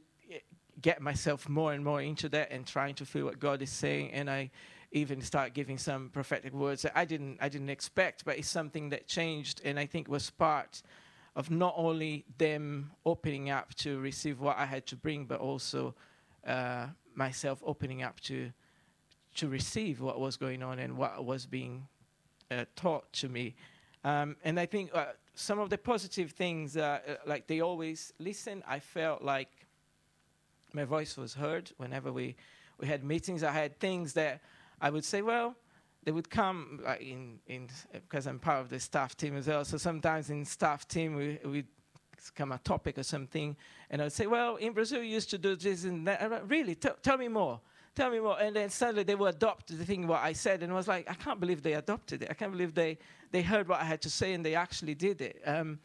get 0.81 1.01
myself 1.01 1.47
more 1.47 1.73
and 1.73 1.83
more 1.83 2.01
into 2.01 2.29
that 2.29 2.51
and 2.51 2.65
trying 2.65 2.95
to 2.95 3.05
feel 3.05 3.25
what 3.25 3.39
God 3.39 3.61
is 3.61 3.69
saying. 3.69 4.11
And 4.11 4.29
I 4.29 4.51
even 4.91 5.21
start 5.21 5.53
giving 5.53 5.77
some 5.77 6.09
prophetic 6.09 6.53
words 6.53 6.83
that 6.83 6.93
I 6.95 7.05
didn't 7.05 7.37
I 7.41 7.49
didn't 7.49 7.69
expect, 7.69 8.25
but 8.25 8.37
it's 8.37 8.49
something 8.49 8.89
that 8.89 9.07
changed 9.07 9.61
and 9.65 9.79
I 9.79 9.85
think 9.85 10.07
was 10.07 10.29
part 10.29 10.81
of 11.35 11.49
not 11.49 11.73
only 11.75 12.25
them 12.37 12.91
opening 13.05 13.49
up 13.49 13.73
to 13.75 13.99
receive 13.99 14.39
what 14.39 14.57
I 14.57 14.65
had 14.65 14.85
to 14.87 14.95
bring, 14.95 15.25
but 15.25 15.39
also 15.39 15.95
uh, 16.45 16.87
myself 17.15 17.61
opening 17.65 18.03
up 18.03 18.19
to 18.21 18.51
to 19.35 19.47
receive 19.47 19.99
what 19.99 20.19
was 20.19 20.37
going 20.37 20.61
on 20.61 20.77
and 20.77 20.95
what 20.95 21.25
was 21.25 21.47
being 21.47 21.87
uh, 22.51 22.65
taught 22.75 23.11
to 23.13 23.29
me. 23.29 23.55
Um, 24.03 24.35
and 24.43 24.59
I 24.59 24.67
think 24.67 24.91
uh, 24.93 25.05
some 25.33 25.59
of 25.59 25.69
the 25.69 25.77
positive 25.77 26.31
things, 26.31 26.77
uh, 26.77 26.99
like 27.25 27.47
they 27.47 27.61
always 27.61 28.13
listen. 28.19 28.63
I 28.67 28.79
felt 28.79 29.23
like 29.23 29.62
my 30.73 30.83
voice 30.83 31.15
was 31.17 31.33
heard 31.33 31.71
whenever 31.77 32.11
we, 32.11 32.35
we 32.79 32.87
had 32.87 33.03
meetings. 33.03 33.43
I 33.43 33.51
had 33.51 33.79
things 33.79 34.13
that 34.13 34.41
I 34.81 34.89
would 34.89 35.05
say, 35.05 35.21
well, 35.21 35.55
they 36.03 36.11
would 36.11 36.29
come 36.29 36.81
like 36.83 37.01
in, 37.01 37.39
in 37.47 37.69
because 37.93 38.27
I'm 38.27 38.39
part 38.39 38.59
of 38.59 38.69
the 38.69 38.79
staff 38.79 39.15
team 39.15 39.37
as 39.37 39.47
well. 39.47 39.63
So 39.63 39.77
sometimes 39.77 40.29
in 40.29 40.43
staff 40.43 40.87
team 40.87 41.15
we 41.15 41.39
we 41.45 41.63
come 42.35 42.51
a 42.51 42.57
topic 42.59 42.97
or 42.97 43.03
something, 43.03 43.55
and 43.89 44.01
I'd 44.01 44.11
say, 44.11 44.27
well, 44.27 44.55
in 44.57 44.73
Brazil 44.73 45.01
you 45.01 45.13
used 45.13 45.29
to 45.29 45.37
do 45.37 45.55
this 45.55 45.85
and 45.85 46.07
that. 46.07 46.49
Really, 46.49 46.75
T- 46.75 46.89
tell 47.01 47.17
me 47.17 47.27
more. 47.27 47.61
Tell 47.95 48.09
me 48.09 48.19
more. 48.19 48.39
And 48.41 48.55
then 48.55 48.69
suddenly 48.69 49.03
they 49.03 49.15
would 49.15 49.35
adopt 49.35 49.77
the 49.77 49.85
thing 49.85 50.07
what 50.07 50.21
I 50.21 50.33
said, 50.33 50.63
and 50.63 50.73
I 50.73 50.75
was 50.75 50.87
like, 50.87 51.09
I 51.09 51.13
can't 51.13 51.39
believe 51.39 51.63
they 51.63 51.73
adopted 51.73 52.23
it. 52.23 52.29
I 52.29 52.33
can't 52.33 52.51
believe 52.51 52.73
they 52.73 52.97
they 53.31 53.41
heard 53.41 53.67
what 53.67 53.79
I 53.79 53.85
had 53.85 54.01
to 54.01 54.09
say 54.09 54.33
and 54.33 54.45
they 54.45 54.55
actually 54.55 54.95
did 54.95 55.21
it. 55.21 55.41
Um, 55.45 55.79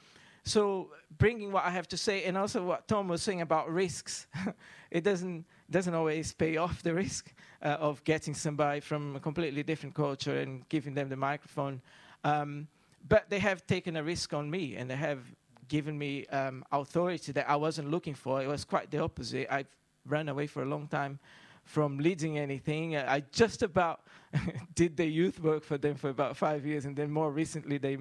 so 0.49 0.91
bringing 1.19 1.53
what 1.53 1.65
I 1.65 1.71
have 1.71 1.89
to 1.89 1.97
say, 1.97 2.25
and 2.25 2.37
also 2.37 2.65
what 2.65 2.89
Tom 2.89 3.09
was 3.09 3.23
saying 3.23 3.41
about 3.41 3.71
risks, 3.71 4.27
it 4.91 5.05
doesn't 5.05 5.45
doesn't 5.71 5.95
always 5.95 6.33
pay 6.33 6.57
off 6.57 6.83
the 6.83 6.95
risk 6.95 7.35
uh, 7.63 7.77
of 7.81 8.03
getting 8.05 8.35
somebody 8.35 8.81
from 8.81 9.17
a 9.17 9.21
completely 9.21 9.63
different 9.63 9.95
culture 9.95 10.39
and 10.39 10.67
giving 10.71 10.95
them 10.95 11.11
the 11.11 11.17
microphone. 11.17 11.83
Um, 12.25 12.69
but 13.07 13.29
they 13.29 13.39
have 13.39 13.67
taken 13.67 13.97
a 13.97 14.03
risk 14.03 14.33
on 14.33 14.51
me, 14.51 14.77
and 14.77 14.91
they 14.91 14.97
have 14.97 15.21
given 15.69 15.99
me 15.99 16.27
um, 16.27 16.65
authority 16.73 17.33
that 17.33 17.49
I 17.49 17.57
wasn't 17.57 17.91
looking 17.91 18.15
for. 18.15 18.43
It 18.43 18.49
was 18.49 18.65
quite 18.65 18.91
the 18.91 18.99
opposite. 18.99 19.47
I've 19.53 19.69
run 20.07 20.29
away 20.29 20.47
for 20.47 20.63
a 20.63 20.67
long 20.67 20.89
time 20.89 21.19
from 21.65 21.99
leading 21.99 22.39
anything. 22.39 22.97
I 22.97 23.23
just 23.31 23.63
about 23.63 24.01
did 24.75 24.97
the 24.97 25.05
youth 25.05 25.39
work 25.41 25.63
for 25.63 25.77
them 25.77 25.97
for 25.97 26.09
about 26.09 26.37
five 26.37 26.65
years, 26.65 26.87
and 26.87 26.97
then 26.97 27.11
more 27.11 27.31
recently 27.31 27.77
they 27.77 27.99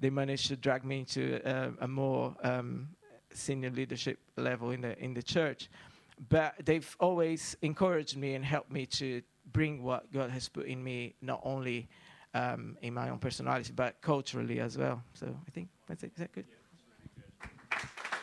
they 0.00 0.10
managed 0.10 0.48
to 0.48 0.56
drag 0.56 0.84
me 0.84 1.04
to 1.04 1.40
uh, 1.44 1.70
a 1.80 1.88
more 1.88 2.34
um, 2.42 2.88
senior 3.32 3.70
leadership 3.70 4.18
level 4.36 4.70
in 4.70 4.80
the 4.82 4.98
in 4.98 5.14
the 5.14 5.22
church. 5.22 5.68
But 6.28 6.54
they've 6.64 6.96
always 6.98 7.56
encouraged 7.62 8.16
me 8.16 8.34
and 8.34 8.44
helped 8.44 8.72
me 8.72 8.86
to 8.86 9.22
bring 9.52 9.82
what 9.82 10.12
God 10.12 10.30
has 10.30 10.48
put 10.48 10.66
in 10.66 10.82
me, 10.82 11.14
not 11.22 11.40
only 11.44 11.88
um, 12.34 12.76
in 12.82 12.92
my 12.94 13.08
own 13.08 13.18
personality, 13.18 13.72
but 13.74 14.00
culturally 14.00 14.60
as 14.60 14.76
well. 14.76 15.02
So 15.14 15.26
I 15.26 15.50
think 15.50 15.68
that's 15.86 16.02
it. 16.02 16.12
Is 16.14 16.18
that 16.18 16.32
good? 16.32 16.46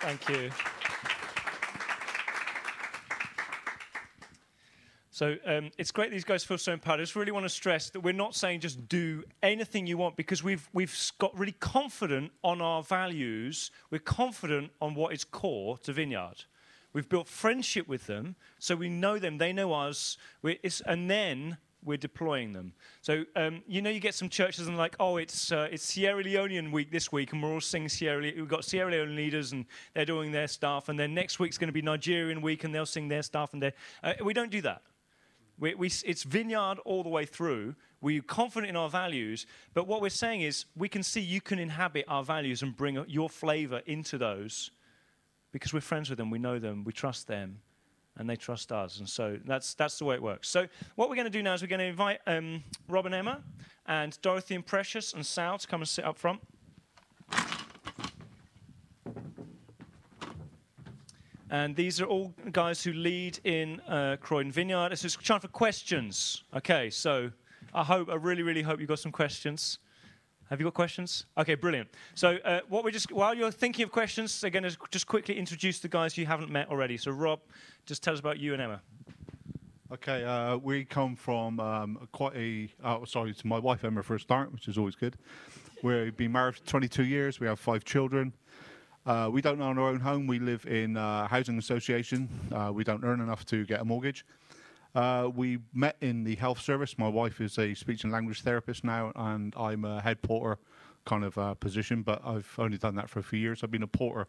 Thank 0.02 0.30
you. 0.30 0.52
So 5.15 5.38
um, 5.45 5.71
it's 5.78 5.93
great 5.93 6.11
these 6.11 6.26
guys 6.26 6.43
feel 6.43 6.57
so 6.57 6.74
empowered. 6.74 6.99
I 6.99 7.03
just 7.03 7.16
really 7.16 7.32
want 7.32 7.45
to 7.45 7.49
stress 7.49 7.89
that 7.91 8.01
we're 8.01 8.11
not 8.11 8.36
saying 8.36 8.59
just 8.59 8.89
do 8.89 9.24
anything 9.41 9.88
you 9.88 9.97
want 9.97 10.18
because 10.18 10.43
we've, 10.43 10.68
we've 10.74 10.93
got 11.20 11.39
really 11.39 11.53
confident 11.53 12.34
on 12.43 12.61
our 12.61 12.84
values. 12.84 13.72
We're 13.91 13.99
confident 13.99 14.72
on 14.82 14.93
what 14.93 15.13
is 15.13 15.24
core 15.24 15.78
to 15.84 15.93
Vineyard. 15.93 16.43
We've 16.91 17.07
built 17.07 17.30
friendship 17.30 17.88
with 17.88 18.07
them, 18.07 18.36
so 18.59 18.76
we 18.76 18.89
know 18.89 19.18
them, 19.18 19.38
they 19.38 19.53
know 19.53 19.72
us. 19.72 20.18
and 20.86 21.09
then 21.09 21.59
we're 21.82 21.95
deploying 21.95 22.51
them. 22.51 22.74
So 22.99 23.24
um, 23.38 23.63
you 23.70 23.82
know, 23.82 23.91
you 23.91 24.01
get 24.01 24.16
some 24.16 24.28
churches 24.28 24.68
and 24.68 24.78
like, 24.78 24.97
oh, 24.99 25.16
it's 25.16 25.49
uh, 25.49 25.70
it's 25.72 25.86
Sierra 25.86 26.26
Leonean 26.26 26.74
week 26.74 26.91
this 26.91 27.09
week, 27.13 27.32
and 27.32 27.41
we're 27.41 27.53
all 27.53 27.61
singing 27.61 27.88
Sierra. 27.88 28.22
Le- 28.22 28.34
we've 28.36 28.49
got 28.49 28.66
Sierra 28.66 28.91
Leone 28.91 29.16
leaders, 29.16 29.53
and 29.53 29.66
they're 29.93 30.03
doing 30.03 30.34
their 30.34 30.49
stuff, 30.49 30.89
and 30.89 30.99
then 30.99 31.13
next 31.13 31.39
week's 31.39 31.57
going 31.57 31.70
to 31.70 31.74
be 31.74 31.82
Nigerian 31.82 32.41
week, 32.41 32.66
and 32.66 32.76
they'll 32.76 32.86
sing 32.86 33.07
their 33.07 33.24
stuff, 33.24 33.53
and 33.53 33.63
they 33.63 33.72
uh, 34.03 34.13
we 34.22 34.34
don't 34.34 34.51
do 34.51 34.59
that. 34.61 34.82
We, 35.60 35.74
we, 35.76 35.88
it's 35.88 36.24
vineyard 36.24 36.80
all 36.86 37.03
the 37.03 37.10
way 37.10 37.26
through. 37.26 37.76
We're 38.01 38.22
confident 38.22 38.70
in 38.70 38.76
our 38.76 38.89
values, 38.89 39.45
but 39.74 39.88
what 39.88 40.01
we're 40.01 40.10
saying 40.10 40.41
is 40.41 40.66
we 40.76 40.89
can 40.89 41.01
see 41.01 41.22
you 41.22 41.41
can 41.41 41.60
inhabit 41.60 42.06
our 42.08 42.24
values 42.24 42.62
and 42.62 42.76
bring 42.76 43.03
your 43.08 43.30
flavor 43.30 43.82
into 43.86 44.18
those 44.18 44.72
because 45.51 45.74
we're 45.74 45.80
friends 45.80 46.10
with 46.10 46.18
them, 46.18 46.30
we 46.30 46.38
know 46.38 46.60
them, 46.60 46.84
we 46.84 46.91
trust 46.91 47.28
them, 47.28 47.60
and 48.18 48.30
they 48.30 48.36
trust 48.36 48.72
us. 48.72 48.99
And 48.99 49.08
so 49.08 49.39
that's, 49.45 49.74
that's 49.74 49.97
the 49.97 50.06
way 50.06 50.16
it 50.16 50.22
works. 50.22 50.49
So, 50.49 50.68
what 50.95 51.10
we're 51.10 51.16
going 51.16 51.28
to 51.28 51.32
do 51.32 51.41
now 51.41 51.53
is 51.53 51.62
we're 51.62 51.68
going 51.68 51.80
to 51.80 51.86
invite 51.86 52.20
um, 52.28 52.64
Rob 52.89 53.06
and 53.06 53.16
Emma, 53.16 53.41
and 53.86 54.20
Dorothy 54.22 54.56
and 54.56 54.66
Precious 54.66 55.14
and 55.14 55.26
Sal 55.26 55.58
to 55.58 55.68
come 55.68 55.82
and 55.82 55.88
sit 55.88 56.03
up 56.03 56.18
front. 56.18 56.41
And 61.56 61.74
these 61.74 62.01
are 62.01 62.06
all 62.06 62.34
guys 62.51 62.84
who 62.84 62.91
lead 62.91 63.39
in 63.45 63.80
uh, 63.88 64.18
Croydon 64.20 64.51
Vineyard. 64.51 64.89
This 64.89 65.06
is 65.06 65.16
time 65.16 65.39
for 65.39 65.47
questions. 65.47 66.43
Okay, 66.53 66.89
so 66.89 67.32
I 67.74 67.82
hope, 67.82 68.10
I 68.10 68.16
really, 68.16 68.43
really 68.43 68.62
hope 68.62 68.82
you've 68.82 68.89
got 68.89 68.99
some 68.99 69.14
questions. 69.14 69.80
Have 70.49 70.60
you 70.60 70.66
got 70.66 70.74
questions? 70.74 71.28
Okay, 71.38 71.56
brilliant. 71.56 71.88
So, 72.14 72.39
uh, 72.43 72.60
what 72.68 72.84
we 72.84 72.91
just 72.91 73.10
while 73.10 73.34
you're 73.34 73.51
thinking 73.51 73.86
of 73.86 73.91
questions, 73.93 74.43
again, 74.43 74.66
is 74.66 74.78
just 74.91 75.08
quickly 75.08 75.38
introduce 75.38 75.80
the 75.80 75.88
guys 75.88 76.18
you 76.18 76.26
haven't 76.26 76.49
met 76.49 76.68
already. 76.68 76.97
So, 76.97 77.12
Rob, 77.12 77.39
just 77.86 78.03
tell 78.03 78.14
us 78.14 78.20
about 78.20 78.38
you 78.38 78.51
and 78.51 78.62
Emma. 78.62 78.82
Okay, 79.93 80.26
uh, 80.26 80.58
we 80.58 80.84
come 80.84 81.16
from 81.16 81.62
um, 81.62 82.10
quite 82.12 82.36
a. 82.36 82.70
Oh, 82.84 83.06
sorry, 83.06 83.30
it's 83.30 83.45
my 83.45 83.60
wife 83.60 83.86
Emma 83.86 84.03
for 84.03 84.16
a 84.16 84.20
start, 84.20 84.51
which 84.51 84.68
is 84.68 84.78
always 84.78 84.95
good. 84.95 85.16
We've 85.82 86.18
been 86.18 86.34
married 86.34 86.56
for 86.56 86.66
22 86.66 87.06
years. 87.06 87.39
We 87.39 87.47
have 87.47 87.62
five 87.62 87.86
children. 87.86 88.34
Uh, 89.06 89.30
we 89.32 89.39
don't 89.39 89.62
own 89.62 89.78
our 89.78 89.89
own 89.89 89.99
home. 89.99 90.26
We 90.26 90.39
live 90.39 90.66
in 90.66 90.97
a 90.97 91.28
housing 91.28 91.60
association. 91.60 92.28
Uh, 92.51 92.72
we 92.74 92.84
don't 92.84 93.03
earn 93.03 93.22
enough 93.22 93.45
to 93.47 93.64
get 93.66 93.82
a 93.82 93.86
mortgage. 93.86 94.26
Uh, 94.95 95.30
we 95.34 95.60
met 95.74 95.95
in 96.01 96.24
the 96.24 96.36
health 96.36 96.60
service. 96.60 96.97
My 96.97 97.08
wife 97.08 97.39
is 97.39 97.60
a 97.60 97.76
speech 97.76 98.03
and 98.03 98.12
language 98.12 98.41
therapist 98.41 98.84
now, 98.84 99.12
and 99.16 99.53
I'm 99.56 99.86
a 99.86 100.01
head 100.01 100.22
porter 100.22 100.58
kind 101.06 101.24
of 101.24 101.38
uh, 101.38 101.53
position, 101.53 102.01
but 102.01 102.26
I've 102.26 102.51
only 102.58 102.80
done 102.80 102.95
that 102.95 103.10
for 103.10 103.20
a 103.20 103.24
few 103.24 103.38
years. 103.38 103.64
I've 103.64 103.70
been 103.70 103.84
a 103.84 103.88
porter 103.88 104.28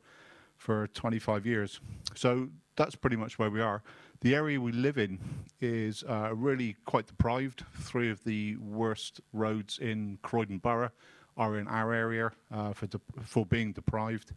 for 0.59 0.89
25 0.89 1.47
years. 1.47 1.81
So 2.15 2.49
that's 2.77 2.95
pretty 2.95 3.17
much 3.17 3.39
where 3.39 3.49
we 3.49 3.63
are. 3.63 3.83
The 4.21 4.35
area 4.35 4.61
we 4.61 4.73
live 4.73 4.99
in 4.99 5.19
is 5.61 6.05
uh, 6.07 6.35
really 6.35 6.77
quite 6.85 7.07
deprived. 7.07 7.65
Three 7.81 8.11
of 8.11 8.23
the 8.25 8.57
worst 8.57 9.23
roads 9.33 9.79
in 9.79 10.19
Croydon 10.23 10.59
Borough 10.59 10.91
are 11.37 11.59
in 11.59 11.67
our 11.69 11.95
area 11.95 12.33
uh, 12.53 12.73
for, 12.73 12.89
for 13.25 13.47
being 13.47 13.73
deprived. 13.73 14.33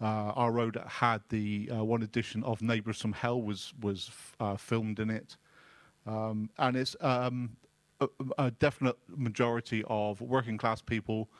Uh, 0.00 0.32
our 0.36 0.52
road 0.52 0.80
had 0.86 1.22
the 1.30 1.70
uh, 1.74 1.82
one 1.82 2.02
edition 2.02 2.44
of 2.44 2.60
Neighbours 2.60 3.00
from 3.00 3.12
Hell 3.12 3.40
was 3.40 3.72
was 3.80 4.10
uh, 4.40 4.56
filmed 4.56 4.98
in 4.98 5.08
it, 5.08 5.36
um, 6.06 6.50
and 6.58 6.76
it's 6.76 6.94
um, 7.00 7.56
a, 8.00 8.08
a, 8.38 8.50
definite 8.50 8.96
majority 9.08 9.82
of 9.88 10.20
working 10.20 10.58
class 10.58 10.82
people 10.82 11.30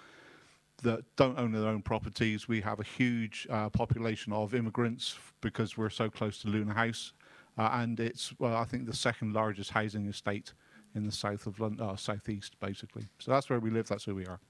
that 0.83 1.05
don't 1.17 1.39
own 1.39 1.53
their 1.53 1.69
own 1.69 1.83
properties. 1.83 2.49
We 2.49 2.63
have 2.63 2.81
a 2.81 2.85
huge 2.85 3.47
uh, 3.51 3.69
population 3.69 4.33
of 4.33 4.55
immigrants 4.55 5.19
because 5.43 5.77
we're 5.77 5.91
so 5.91 6.09
close 6.09 6.39
to 6.39 6.49
Lunar 6.49 6.75
House, 6.75 7.13
uh, 7.59 7.69
and 7.73 8.01
it's 8.01 8.33
well, 8.39 8.57
I 8.57 8.65
think 8.65 8.87
the 8.87 8.97
second 8.97 9.35
largest 9.35 9.71
housing 9.71 10.07
estate 10.07 10.55
in 10.95 11.05
the 11.05 11.13
south 11.13 11.47
of 11.47 11.61
London, 11.61 11.87
uh, 11.87 11.97
southeast, 11.97 12.59
basically. 12.59 13.07
So 13.19 13.31
that's 13.31 13.51
where 13.51 13.61
we 13.61 13.69
live. 13.69 13.87
That's 13.87 14.05
who 14.05 14.15
we 14.15 14.25
are. 14.25 14.41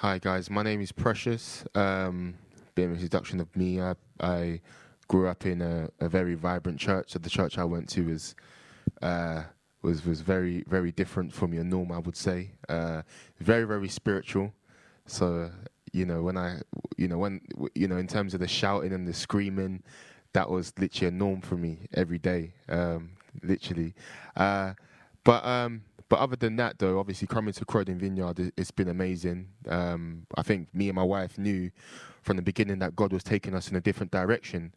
Hi 0.00 0.18
guys, 0.18 0.50
my 0.50 0.62
name 0.62 0.82
is 0.82 0.92
Precious. 0.92 1.64
Um, 1.74 2.34
bit 2.74 2.82
of 2.82 2.90
an 2.90 2.96
introduction 2.96 3.40
of 3.40 3.56
me. 3.56 3.80
I, 3.80 3.94
I 4.20 4.60
grew 5.08 5.26
up 5.26 5.46
in 5.46 5.62
a, 5.62 5.88
a, 6.00 6.06
very 6.10 6.34
vibrant 6.34 6.78
church. 6.78 7.12
So 7.12 7.18
the 7.18 7.30
church 7.30 7.56
I 7.56 7.64
went 7.64 7.88
to 7.90 8.02
was 8.04 8.34
uh, 9.00 9.44
was 9.80 10.04
was 10.04 10.20
very 10.20 10.64
very 10.68 10.92
different 10.92 11.32
from 11.32 11.54
your 11.54 11.64
norm. 11.64 11.92
I 11.92 11.98
would 11.98 12.14
say 12.14 12.50
uh, 12.68 13.02
very 13.40 13.64
very 13.64 13.88
spiritual. 13.88 14.52
So 15.06 15.50
you 15.94 16.04
know 16.04 16.20
when 16.20 16.36
I 16.36 16.60
you 16.98 17.08
know 17.08 17.16
when 17.16 17.40
you 17.74 17.88
know 17.88 17.96
in 17.96 18.06
terms 18.06 18.34
of 18.34 18.40
the 18.40 18.48
shouting 18.48 18.92
and 18.92 19.08
the 19.08 19.14
screaming, 19.14 19.82
that 20.34 20.50
was 20.50 20.74
literally 20.78 21.08
a 21.08 21.10
norm 21.10 21.40
for 21.40 21.56
me 21.56 21.88
every 21.94 22.18
day. 22.18 22.52
Um, 22.68 23.12
literally, 23.42 23.94
uh, 24.36 24.74
but 25.24 25.42
um, 25.46 25.84
but 26.08 26.18
other 26.20 26.36
than 26.36 26.56
that, 26.56 26.78
though, 26.78 26.98
obviously 26.98 27.26
coming 27.26 27.52
to 27.54 27.64
Croydon 27.64 27.98
Vineyard, 27.98 28.52
it's 28.56 28.70
been 28.70 28.88
amazing. 28.88 29.48
Um, 29.68 30.26
I 30.36 30.42
think 30.42 30.72
me 30.74 30.88
and 30.88 30.96
my 30.96 31.02
wife 31.02 31.38
knew 31.38 31.70
from 32.22 32.36
the 32.36 32.42
beginning 32.42 32.78
that 32.80 32.94
God 32.94 33.12
was 33.12 33.24
taking 33.24 33.54
us 33.54 33.70
in 33.70 33.76
a 33.76 33.80
different 33.80 34.12
direction, 34.12 34.72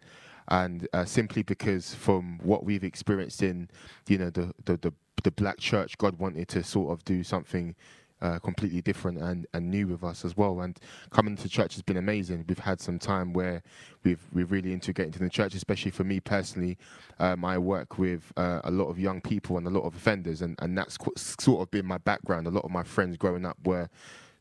and 0.47 0.87
uh, 0.93 1.05
simply 1.05 1.43
because 1.43 1.93
from 1.93 2.39
what 2.41 2.63
we've 2.63 2.83
experienced 2.83 3.43
in, 3.43 3.69
you 4.07 4.17
know, 4.17 4.29
the, 4.29 4.53
the 4.65 4.77
the 4.77 4.93
the 5.23 5.31
black 5.31 5.59
church, 5.59 5.97
God 5.97 6.17
wanted 6.17 6.47
to 6.49 6.63
sort 6.63 6.91
of 6.91 7.03
do 7.03 7.23
something 7.23 7.75
uh, 8.21 8.39
completely 8.39 8.81
different 8.81 9.17
and, 9.17 9.47
and 9.53 9.69
new 9.69 9.87
with 9.87 10.03
us 10.03 10.25
as 10.25 10.35
well. 10.35 10.61
And 10.61 10.77
coming 11.09 11.35
to 11.37 11.49
church 11.49 11.73
has 11.75 11.81
been 11.81 11.97
amazing. 11.97 12.45
We've 12.47 12.59
had 12.59 12.81
some 12.81 12.99
time 12.99 13.33
where 13.33 13.63
we've 14.03 14.21
we've 14.33 14.51
really 14.51 14.73
integrated 14.73 15.15
into 15.15 15.23
the 15.23 15.29
church, 15.29 15.55
especially 15.55 15.91
for 15.91 16.03
me 16.03 16.19
personally. 16.19 16.77
Um, 17.19 17.45
I 17.45 17.57
work 17.57 17.97
with 17.97 18.31
uh, 18.37 18.61
a 18.63 18.71
lot 18.71 18.85
of 18.85 18.99
young 18.99 19.21
people 19.21 19.57
and 19.57 19.67
a 19.67 19.69
lot 19.69 19.83
of 19.83 19.95
offenders, 19.95 20.41
and, 20.41 20.55
and 20.59 20.77
that's 20.77 20.97
qu- 20.97 21.13
sort 21.17 21.61
of 21.61 21.71
been 21.71 21.85
my 21.85 21.97
background. 21.97 22.47
A 22.47 22.51
lot 22.51 22.65
of 22.65 22.71
my 22.71 22.83
friends 22.83 23.17
growing 23.17 23.45
up 23.45 23.57
were 23.65 23.89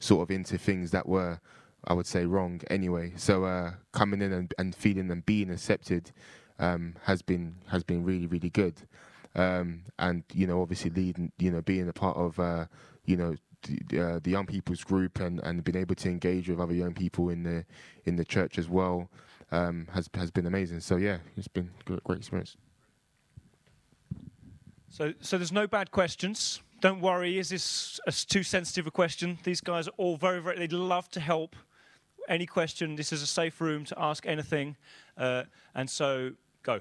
sort 0.00 0.22
of 0.22 0.30
into 0.30 0.58
things 0.58 0.90
that 0.92 1.08
were, 1.08 1.40
I 1.86 1.92
would 1.92 2.06
say, 2.06 2.24
wrong 2.24 2.60
anyway. 2.70 3.12
So 3.16 3.44
uh, 3.44 3.72
coming 3.92 4.22
in 4.22 4.32
and, 4.32 4.54
and 4.58 4.74
feeling 4.74 5.10
and 5.10 5.24
being 5.26 5.50
accepted 5.50 6.12
um, 6.58 6.94
has 7.04 7.22
been 7.22 7.56
has 7.68 7.84
been 7.84 8.04
really 8.04 8.26
really 8.26 8.50
good. 8.50 8.74
Um, 9.34 9.84
and 9.98 10.24
you 10.32 10.46
know, 10.46 10.62
obviously 10.62 10.90
leading, 10.90 11.32
you 11.38 11.50
know, 11.50 11.62
being 11.62 11.88
a 11.88 11.92
part 11.92 12.16
of, 12.16 12.40
uh, 12.40 12.66
you 13.04 13.16
know, 13.16 13.36
the, 13.62 14.00
uh, 14.00 14.20
the 14.22 14.30
young 14.30 14.46
people's 14.46 14.84
group 14.84 15.20
and, 15.20 15.40
and 15.40 15.64
been 15.64 15.76
able 15.76 15.94
to 15.96 16.08
engage 16.08 16.48
with 16.48 16.60
other 16.60 16.74
young 16.74 16.94
people 16.94 17.28
in 17.28 17.42
the 17.42 17.64
in 18.04 18.16
the 18.16 18.24
church 18.24 18.58
as 18.58 18.68
well 18.68 19.10
um, 19.50 19.86
has 19.92 20.08
has 20.14 20.30
been 20.30 20.46
amazing. 20.46 20.80
So 20.80 20.96
yeah, 20.96 21.18
it's 21.36 21.48
been 21.48 21.70
a 21.88 22.00
great 22.00 22.18
experience. 22.18 22.56
So 24.88 25.12
so 25.20 25.38
there's 25.38 25.52
no 25.52 25.66
bad 25.66 25.90
questions. 25.90 26.62
Don't 26.80 27.00
worry. 27.00 27.38
Is 27.38 27.48
this 27.48 28.00
a 28.06 28.12
too 28.12 28.42
sensitive 28.42 28.86
a 28.86 28.90
question? 28.90 29.38
These 29.42 29.60
guys 29.60 29.88
are 29.88 29.94
all 29.96 30.16
very 30.16 30.40
very. 30.40 30.58
They'd 30.58 30.72
love 30.72 31.08
to 31.10 31.20
help. 31.20 31.56
Any 32.28 32.46
question. 32.46 32.96
This 32.96 33.12
is 33.12 33.22
a 33.22 33.26
safe 33.26 33.58
room 33.60 33.84
to 33.86 33.94
ask 33.98 34.26
anything. 34.26 34.76
Uh, 35.16 35.44
and 35.74 35.88
so 35.88 36.32
go. 36.62 36.80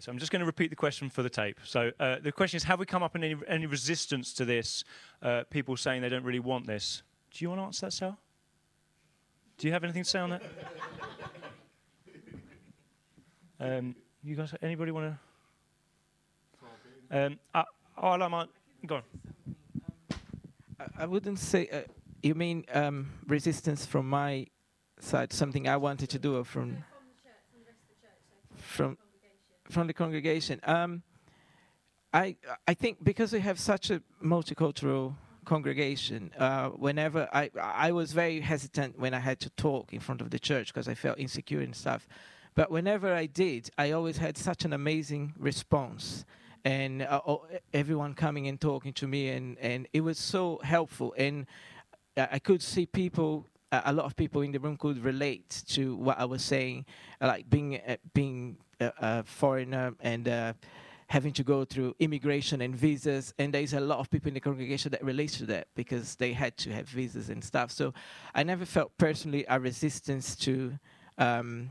Okay, 0.00 0.06
so 0.06 0.12
I'm 0.12 0.18
just 0.18 0.32
going 0.32 0.40
to 0.40 0.46
repeat 0.46 0.70
the 0.70 0.76
question 0.76 1.10
for 1.10 1.22
the 1.22 1.28
tape. 1.28 1.60
So 1.62 1.92
uh, 2.00 2.16
the 2.22 2.32
question 2.32 2.56
is, 2.56 2.64
have 2.64 2.78
we 2.78 2.86
come 2.86 3.02
up 3.02 3.16
in 3.16 3.22
any, 3.22 3.36
any 3.46 3.66
resistance 3.66 4.32
to 4.34 4.46
this? 4.46 4.82
Uh, 5.20 5.42
people 5.50 5.76
saying 5.76 6.00
they 6.00 6.08
don't 6.08 6.24
really 6.24 6.40
want 6.40 6.66
this. 6.66 7.02
Do 7.30 7.44
you 7.44 7.50
want 7.50 7.60
to 7.60 7.64
answer 7.64 7.86
that, 7.86 7.92
Sal? 7.92 8.18
Do 9.58 9.66
you 9.66 9.74
have 9.74 9.84
anything 9.84 10.04
to 10.04 10.08
say 10.08 10.20
on 10.20 10.30
that? 10.30 10.42
um, 13.60 13.94
you 14.24 14.36
guys, 14.36 14.54
anybody 14.62 14.90
want 14.90 15.14
to? 17.10 17.26
Um, 17.26 17.38
uh, 17.54 17.64
oh, 17.98 18.08
I. 18.08 18.46
Go 18.86 18.94
on. 18.96 19.02
I, 20.78 20.84
I 21.00 21.06
wouldn't 21.06 21.38
say. 21.38 21.68
Uh, 21.70 21.80
you 22.22 22.34
mean 22.34 22.64
um, 22.72 23.10
resistance 23.26 23.84
from 23.84 24.08
my 24.08 24.46
side? 24.98 25.30
Something 25.30 25.68
I 25.68 25.76
wanted 25.76 26.08
to 26.08 26.18
do, 26.18 26.38
or 26.38 26.44
from? 26.44 26.84
From 28.54 28.96
from 29.70 29.86
the 29.86 29.92
congregation. 29.92 30.60
Um, 30.64 31.02
I 32.12 32.36
I 32.66 32.74
think 32.74 33.02
because 33.02 33.32
we 33.32 33.40
have 33.40 33.58
such 33.58 33.90
a 33.90 34.02
multicultural 34.22 35.14
congregation, 35.44 36.32
uh, 36.38 36.70
whenever 36.70 37.28
I 37.32 37.50
I 37.60 37.92
was 37.92 38.12
very 38.12 38.40
hesitant 38.40 38.98
when 38.98 39.14
I 39.14 39.20
had 39.20 39.40
to 39.40 39.50
talk 39.50 39.92
in 39.92 40.00
front 40.00 40.20
of 40.20 40.30
the 40.30 40.38
church 40.38 40.72
because 40.72 40.88
I 40.88 40.94
felt 40.94 41.18
insecure 41.18 41.60
and 41.60 41.74
stuff. 41.74 42.06
But 42.54 42.70
whenever 42.70 43.14
I 43.14 43.26
did, 43.26 43.70
I 43.78 43.92
always 43.92 44.18
had 44.18 44.36
such 44.36 44.64
an 44.64 44.72
amazing 44.72 45.34
response, 45.38 46.24
and 46.64 47.02
uh, 47.02 47.20
everyone 47.72 48.14
coming 48.14 48.48
and 48.48 48.60
talking 48.60 48.92
to 48.94 49.06
me, 49.06 49.28
and 49.28 49.56
and 49.58 49.86
it 49.92 50.00
was 50.00 50.18
so 50.18 50.60
helpful. 50.64 51.14
And 51.16 51.46
I 52.16 52.38
could 52.38 52.60
see 52.60 52.86
people 52.86 53.46
a 53.72 53.92
lot 53.92 54.06
of 54.06 54.16
people 54.16 54.42
in 54.42 54.52
the 54.52 54.58
room 54.58 54.76
could 54.76 55.02
relate 55.02 55.62
to 55.68 55.96
what 55.96 56.18
I 56.18 56.24
was 56.24 56.42
saying, 56.42 56.86
like 57.20 57.48
being 57.48 57.80
uh, 57.86 57.96
being 58.14 58.56
a, 58.80 58.92
a 59.00 59.22
foreigner 59.22 59.94
and 60.00 60.28
uh, 60.28 60.52
having 61.06 61.32
to 61.34 61.44
go 61.44 61.64
through 61.64 61.94
immigration 61.98 62.60
and 62.60 62.74
visas. 62.74 63.32
And 63.38 63.54
there's 63.54 63.74
a 63.74 63.80
lot 63.80 63.98
of 63.98 64.10
people 64.10 64.28
in 64.28 64.34
the 64.34 64.40
congregation 64.40 64.90
that 64.92 65.04
relate 65.04 65.30
to 65.32 65.46
that 65.46 65.68
because 65.74 66.16
they 66.16 66.32
had 66.32 66.56
to 66.58 66.70
have 66.72 66.88
visas 66.88 67.30
and 67.30 67.42
stuff. 67.42 67.70
So 67.70 67.94
I 68.34 68.42
never 68.42 68.64
felt 68.64 68.96
personally 68.98 69.44
a 69.48 69.58
resistance 69.60 70.36
to. 70.36 70.78
Um, 71.18 71.70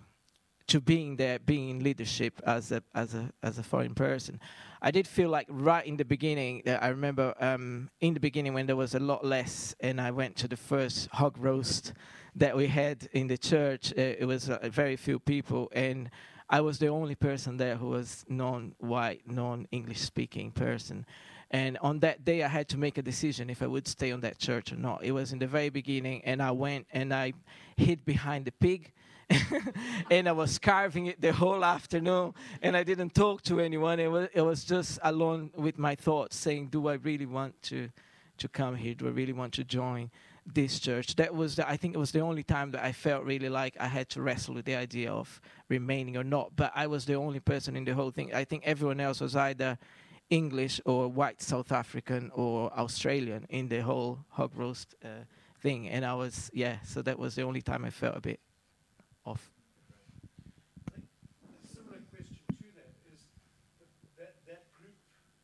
to 0.67 0.79
being 0.79 1.15
there, 1.15 1.39
being 1.39 1.69
in 1.69 1.83
leadership 1.83 2.39
as 2.45 2.71
a 2.71 2.83
as 2.93 3.15
a 3.15 3.31
as 3.41 3.57
a 3.57 3.63
foreign 3.63 3.95
person, 3.95 4.39
I 4.81 4.91
did 4.91 5.07
feel 5.07 5.29
like 5.29 5.47
right 5.49 5.85
in 5.85 5.97
the 5.97 6.05
beginning. 6.05 6.63
Uh, 6.65 6.77
I 6.81 6.87
remember 6.87 7.33
um, 7.41 7.89
in 7.99 8.13
the 8.13 8.19
beginning 8.19 8.53
when 8.53 8.65
there 8.65 8.77
was 8.77 8.95
a 8.95 8.99
lot 8.99 9.25
less, 9.25 9.75
and 9.81 9.99
I 9.99 10.11
went 10.11 10.37
to 10.37 10.47
the 10.47 10.55
first 10.55 11.09
hog 11.11 11.37
roast 11.37 11.91
that 12.35 12.55
we 12.55 12.67
had 12.67 13.09
in 13.11 13.27
the 13.27 13.37
church. 13.37 13.91
Uh, 13.97 14.15
it 14.19 14.25
was 14.25 14.49
uh, 14.49 14.57
very 14.71 14.95
few 14.95 15.19
people, 15.19 15.69
and 15.73 16.09
I 16.49 16.61
was 16.61 16.79
the 16.79 16.87
only 16.87 17.15
person 17.15 17.57
there 17.57 17.75
who 17.75 17.89
was 17.89 18.23
non-white, 18.29 19.29
non-English 19.29 19.99
speaking 19.99 20.51
person. 20.51 21.05
And 21.51 21.77
on 21.79 21.99
that 21.99 22.23
day, 22.23 22.43
I 22.43 22.47
had 22.47 22.69
to 22.69 22.77
make 22.77 22.97
a 22.97 23.01
decision 23.01 23.49
if 23.49 23.61
I 23.61 23.67
would 23.67 23.87
stay 23.87 24.13
on 24.13 24.21
that 24.21 24.37
church 24.37 24.71
or 24.71 24.77
not. 24.77 25.03
It 25.03 25.11
was 25.11 25.33
in 25.33 25.39
the 25.39 25.47
very 25.47 25.69
beginning, 25.69 26.21
and 26.23 26.41
I 26.41 26.51
went 26.51 26.87
and 26.93 27.13
I 27.13 27.33
hid 27.75 28.05
behind 28.05 28.45
the 28.45 28.51
pig 28.51 28.93
and 30.11 30.27
I 30.27 30.31
was 30.31 30.57
carving 30.57 31.05
it 31.07 31.21
the 31.21 31.31
whole 31.31 31.63
afternoon, 31.63 32.33
and 32.61 32.75
I 32.75 32.83
didn't 32.83 33.13
talk 33.13 33.43
to 33.43 33.59
anyone. 33.59 33.99
It 33.99 34.09
was, 34.09 34.29
it 34.33 34.41
was 34.41 34.63
just 34.63 34.99
alone 35.03 35.51
with 35.55 35.77
my 35.77 35.95
thoughts, 35.95 36.35
saying, 36.35 36.67
"Do 36.67 36.87
I 36.87 36.93
really 36.93 37.27
want 37.27 37.61
to, 37.63 37.89
to 38.39 38.47
come 38.47 38.75
here? 38.75 38.95
Do 38.95 39.07
I 39.07 39.11
really 39.11 39.33
want 39.33 39.53
to 39.53 39.63
join 39.63 40.09
this 40.45 40.79
church?" 40.79 41.15
That 41.17 41.35
was, 41.35 41.57
the, 41.57 41.69
I 41.69 41.77
think, 41.77 41.93
it 41.93 41.99
was 41.99 42.11
the 42.11 42.21
only 42.21 42.41
time 42.41 42.71
that 42.71 42.83
I 42.83 42.91
felt 42.91 43.23
really 43.23 43.49
like 43.49 43.77
I 43.79 43.87
had 43.87 44.09
to 44.09 44.21
wrestle 44.21 44.55
with 44.55 44.65
the 44.65 44.75
idea 44.75 45.11
of 45.11 45.39
remaining 45.67 46.17
or 46.17 46.23
not. 46.23 46.55
But 46.55 46.71
I 46.75 46.87
was 46.87 47.05
the 47.05 47.15
only 47.15 47.39
person 47.39 47.75
in 47.75 47.85
the 47.85 47.93
whole 47.93 48.11
thing. 48.11 48.33
I 48.33 48.45
think 48.45 48.63
everyone 48.65 48.99
else 48.99 49.21
was 49.21 49.35
either 49.35 49.77
English 50.31 50.81
or 50.85 51.07
white 51.07 51.41
South 51.41 51.71
African 51.71 52.31
or 52.33 52.73
Australian 52.73 53.45
in 53.49 53.67
the 53.67 53.81
whole 53.81 54.25
hog 54.29 54.51
roast 54.55 54.95
uh, 55.05 55.25
thing, 55.61 55.87
and 55.87 56.03
I 56.03 56.15
was, 56.15 56.49
yeah. 56.51 56.77
So 56.83 57.03
that 57.03 57.19
was 57.19 57.35
the 57.35 57.43
only 57.43 57.61
time 57.61 57.85
I 57.85 57.91
felt 57.91 58.17
a 58.17 58.21
bit 58.21 58.39
off. 59.29 59.45
A 60.89 61.61
similar 61.69 62.01
question 62.09 62.49
to 62.49 62.67
that 62.81 62.97
is 63.05 63.29
that, 64.17 64.41
that 64.49 64.73
group, 64.73 64.97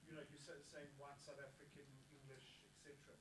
you 0.10 0.18
know, 0.18 0.26
you 0.34 0.42
said 0.42 0.66
saying 0.66 0.90
white 0.98 1.22
South 1.22 1.38
African, 1.38 1.86
English, 2.10 2.66
etc. 2.66 3.14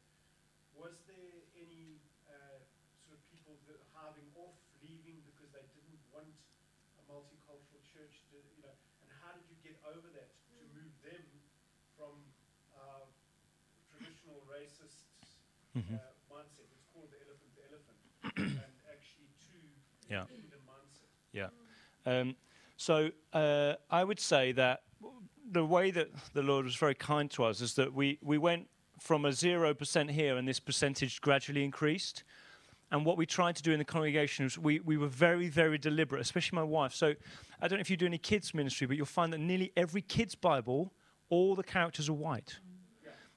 Was 0.72 1.04
there 1.04 1.44
any 1.52 2.00
uh, 2.24 2.64
sort 2.96 3.20
of 3.20 3.22
people 3.28 3.60
that 3.68 3.84
hiving 3.92 4.24
off, 4.40 4.56
leaving 4.80 5.20
because 5.28 5.52
they 5.52 5.68
didn't 5.76 6.00
want 6.08 6.32
a 6.96 7.02
multicultural 7.04 7.84
church? 7.84 8.24
To, 8.32 8.40
you 8.56 8.64
know, 8.64 8.72
and 9.04 9.08
how 9.20 9.36
did 9.36 9.44
you 9.52 9.60
get 9.60 9.76
over 9.84 10.08
that 10.16 10.32
to 10.48 10.56
move 10.72 10.96
them 11.04 11.24
from 11.92 12.24
uh, 12.72 13.04
traditional 13.92 14.40
racist 14.48 15.12
Mhm. 15.76 16.00
uh, 16.00 16.16
mindset? 16.32 16.72
It's 16.72 16.88
called 16.88 17.12
the 17.12 17.20
elephant, 17.20 17.52
the 17.52 17.64
elephant, 17.68 18.00
and 18.64 18.72
actually 18.88 19.28
to 19.52 19.60
Yeah. 20.10 20.26
kingdom 20.26 20.60
mindset. 20.66 21.08
Yeah. 21.32 21.50
Um, 22.06 22.36
so 22.76 23.10
uh, 23.32 23.74
I 23.90 24.04
would 24.04 24.20
say 24.20 24.52
that 24.52 24.82
the 25.50 25.64
way 25.64 25.90
that 25.90 26.08
the 26.32 26.42
Lord 26.42 26.64
was 26.64 26.76
very 26.76 26.94
kind 26.94 27.30
to 27.32 27.44
us 27.44 27.60
is 27.60 27.74
that 27.74 27.92
we, 27.92 28.18
we 28.22 28.38
went 28.38 28.68
from 28.98 29.24
a 29.24 29.30
0% 29.30 30.10
here 30.10 30.36
and 30.36 30.48
this 30.48 30.60
percentage 30.60 31.20
gradually 31.20 31.64
increased. 31.64 32.24
And 32.90 33.04
what 33.04 33.16
we 33.16 33.26
tried 33.26 33.56
to 33.56 33.62
do 33.62 33.72
in 33.72 33.78
the 33.78 33.84
congregation 33.84 34.44
was 34.44 34.58
we, 34.58 34.80
we 34.80 34.96
were 34.96 35.08
very, 35.08 35.48
very 35.48 35.78
deliberate, 35.78 36.20
especially 36.20 36.56
my 36.56 36.62
wife. 36.62 36.94
So 36.94 37.14
I 37.60 37.68
don't 37.68 37.78
know 37.78 37.82
if 37.82 37.90
you 37.90 37.96
do 37.96 38.06
any 38.06 38.18
kids' 38.18 38.54
ministry, 38.54 38.86
but 38.86 38.96
you'll 38.96 39.06
find 39.06 39.32
that 39.32 39.40
nearly 39.40 39.72
every 39.76 40.02
kid's 40.02 40.34
Bible, 40.34 40.92
all 41.28 41.54
the 41.54 41.62
characters 41.62 42.08
are 42.08 42.14
white. 42.14 42.58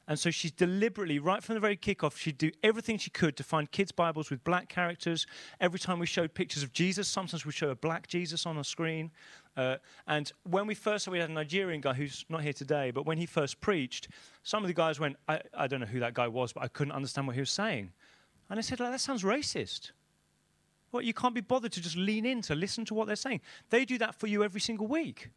And 0.07 0.17
so 0.17 0.31
she's 0.31 0.51
deliberately, 0.51 1.19
right 1.19 1.43
from 1.43 1.55
the 1.55 1.59
very 1.59 1.75
kickoff, 1.75 2.15
she'd 2.15 2.37
do 2.37 2.51
everything 2.63 2.97
she 2.97 3.09
could 3.09 3.35
to 3.35 3.43
find 3.43 3.69
kids' 3.69 3.91
Bibles 3.91 4.29
with 4.29 4.41
black 4.43 4.69
characters. 4.69 5.27
Every 5.59 5.79
time 5.79 5.99
we 5.99 6.05
showed 6.05 6.33
pictures 6.33 6.63
of 6.63 6.71
Jesus, 6.71 7.09
sometimes 7.09 7.45
we'd 7.45 7.55
show 7.55 7.71
a 7.71 7.75
black 7.75 8.07
Jesus 8.07 8.45
on 8.45 8.57
a 8.57 8.63
screen. 8.63 9.11
Uh, 9.57 9.75
and 10.07 10.31
when 10.43 10.65
we 10.65 10.75
first, 10.75 11.07
we 11.09 11.19
had 11.19 11.29
a 11.29 11.33
Nigerian 11.33 11.81
guy 11.81 11.93
who's 11.93 12.23
not 12.29 12.41
here 12.41 12.53
today, 12.53 12.91
but 12.91 13.05
when 13.05 13.17
he 13.17 13.25
first 13.25 13.59
preached, 13.59 14.07
some 14.43 14.63
of 14.63 14.67
the 14.69 14.73
guys 14.73 14.97
went, 14.97 15.17
I, 15.27 15.41
I 15.53 15.67
don't 15.67 15.81
know 15.81 15.85
who 15.85 15.99
that 15.99 16.13
guy 16.13 16.29
was, 16.29 16.53
but 16.53 16.63
I 16.63 16.69
couldn't 16.69 16.93
understand 16.93 17.27
what 17.27 17.35
he 17.35 17.41
was 17.41 17.51
saying. 17.51 17.91
And 18.49 18.57
I 18.57 18.61
said, 18.61 18.79
like, 18.79 18.91
that 18.91 19.01
sounds 19.01 19.23
racist. 19.23 19.91
What, 20.91 21.03
you 21.03 21.13
can't 21.13 21.35
be 21.35 21.41
bothered 21.41 21.73
to 21.73 21.81
just 21.81 21.97
lean 21.97 22.25
in 22.25 22.41
to 22.43 22.55
listen 22.55 22.85
to 22.85 22.93
what 22.93 23.07
they're 23.07 23.17
saying. 23.17 23.41
They 23.71 23.83
do 23.83 23.97
that 23.97 24.15
for 24.15 24.27
you 24.27 24.41
every 24.41 24.61
single 24.61 24.87
week. 24.87 25.31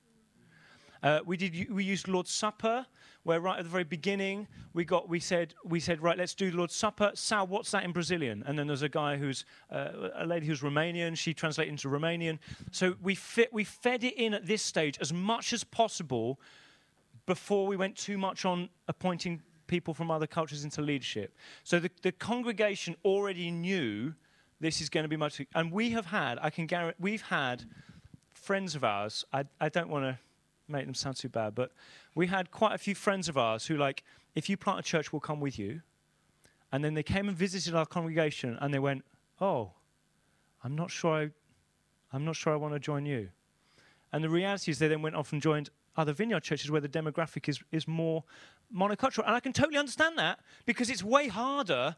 Uh, 1.02 1.20
we 1.24 1.36
did. 1.36 1.70
We 1.70 1.84
used 1.84 2.08
Lord's 2.08 2.30
Supper, 2.30 2.86
where 3.22 3.40
right 3.40 3.58
at 3.58 3.64
the 3.64 3.70
very 3.70 3.84
beginning 3.84 4.46
we 4.74 4.84
got. 4.84 5.08
We 5.08 5.20
said. 5.20 5.54
We 5.64 5.80
said 5.80 6.02
right. 6.02 6.18
Let's 6.18 6.34
do 6.34 6.50
Lord's 6.50 6.74
Supper. 6.74 7.12
Sal, 7.14 7.46
what's 7.46 7.70
that 7.70 7.84
in 7.84 7.92
Brazilian? 7.92 8.42
And 8.46 8.58
then 8.58 8.66
there's 8.66 8.82
a 8.82 8.88
guy 8.88 9.16
who's 9.16 9.44
uh, 9.70 10.10
a 10.16 10.26
lady 10.26 10.46
who's 10.46 10.60
Romanian. 10.60 11.16
She 11.16 11.32
translated 11.32 11.70
into 11.70 11.88
Romanian. 11.88 12.38
So 12.70 12.96
we 13.02 13.14
fit. 13.14 13.52
We 13.52 13.64
fed 13.64 14.04
it 14.04 14.14
in 14.14 14.34
at 14.34 14.46
this 14.46 14.62
stage 14.62 14.98
as 15.00 15.12
much 15.12 15.52
as 15.52 15.64
possible 15.64 16.40
before 17.26 17.66
we 17.66 17.76
went 17.76 17.96
too 17.96 18.18
much 18.18 18.44
on 18.44 18.68
appointing 18.88 19.40
people 19.66 19.94
from 19.94 20.10
other 20.10 20.26
cultures 20.26 20.64
into 20.64 20.82
leadership. 20.82 21.34
So 21.62 21.78
the, 21.78 21.90
the 22.02 22.10
congregation 22.12 22.96
already 23.04 23.50
knew 23.52 24.12
this 24.58 24.80
is 24.80 24.88
going 24.88 25.04
to 25.04 25.08
be 25.08 25.16
much. 25.16 25.40
And 25.54 25.70
we 25.70 25.90
have 25.90 26.06
had. 26.06 26.38
I 26.42 26.50
can 26.50 26.66
guarantee. 26.66 26.96
We've 26.98 27.22
had 27.22 27.64
friends 28.34 28.74
of 28.74 28.84
ours. 28.84 29.24
I, 29.32 29.44
I 29.60 29.68
don't 29.68 29.88
want 29.88 30.04
to 30.04 30.18
make 30.70 30.84
them 30.86 30.94
sound 30.94 31.16
too 31.16 31.28
bad, 31.28 31.54
but 31.54 31.72
we 32.14 32.26
had 32.26 32.50
quite 32.50 32.74
a 32.74 32.78
few 32.78 32.94
friends 32.94 33.28
of 33.28 33.36
ours 33.36 33.66
who, 33.66 33.76
like, 33.76 34.04
if 34.34 34.48
you 34.48 34.56
plant 34.56 34.80
a 34.80 34.82
church, 34.82 35.12
we'll 35.12 35.20
come 35.20 35.40
with 35.40 35.58
you. 35.58 35.82
And 36.72 36.84
then 36.84 36.94
they 36.94 37.02
came 37.02 37.28
and 37.28 37.36
visited 37.36 37.74
our 37.74 37.86
congregation, 37.86 38.56
and 38.60 38.72
they 38.72 38.78
went, 38.78 39.04
"Oh, 39.40 39.72
I'm 40.62 40.76
not 40.76 40.90
sure 40.90 41.14
I, 41.14 41.30
I'm 42.12 42.24
not 42.24 42.36
sure 42.36 42.52
I 42.52 42.56
want 42.56 42.74
to 42.74 42.80
join 42.80 43.06
you." 43.06 43.30
And 44.12 44.22
the 44.22 44.28
reality 44.28 44.70
is, 44.70 44.78
they 44.78 44.88
then 44.88 45.02
went 45.02 45.16
off 45.16 45.32
and 45.32 45.42
joined 45.42 45.70
other 45.96 46.12
vineyard 46.12 46.42
churches 46.42 46.70
where 46.70 46.80
the 46.80 46.88
demographic 46.88 47.48
is 47.48 47.60
is 47.72 47.88
more 47.88 48.24
monocultural. 48.72 49.26
And 49.26 49.34
I 49.34 49.40
can 49.40 49.52
totally 49.52 49.78
understand 49.78 50.16
that 50.18 50.40
because 50.64 50.90
it's 50.90 51.02
way 51.02 51.28
harder 51.28 51.96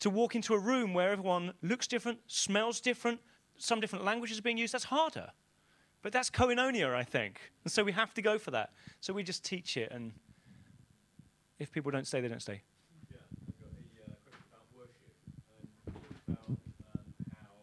to 0.00 0.10
walk 0.10 0.34
into 0.34 0.54
a 0.54 0.58
room 0.58 0.94
where 0.94 1.10
everyone 1.10 1.52
looks 1.62 1.86
different, 1.86 2.18
smells 2.26 2.80
different, 2.80 3.20
some 3.56 3.80
different 3.80 4.04
languages 4.04 4.38
are 4.38 4.42
being 4.42 4.58
used. 4.58 4.74
That's 4.74 4.84
harder. 4.84 5.30
But 6.04 6.12
that's 6.12 6.28
koinonia, 6.28 6.92
I 6.92 7.02
think. 7.02 7.40
And 7.64 7.72
so 7.72 7.82
we 7.82 7.90
have 7.96 8.12
to 8.12 8.20
go 8.20 8.36
for 8.36 8.50
that. 8.50 8.76
So 9.00 9.16
we 9.16 9.24
just 9.24 9.42
teach 9.42 9.78
it, 9.78 9.88
and 9.90 10.12
if 11.58 11.72
people 11.72 11.88
don't 11.90 12.06
stay, 12.06 12.20
they 12.20 12.28
don't 12.28 12.44
stay. 12.44 12.60
Yeah, 13.08 13.24
I've 13.40 13.56
got 13.56 13.72
a 13.72 14.04
uh, 14.04 14.20
question 14.20 14.44
about 14.52 14.68
worship. 14.76 15.16
Um, 15.48 15.64
you 15.64 15.96
talked 15.96 16.28
about 16.28 16.52
um, 16.52 17.08
how 17.32 17.56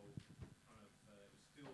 kind 0.66 0.82
of 0.82 0.90
uh, 1.06 1.22
it 1.22 1.38
was 1.38 1.46
still 1.54 1.70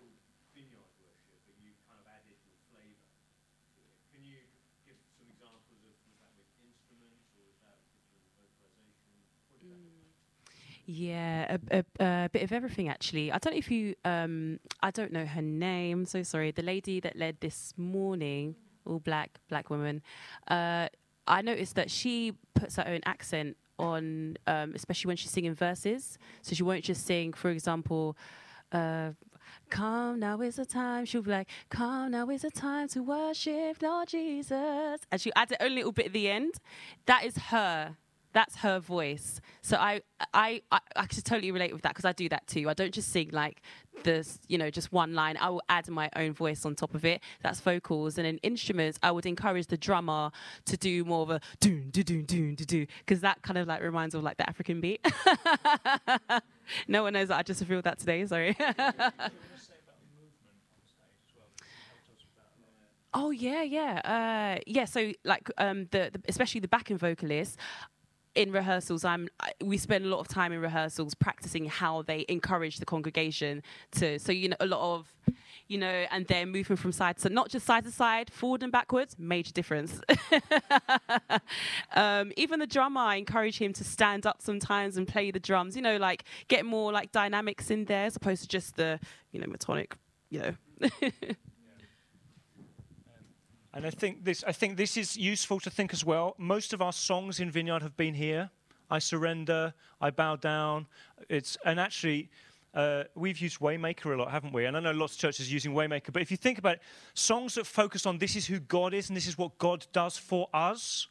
vineyard 0.52 0.92
worship, 1.00 1.40
but 1.48 1.56
you 1.56 1.72
kind 1.88 2.04
of 2.04 2.06
added 2.12 2.36
your 2.36 2.60
flavour 2.68 3.00
to 3.00 3.80
it. 3.80 3.88
Can 4.12 4.20
you 4.28 4.36
give 4.84 5.00
some 5.16 5.32
examples 5.32 5.80
of 5.88 5.96
was 6.04 6.20
that 6.20 6.36
with 6.36 6.52
instruments 6.60 7.32
or 7.32 7.48
was 7.48 7.56
that 7.64 7.80
with 8.12 8.28
vocalization? 8.36 9.16
What 9.48 9.64
did 9.64 9.72
that 9.72 9.80
look 9.88 9.96
like? 10.04 10.77
Yeah, 10.90 11.58
a, 11.70 11.84
a, 12.00 12.04
a 12.24 12.30
bit 12.32 12.42
of 12.42 12.50
everything 12.50 12.88
actually. 12.88 13.30
I 13.30 13.36
don't 13.36 13.52
know 13.52 13.58
if 13.58 13.70
you, 13.70 13.94
um, 14.06 14.58
I 14.82 14.90
don't 14.90 15.12
know 15.12 15.26
her 15.26 15.42
name. 15.42 16.06
So 16.06 16.22
sorry. 16.22 16.50
The 16.50 16.62
lady 16.62 16.98
that 17.00 17.14
led 17.14 17.40
this 17.40 17.74
morning, 17.76 18.54
all 18.86 18.98
black, 18.98 19.38
black 19.50 19.68
woman. 19.68 20.00
Uh, 20.48 20.88
I 21.26 21.42
noticed 21.42 21.74
that 21.74 21.90
she 21.90 22.32
puts 22.54 22.76
her 22.76 22.88
own 22.88 23.00
accent 23.04 23.58
on, 23.78 24.38
um, 24.46 24.72
especially 24.74 25.08
when 25.08 25.18
she's 25.18 25.30
singing 25.30 25.54
verses. 25.54 26.16
So 26.40 26.54
she 26.54 26.62
won't 26.62 26.84
just 26.84 27.04
sing, 27.04 27.34
for 27.34 27.50
example. 27.50 28.16
Uh, 28.72 29.10
Come 29.68 30.20
now 30.20 30.40
is 30.40 30.56
the 30.56 30.64
time. 30.64 31.04
She'll 31.04 31.20
be 31.20 31.30
like, 31.30 31.48
Come 31.68 32.12
now 32.12 32.30
is 32.30 32.42
the 32.42 32.50
time 32.50 32.88
to 32.88 33.02
worship 33.02 33.82
Lord 33.82 34.08
Jesus. 34.08 35.00
And 35.12 35.20
she 35.20 35.30
adds 35.36 35.52
it 35.52 35.58
a 35.60 35.68
little 35.68 35.92
bit 35.92 36.06
at 36.06 36.12
the 36.14 36.30
end. 36.30 36.54
That 37.04 37.26
is 37.26 37.36
her. 37.36 37.96
That's 38.32 38.56
her 38.56 38.78
voice. 38.78 39.40
So 39.62 39.76
I, 39.76 40.02
I, 40.34 40.62
I, 40.70 40.80
I 40.96 41.06
can 41.06 41.22
totally 41.22 41.50
relate 41.50 41.72
with 41.72 41.82
that 41.82 41.90
because 41.90 42.04
I 42.04 42.12
do 42.12 42.28
that 42.28 42.46
too. 42.46 42.68
I 42.68 42.74
don't 42.74 42.92
just 42.92 43.10
sing 43.10 43.30
like 43.32 43.62
this, 44.04 44.38
you 44.48 44.58
know, 44.58 44.70
just 44.70 44.92
one 44.92 45.14
line. 45.14 45.36
I 45.38 45.50
will 45.50 45.62
add 45.68 45.88
my 45.88 46.10
own 46.14 46.34
voice 46.34 46.64
on 46.64 46.74
top 46.74 46.94
of 46.94 47.04
it. 47.04 47.22
That's 47.42 47.60
vocals. 47.60 48.18
And 48.18 48.26
in 48.26 48.38
instruments, 48.38 48.98
I 49.02 49.10
would 49.10 49.26
encourage 49.26 49.66
the 49.66 49.76
drummer 49.76 50.30
to 50.66 50.76
do 50.76 51.04
more 51.04 51.22
of 51.22 51.30
a 51.30 51.40
doon, 51.60 51.90
do, 51.90 52.02
doon, 52.02 52.24
doon, 52.24 52.54
do, 52.54 52.64
do, 52.64 52.86
because 53.00 53.20
that 53.22 53.42
kind 53.42 53.58
of 53.58 53.66
like 53.66 53.82
reminds 53.82 54.14
of 54.14 54.22
like 54.22 54.36
the 54.36 54.48
African 54.48 54.80
beat. 54.80 55.04
no 56.88 57.02
one 57.02 57.14
knows 57.14 57.28
that 57.28 57.38
I 57.38 57.42
just 57.42 57.60
revealed 57.60 57.84
that 57.84 57.98
today. 57.98 58.26
Sorry. 58.26 58.56
Oh 63.14 63.30
yeah, 63.30 63.62
yeah, 63.62 64.56
uh, 64.58 64.60
yeah. 64.66 64.84
So 64.84 65.12
like, 65.24 65.50
um, 65.56 65.88
the, 65.90 66.10
the 66.12 66.20
especially 66.28 66.60
the 66.60 66.68
backing 66.68 66.98
vocalists 66.98 67.56
in 68.38 68.52
rehearsals, 68.52 69.04
I'm 69.04 69.28
we 69.62 69.76
spend 69.78 70.04
a 70.04 70.08
lot 70.08 70.20
of 70.20 70.28
time 70.28 70.52
in 70.52 70.60
rehearsals 70.60 71.12
practicing 71.14 71.66
how 71.66 72.02
they 72.02 72.24
encourage 72.28 72.78
the 72.78 72.86
congregation 72.86 73.64
to. 73.96 74.20
So 74.20 74.30
you 74.30 74.50
know, 74.50 74.56
a 74.60 74.66
lot 74.66 74.94
of 74.94 75.12
you 75.66 75.76
know, 75.76 76.06
and 76.12 76.24
they're 76.28 76.46
moving 76.46 76.76
from 76.76 76.92
side 76.92 77.18
to 77.18 77.28
not 77.28 77.48
just 77.50 77.66
side 77.66 77.84
to 77.84 77.90
side, 77.90 78.32
forward 78.32 78.62
and 78.62 78.70
backwards, 78.70 79.16
major 79.18 79.52
difference. 79.52 80.00
um, 81.94 82.32
even 82.36 82.60
the 82.60 82.66
drummer, 82.66 83.00
I 83.00 83.16
encourage 83.16 83.58
him 83.58 83.72
to 83.74 83.84
stand 83.84 84.24
up 84.24 84.40
sometimes 84.40 84.96
and 84.96 85.06
play 85.06 85.32
the 85.32 85.40
drums, 85.40 85.74
you 85.74 85.82
know, 85.82 85.96
like 85.96 86.24
get 86.46 86.64
more 86.64 86.92
like 86.92 87.10
dynamics 87.10 87.70
in 87.70 87.86
there 87.86 88.06
as 88.06 88.14
opposed 88.14 88.42
to 88.42 88.48
just 88.48 88.76
the, 88.76 89.00
you 89.32 89.40
know, 89.40 89.46
metonic, 89.46 89.94
you 90.30 90.40
know. 90.40 90.90
And 93.78 93.86
I 93.86 93.90
think 93.90 94.24
this 94.24 94.42
I 94.44 94.50
think 94.50 94.76
this 94.76 94.96
is 94.96 95.16
useful 95.16 95.60
to 95.60 95.70
think 95.70 95.92
as 95.92 96.04
well. 96.04 96.34
Most 96.36 96.72
of 96.72 96.82
our 96.82 96.92
songs 96.92 97.38
in 97.38 97.48
Vineyard 97.48 97.80
have 97.82 97.96
been 97.96 98.12
here. 98.12 98.50
I 98.90 98.98
surrender, 98.98 99.72
I 100.00 100.10
bow 100.10 100.34
down. 100.34 100.88
It's 101.28 101.56
and 101.64 101.78
actually 101.78 102.28
uh, 102.74 103.04
we've 103.14 103.38
used 103.38 103.60
Waymaker 103.60 104.12
a 104.12 104.16
lot, 104.16 104.32
haven't 104.32 104.52
we? 104.52 104.64
And 104.64 104.76
I 104.76 104.80
know 104.80 104.90
lots 104.90 105.14
of 105.14 105.20
churches 105.20 105.52
using 105.52 105.74
Waymaker, 105.74 106.12
but 106.12 106.22
if 106.22 106.32
you 106.32 106.36
think 106.36 106.58
about 106.58 106.74
it, 106.74 106.82
songs 107.14 107.54
that 107.54 107.68
focus 107.68 108.04
on 108.04 108.18
this 108.18 108.34
is 108.34 108.48
who 108.48 108.58
God 108.58 108.94
is 108.94 109.10
and 109.10 109.16
this 109.16 109.28
is 109.28 109.38
what 109.38 109.56
God 109.58 109.86
does 109.92 110.18
for 110.18 110.48
us, 110.52 111.06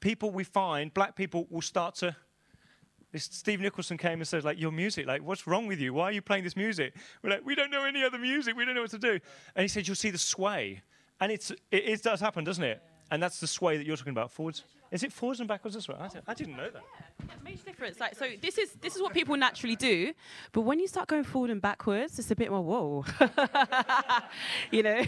people 0.00 0.30
we 0.30 0.42
find, 0.42 0.94
black 0.94 1.16
people, 1.16 1.46
will 1.50 1.60
start 1.60 1.96
to. 1.96 2.16
Steve 3.14 3.60
Nicholson 3.60 3.98
came 3.98 4.20
and 4.20 4.26
said, 4.26 4.42
like, 4.42 4.58
your 4.58 4.72
music, 4.72 5.06
like, 5.06 5.22
what's 5.22 5.46
wrong 5.46 5.66
with 5.66 5.80
you? 5.80 5.92
Why 5.92 6.04
are 6.04 6.12
you 6.12 6.22
playing 6.22 6.44
this 6.44 6.56
music? 6.56 6.94
We're 7.22 7.30
like, 7.30 7.44
we 7.44 7.54
don't 7.54 7.70
know 7.70 7.84
any 7.84 8.02
other 8.02 8.18
music. 8.18 8.56
We 8.56 8.64
don't 8.64 8.74
know 8.74 8.82
what 8.82 8.90
to 8.92 8.98
do. 8.98 9.20
And 9.54 9.62
he 9.62 9.68
said, 9.68 9.86
you'll 9.86 9.96
see 9.96 10.10
the 10.10 10.16
sway. 10.16 10.80
And 11.20 11.30
it's, 11.32 11.50
it, 11.50 11.56
it 11.70 12.02
does 12.02 12.20
happen, 12.20 12.44
doesn't 12.44 12.64
it? 12.64 12.82
And 13.12 13.20
that's 13.22 13.40
the 13.40 13.46
sway 13.46 13.76
that 13.76 13.86
you're 13.86 13.96
talking 13.96 14.12
about. 14.12 14.30
Forwards. 14.30 14.62
Is 14.92 15.02
it 15.02 15.12
forwards 15.12 15.40
and 15.40 15.48
backwards 15.48 15.76
as 15.76 15.86
well? 15.88 15.98
I, 16.00 16.08
didn't- 16.08 16.24
I 16.28 16.34
didn't 16.34 16.56
know 16.56 16.70
that. 16.70 16.82
Yeah, 17.20 17.34
major 17.44 17.62
difference. 17.64 18.00
Like 18.00 18.14
so, 18.16 18.26
this 18.40 18.56
is 18.58 18.72
this 18.80 18.96
is 18.96 19.02
what 19.02 19.12
people 19.14 19.36
naturally 19.36 19.76
do, 19.76 20.12
but 20.52 20.62
when 20.62 20.80
you 20.80 20.88
start 20.88 21.06
going 21.08 21.22
forward 21.24 21.50
and 21.50 21.60
backwards, 21.60 22.18
it's 22.18 22.30
a 22.30 22.36
bit 22.36 22.50
more 22.50 22.62
whoa. 22.62 23.04
you 24.72 24.82
know. 24.82 25.04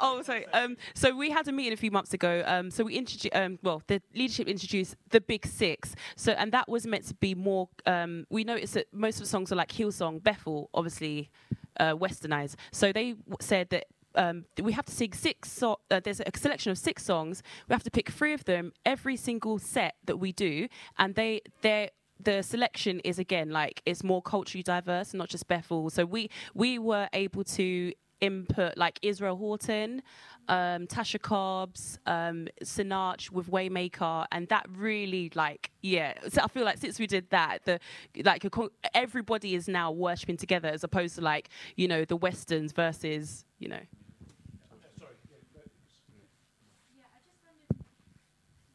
oh, 0.00 0.22
sorry. 0.22 0.46
Um, 0.48 0.76
so 0.94 1.14
we 1.16 1.30
had 1.30 1.46
a 1.48 1.52
meeting 1.52 1.72
a 1.72 1.76
few 1.76 1.90
months 1.90 2.12
ago. 2.14 2.42
Um, 2.46 2.70
so 2.70 2.84
we 2.84 2.94
introduced, 2.96 3.34
um, 3.34 3.58
well, 3.62 3.82
the 3.86 4.02
leadership 4.14 4.48
introduced 4.48 4.96
the 5.10 5.20
Big 5.20 5.46
Six. 5.46 5.94
So 6.16 6.32
and 6.32 6.52
that 6.52 6.68
was 6.68 6.86
meant 6.86 7.06
to 7.08 7.14
be 7.14 7.34
more. 7.34 7.68
Um, 7.86 8.26
we 8.30 8.44
noticed 8.44 8.74
that 8.74 8.86
most 8.92 9.16
of 9.16 9.20
the 9.22 9.28
songs 9.28 9.52
are 9.52 9.56
like 9.56 9.70
Hillsong, 9.72 10.22
Bethel, 10.22 10.68
obviously, 10.74 11.30
uh, 11.78 11.94
westernized. 11.94 12.56
So 12.72 12.92
they 12.92 13.12
w- 13.12 13.36
said 13.40 13.70
that 13.70 13.86
um, 14.14 14.44
we 14.62 14.72
have 14.72 14.86
to 14.86 14.92
sing 14.92 15.12
six. 15.12 15.50
So- 15.52 15.80
uh, 15.90 16.00
there's 16.02 16.20
a 16.20 16.24
selection 16.36 16.72
of 16.72 16.78
six 16.78 17.04
songs. 17.04 17.42
We 17.68 17.72
have 17.74 17.82
to 17.84 17.90
pick 17.90 18.10
three 18.10 18.32
of 18.32 18.44
them 18.44 18.72
every 18.84 19.16
single 19.16 19.58
set 19.58 19.94
that 20.06 20.16
we 20.16 20.32
do, 20.32 20.68
and 20.98 21.14
they 21.14 21.42
they 21.62 21.90
the 22.22 22.42
selection 22.42 23.00
is 23.00 23.18
again 23.18 23.50
like 23.50 23.82
it's 23.86 24.04
more 24.04 24.22
culturally 24.22 24.62
diverse, 24.62 25.14
not 25.14 25.28
just 25.28 25.48
Bethel. 25.48 25.90
So 25.90 26.04
we 26.04 26.30
we 26.54 26.78
were 26.78 27.08
able 27.12 27.44
to 27.44 27.92
input 28.20 28.76
like 28.76 28.98
Israel 29.02 29.36
Houghton, 29.38 30.02
um, 30.48 30.86
Tasha 30.86 31.20
Cobbs, 31.20 31.98
um, 32.06 32.48
Sinach 32.62 33.30
with 33.30 33.50
Waymaker, 33.50 34.26
and 34.32 34.48
that 34.48 34.66
really 34.76 35.30
like 35.34 35.70
yeah. 35.82 36.14
So 36.28 36.42
I 36.42 36.48
feel 36.48 36.64
like 36.64 36.78
since 36.78 36.98
we 36.98 37.06
did 37.06 37.30
that, 37.30 37.64
the 37.64 37.78
like 38.24 38.44
everybody 38.94 39.54
is 39.54 39.68
now 39.68 39.90
worshiping 39.90 40.36
together 40.36 40.68
as 40.68 40.84
opposed 40.84 41.14
to 41.16 41.20
like 41.22 41.48
you 41.76 41.88
know 41.88 42.04
the 42.04 42.16
westerns 42.16 42.72
versus 42.72 43.44
you 43.58 43.68
know. 43.68 43.80
Yeah, 46.96 47.06
I 47.14 47.18
just 47.24 47.40
wondered, 47.46 47.84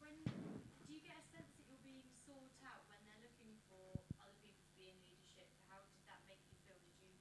when 0.00 0.14
do 0.24 0.90
you 0.90 1.00
get 1.04 1.20
a 1.20 1.24
sense 1.30 1.50
that 1.54 1.64
you're 1.68 1.82
being 1.84 2.02
sought 2.24 2.50
out 2.66 2.82
when 2.88 2.98
they're 3.06 3.20
looking 3.22 3.54
for 3.68 4.00
other 4.18 4.34
people 4.42 4.64
to 4.64 4.74
be 4.80 4.88
in 4.90 4.96
leadership? 5.06 5.46
How 5.68 5.84
did 5.92 6.02
that 6.08 6.20
make 6.26 6.40
you 6.48 6.56
feel? 6.64 6.78
Did 6.82 6.96
you 6.98 7.12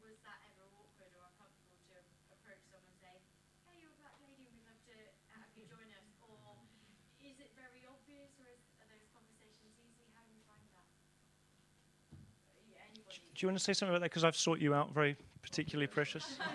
was 0.00 0.16
that 0.22 0.38
ever 0.48 0.64
awkward 0.78 1.12
or 1.18 1.22
uncomfortable 1.26 1.76
to 1.92 1.96
approach 2.32 2.62
someone 2.70 2.88
and 2.94 2.98
say, 3.02 3.14
"Hey, 3.66 3.82
you're 3.82 3.92
a 3.92 3.98
black 4.00 4.16
lady, 4.22 4.46
we'd 4.48 4.64
love 4.64 4.80
to 4.88 4.96
have 5.34 5.50
you 5.58 5.66
join 5.66 5.88
us," 5.92 6.08
or 6.22 6.38
is 7.20 7.36
it 7.42 7.50
very 7.58 7.82
obvious, 7.84 8.30
or 8.38 8.46
is, 8.54 8.62
are 8.78 8.88
those 8.88 9.06
conversations 9.12 9.74
easy? 9.82 10.06
How 10.14 10.22
do 10.24 10.32
you 10.32 10.42
find 10.46 10.64
that? 10.72 10.86
Yeah, 12.70 12.86
anybody. 12.88 13.25
Do 13.36 13.44
you 13.44 13.48
want 13.48 13.58
to 13.58 13.64
say 13.64 13.74
something 13.74 13.94
about 13.94 14.00
that? 14.00 14.10
Because 14.10 14.24
I've 14.24 14.36
sought 14.36 14.60
you 14.60 14.72
out 14.72 14.94
very 14.94 15.14
particularly 15.42 15.86
precious. 15.86 16.38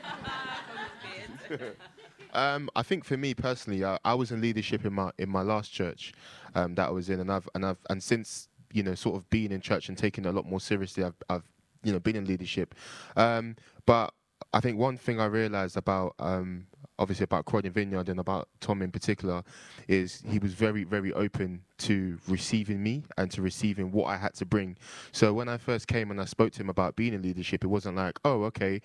Um, 2.33 2.69
I 2.77 2.81
think 2.81 3.03
for 3.03 3.17
me 3.17 3.33
personally, 3.33 3.83
I, 3.83 3.97
I 4.05 4.13
was 4.13 4.31
in 4.31 4.39
leadership 4.39 4.85
in 4.85 4.93
my 4.93 5.11
in 5.17 5.27
my 5.27 5.41
last 5.41 5.73
church 5.73 6.13
um, 6.55 6.75
that 6.75 6.87
I 6.87 6.91
was 6.91 7.09
in, 7.09 7.19
and 7.19 7.29
I've 7.29 7.49
and 7.53 7.65
I've 7.65 7.79
and 7.89 8.01
since 8.01 8.47
you 8.71 8.83
know 8.83 8.95
sort 8.95 9.17
of 9.17 9.29
being 9.29 9.51
in 9.51 9.59
church 9.59 9.89
and 9.89 9.97
taking 9.97 10.23
it 10.23 10.29
a 10.29 10.31
lot 10.31 10.45
more 10.45 10.61
seriously, 10.61 11.03
I've 11.03 11.15
I've 11.29 11.43
you 11.83 11.91
know 11.91 11.99
been 11.99 12.15
in 12.15 12.23
leadership. 12.23 12.73
Um, 13.17 13.57
but 13.85 14.13
I 14.53 14.61
think 14.61 14.77
one 14.77 14.95
thing 14.95 15.19
I 15.19 15.25
realised 15.25 15.75
about 15.75 16.15
um, 16.19 16.67
obviously 17.01 17.23
about 17.23 17.45
Croydon 17.45 17.71
Vineyard 17.71 18.09
and 18.09 18.19
about 18.19 18.47
Tom 18.59 18.81
in 18.81 18.91
particular 18.91 19.43
is 19.87 20.23
he 20.25 20.39
was 20.39 20.53
very 20.53 20.83
very 20.83 21.11
open 21.13 21.61
to 21.79 22.17
receiving 22.27 22.81
me 22.81 23.03
and 23.17 23.31
to 23.31 23.41
receiving 23.41 23.91
what 23.91 24.05
I 24.05 24.17
had 24.17 24.33
to 24.35 24.45
bring. 24.45 24.77
So 25.11 25.33
when 25.33 25.49
I 25.49 25.57
first 25.57 25.87
came 25.87 26.11
and 26.11 26.21
I 26.21 26.25
spoke 26.25 26.53
to 26.53 26.61
him 26.61 26.69
about 26.69 26.95
being 26.95 27.13
in 27.13 27.21
leadership, 27.21 27.63
it 27.63 27.67
wasn't 27.67 27.97
like 27.97 28.19
oh 28.23 28.43
okay 28.43 28.81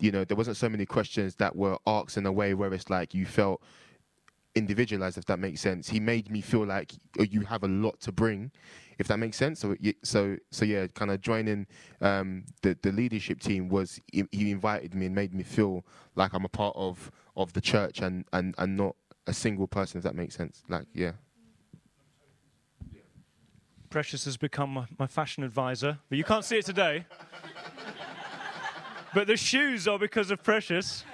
you 0.00 0.12
know, 0.12 0.24
there 0.24 0.36
wasn't 0.36 0.56
so 0.56 0.68
many 0.68 0.86
questions 0.86 1.34
that 1.36 1.56
were 1.56 1.76
asked 1.86 2.16
in 2.16 2.26
a 2.26 2.32
way 2.32 2.54
where 2.54 2.72
it's 2.72 2.88
like 2.88 3.14
you 3.14 3.26
felt 3.26 3.60
individualized, 4.54 5.18
if 5.18 5.24
that 5.26 5.38
makes 5.38 5.60
sense. 5.60 5.88
He 5.88 6.00
made 6.00 6.30
me 6.30 6.40
feel 6.40 6.64
like 6.66 6.92
uh, 7.18 7.24
you 7.24 7.42
have 7.42 7.64
a 7.64 7.68
lot 7.68 8.00
to 8.00 8.12
bring, 8.12 8.50
if 8.98 9.08
that 9.08 9.18
makes 9.18 9.36
sense. 9.36 9.60
So, 9.60 9.76
so, 10.02 10.36
so 10.50 10.64
yeah, 10.64 10.86
kind 10.88 11.10
of 11.10 11.20
joining 11.20 11.66
um, 12.00 12.44
the 12.62 12.76
the 12.82 12.92
leadership 12.92 13.40
team 13.40 13.68
was 13.68 14.00
he 14.12 14.50
invited 14.50 14.94
me 14.94 15.06
and 15.06 15.14
made 15.14 15.34
me 15.34 15.42
feel 15.42 15.84
like 16.14 16.32
I'm 16.32 16.44
a 16.44 16.48
part 16.48 16.74
of 16.76 17.10
of 17.38 17.54
the 17.54 17.60
church 17.60 18.00
and 18.00 18.26
and 18.32 18.54
and 18.58 18.76
not 18.76 18.94
a 19.26 19.32
single 19.32 19.66
person, 19.66 19.98
if 19.98 20.04
that 20.04 20.14
makes 20.14 20.34
sense. 20.34 20.62
Like, 20.68 20.86
yeah. 20.92 21.12
Precious 23.90 24.26
has 24.26 24.36
become 24.36 24.86
my, 24.98 25.06
fashion 25.06 25.42
advisor, 25.44 25.98
but 26.10 26.18
you 26.18 26.24
can't 26.24 26.44
see 26.44 26.58
it 26.58 26.66
today. 26.66 27.06
but 29.14 29.26
the 29.26 29.36
shoes 29.36 29.88
are 29.88 29.98
because 29.98 30.30
of 30.30 30.42
Precious. 30.42 31.04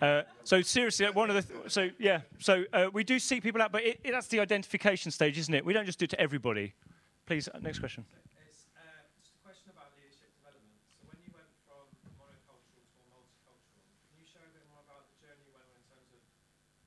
Uh, 0.00 0.22
so 0.44 0.62
seriously, 0.62 1.06
uh, 1.06 1.12
one 1.12 1.28
of 1.28 1.34
the 1.34 1.42
th- 1.42 1.70
so 1.70 1.90
yeah, 1.98 2.22
so 2.38 2.62
uh, 2.72 2.86
we 2.92 3.02
do 3.02 3.18
seek 3.18 3.42
people 3.42 3.60
out, 3.60 3.72
but 3.72 3.82
it, 3.82 3.98
it, 4.04 4.12
that's 4.12 4.28
the 4.28 4.38
identification 4.38 5.10
stage, 5.10 5.36
isn't 5.38 5.54
it? 5.54 5.64
We 5.66 5.72
don't 5.74 5.86
just 5.86 5.98
do 5.98 6.04
it 6.04 6.14
to 6.14 6.20
everybody. 6.20 6.74
Please, 7.26 7.50
uh, 7.50 7.58
next 7.58 7.82
question. 7.82 8.06
It's 8.46 8.70
uh, 8.78 8.86
just 9.18 9.34
a 9.34 9.42
question 9.42 9.74
about 9.74 9.90
leadership 9.98 10.30
development. 10.38 10.78
So 10.94 11.02
when 11.10 11.18
you 11.18 11.34
went 11.34 11.50
from 11.66 11.90
monocultural 12.14 12.86
to 12.94 13.00
multicultural, 13.10 13.82
can 14.06 14.22
you 14.22 14.26
share 14.30 14.46
a 14.46 14.54
bit 14.54 14.70
more 14.70 14.86
about 14.86 15.10
the 15.10 15.18
journey 15.18 15.42
you 15.50 15.54
went 15.58 15.66
on 15.66 15.82
in 15.82 15.86
terms 15.90 16.14
of 16.14 16.22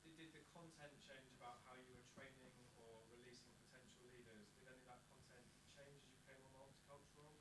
did, 0.08 0.16
did 0.16 0.32
the 0.32 0.40
content 0.56 0.96
change 1.04 1.28
about 1.36 1.60
how 1.68 1.76
you 1.76 1.92
were 1.92 2.08
training 2.16 2.48
or 2.80 3.04
releasing 3.12 3.52
potential 3.68 4.08
leaders? 4.08 4.48
Did 4.56 4.72
any 4.72 4.80
of 4.80 4.88
that 4.88 5.04
content 5.12 5.44
change 5.76 6.00
as 6.00 6.08
you 6.08 6.16
became 6.16 6.40
more 6.48 6.64
multicultural? 6.64 7.36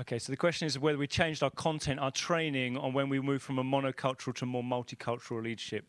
Okay, 0.00 0.18
so 0.18 0.32
the 0.32 0.36
question 0.36 0.66
is 0.66 0.76
whether 0.76 0.98
we 0.98 1.06
changed 1.06 1.44
our 1.44 1.50
content, 1.50 2.00
our 2.00 2.10
training, 2.10 2.76
on 2.76 2.92
when 2.92 3.08
we 3.08 3.20
moved 3.20 3.44
from 3.44 3.60
a 3.60 3.62
monocultural 3.62 4.34
to 4.34 4.44
more 4.44 4.64
multicultural 4.64 5.40
leadership 5.40 5.84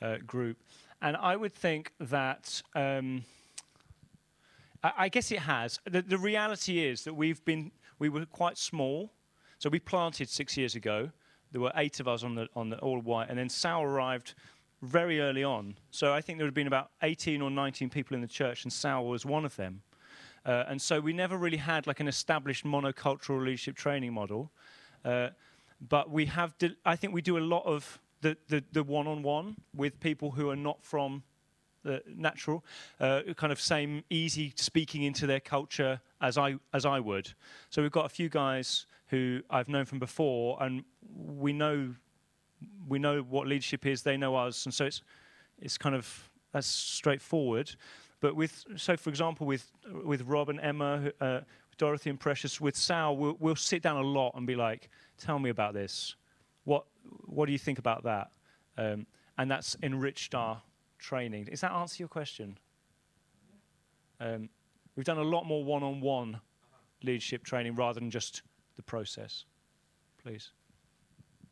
uh, 0.00 0.16
group. 0.26 0.56
And 1.02 1.18
I 1.18 1.36
would 1.36 1.52
think 1.52 1.92
that, 2.00 2.62
um, 2.74 3.24
I, 4.82 4.92
I 4.96 5.08
guess 5.10 5.30
it 5.30 5.40
has. 5.40 5.78
The, 5.84 6.00
the 6.00 6.16
reality 6.16 6.82
is 6.82 7.04
that 7.04 7.12
we've 7.12 7.44
been, 7.44 7.72
we 7.98 8.08
were 8.08 8.24
quite 8.24 8.56
small. 8.56 9.12
So 9.58 9.68
we 9.68 9.80
planted 9.80 10.30
six 10.30 10.56
years 10.56 10.74
ago. 10.74 11.10
There 11.52 11.60
were 11.60 11.72
eight 11.76 12.00
of 12.00 12.08
us 12.08 12.24
on 12.24 12.34
the, 12.34 12.48
on 12.56 12.70
the 12.70 12.78
all 12.78 13.00
white, 13.00 13.28
and 13.28 13.38
then 13.38 13.50
Sal 13.50 13.82
arrived 13.82 14.32
very 14.80 15.20
early 15.20 15.44
on. 15.44 15.76
So 15.90 16.14
I 16.14 16.22
think 16.22 16.38
there 16.38 16.46
had 16.46 16.54
been 16.54 16.66
about 16.66 16.90
18 17.02 17.42
or 17.42 17.50
19 17.50 17.90
people 17.90 18.14
in 18.14 18.22
the 18.22 18.26
church, 18.26 18.64
and 18.64 18.72
Sal 18.72 19.04
was 19.04 19.26
one 19.26 19.44
of 19.44 19.56
them. 19.56 19.82
Uh, 20.44 20.64
and 20.68 20.80
so 20.80 21.00
we 21.00 21.12
never 21.12 21.36
really 21.36 21.56
had 21.58 21.86
like 21.86 22.00
an 22.00 22.08
established 22.08 22.64
monocultural 22.64 23.44
leadership 23.44 23.76
training 23.76 24.12
model. 24.12 24.50
Uh, 25.04 25.28
but 25.88 26.10
we 26.10 26.26
have, 26.26 26.54
I 26.84 26.96
think 26.96 27.14
we 27.14 27.22
do 27.22 27.38
a 27.38 27.40
lot 27.40 27.64
of 27.64 28.00
the, 28.20 28.36
the, 28.48 28.62
the 28.72 28.82
one-on-one 28.82 29.56
with 29.74 29.98
people 30.00 30.30
who 30.30 30.50
are 30.50 30.56
not 30.56 30.82
from 30.82 31.22
the 31.84 32.02
natural, 32.16 32.64
uh, 33.00 33.22
kind 33.36 33.52
of 33.52 33.60
same 33.60 34.04
easy 34.08 34.52
speaking 34.56 35.02
into 35.02 35.26
their 35.26 35.40
culture 35.40 36.00
as 36.20 36.38
I, 36.38 36.54
as 36.72 36.86
I 36.86 37.00
would. 37.00 37.32
So 37.70 37.82
we've 37.82 37.90
got 37.90 38.06
a 38.06 38.08
few 38.08 38.28
guys 38.28 38.86
who 39.08 39.40
I've 39.50 39.68
known 39.68 39.84
from 39.84 39.98
before 39.98 40.62
and 40.62 40.84
we 41.16 41.52
know, 41.52 41.94
we 42.88 42.98
know 42.98 43.22
what 43.22 43.48
leadership 43.48 43.86
is, 43.86 44.02
they 44.02 44.16
know 44.16 44.36
us. 44.36 44.64
And 44.64 44.72
so 44.72 44.84
it's, 44.84 45.02
it's 45.60 45.76
kind 45.76 45.96
of, 45.96 46.30
that's 46.52 46.66
straightforward. 46.66 47.74
But 48.22 48.36
with, 48.36 48.64
so 48.76 48.96
for 48.96 49.10
example, 49.10 49.46
with 49.48 49.70
with 50.04 50.22
Rob 50.22 50.48
and 50.48 50.60
Emma, 50.60 51.10
uh, 51.20 51.40
Dorothy 51.76 52.08
and 52.08 52.18
Precious, 52.20 52.60
with 52.60 52.76
Sal, 52.76 53.16
we'll, 53.16 53.36
we'll 53.40 53.56
sit 53.56 53.82
down 53.82 53.96
a 53.96 54.02
lot 54.02 54.32
and 54.36 54.46
be 54.46 54.54
like, 54.54 54.88
"Tell 55.18 55.38
me 55.40 55.50
about 55.50 55.74
this. 55.74 56.14
What 56.64 56.84
what 57.26 57.46
do 57.46 57.52
you 57.52 57.58
think 57.58 57.78
about 57.80 58.04
that?" 58.04 58.30
Um, 58.78 59.06
and 59.38 59.50
that's 59.50 59.76
enriched 59.82 60.36
our 60.36 60.62
training. 60.98 61.46
Does 61.46 61.60
that 61.62 61.72
answer 61.72 61.96
your 61.98 62.08
question? 62.08 62.58
Um, 64.20 64.48
we've 64.94 65.04
done 65.04 65.18
a 65.18 65.24
lot 65.24 65.44
more 65.44 65.64
one-on-one 65.64 66.40
leadership 67.02 67.42
training 67.42 67.74
rather 67.74 67.98
than 67.98 68.08
just 68.08 68.42
the 68.76 68.82
process, 68.84 69.44
please. 70.22 70.52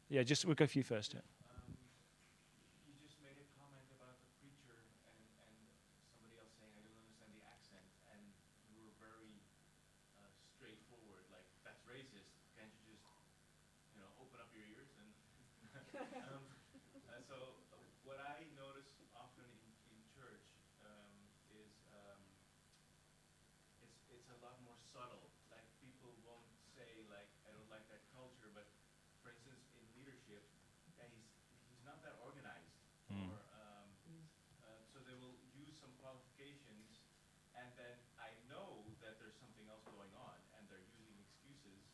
Yeah, 0.09 0.23
just 0.23 0.45
we'll 0.45 0.55
go 0.55 0.69
for 0.69 0.79
you 0.79 0.85
first. 0.85 1.15
Yeah. 1.15 1.21
Um, 1.51 1.75
you 2.87 2.95
just 3.03 3.19
made 3.27 3.35
a 3.43 3.47
comment 3.59 3.83
about 3.99 4.23
the 4.23 4.31
preacher 4.39 4.79
and, 5.03 5.19
and 5.51 5.55
somebody 6.15 6.39
else 6.39 6.55
saying, 6.63 6.71
I 6.79 6.83
don't 6.87 6.95
understand 6.95 7.31
the 7.35 7.43
accent, 7.43 7.87
and 8.15 8.23
you 8.71 8.79
were 8.87 8.95
very 9.03 9.35
uh, 10.23 10.31
straightforward, 10.55 11.27
like, 11.35 11.47
that's 11.67 11.83
racist. 11.91 12.31
Can't 12.55 12.71
you 12.87 12.95
just, 12.95 13.03
you 13.95 13.99
know, 13.99 14.11
open 14.23 14.39
up 14.39 14.51
your 14.55 14.63
ears? 14.71 14.91
And 14.95 15.11
um, 16.31 16.43
uh, 17.11 17.19
so 17.27 17.59
uh, 17.75 17.83
what 18.07 18.23
I 18.23 18.47
notice 18.55 18.91
often 19.15 19.47
in, 19.47 19.71
in 19.95 19.99
church 20.15 20.47
um, 20.87 21.11
is 21.55 21.71
um, 21.95 22.19
it's, 23.87 23.99
it's 24.11 24.29
a 24.35 24.39
lot 24.43 24.59
more 24.67 24.75
subtle. 24.91 25.23
Like, 25.55 25.63
people 25.79 26.11
won't 26.27 26.51
say, 26.75 27.07
like, 27.07 27.31
I 27.47 27.55
don't 27.55 27.71
like 27.71 27.87
that 27.95 28.03
culture, 28.11 28.51
but 28.51 28.67
for 29.23 29.31
instance, 29.35 29.61
in 29.77 29.85
leadership, 30.01 30.41
yeah, 30.97 31.05
he's, 31.13 31.29
he's 31.69 31.85
not 31.85 32.01
that 32.01 32.17
organized. 32.25 32.73
Mm. 33.13 33.29
Or, 33.29 33.37
um, 33.53 33.89
uh, 34.65 34.81
so 34.89 34.97
they 35.05 35.13
will 35.21 35.37
use 35.53 35.77
some 35.77 35.93
qualifications, 36.01 37.05
and 37.53 37.69
then 37.77 37.97
I 38.17 38.33
know 38.49 38.81
that 39.05 39.21
there's 39.21 39.37
something 39.37 39.67
else 39.69 39.85
going 39.93 40.09
on, 40.17 40.41
and 40.57 40.65
they're 40.73 40.89
using 40.97 41.21
excuses. 41.21 41.85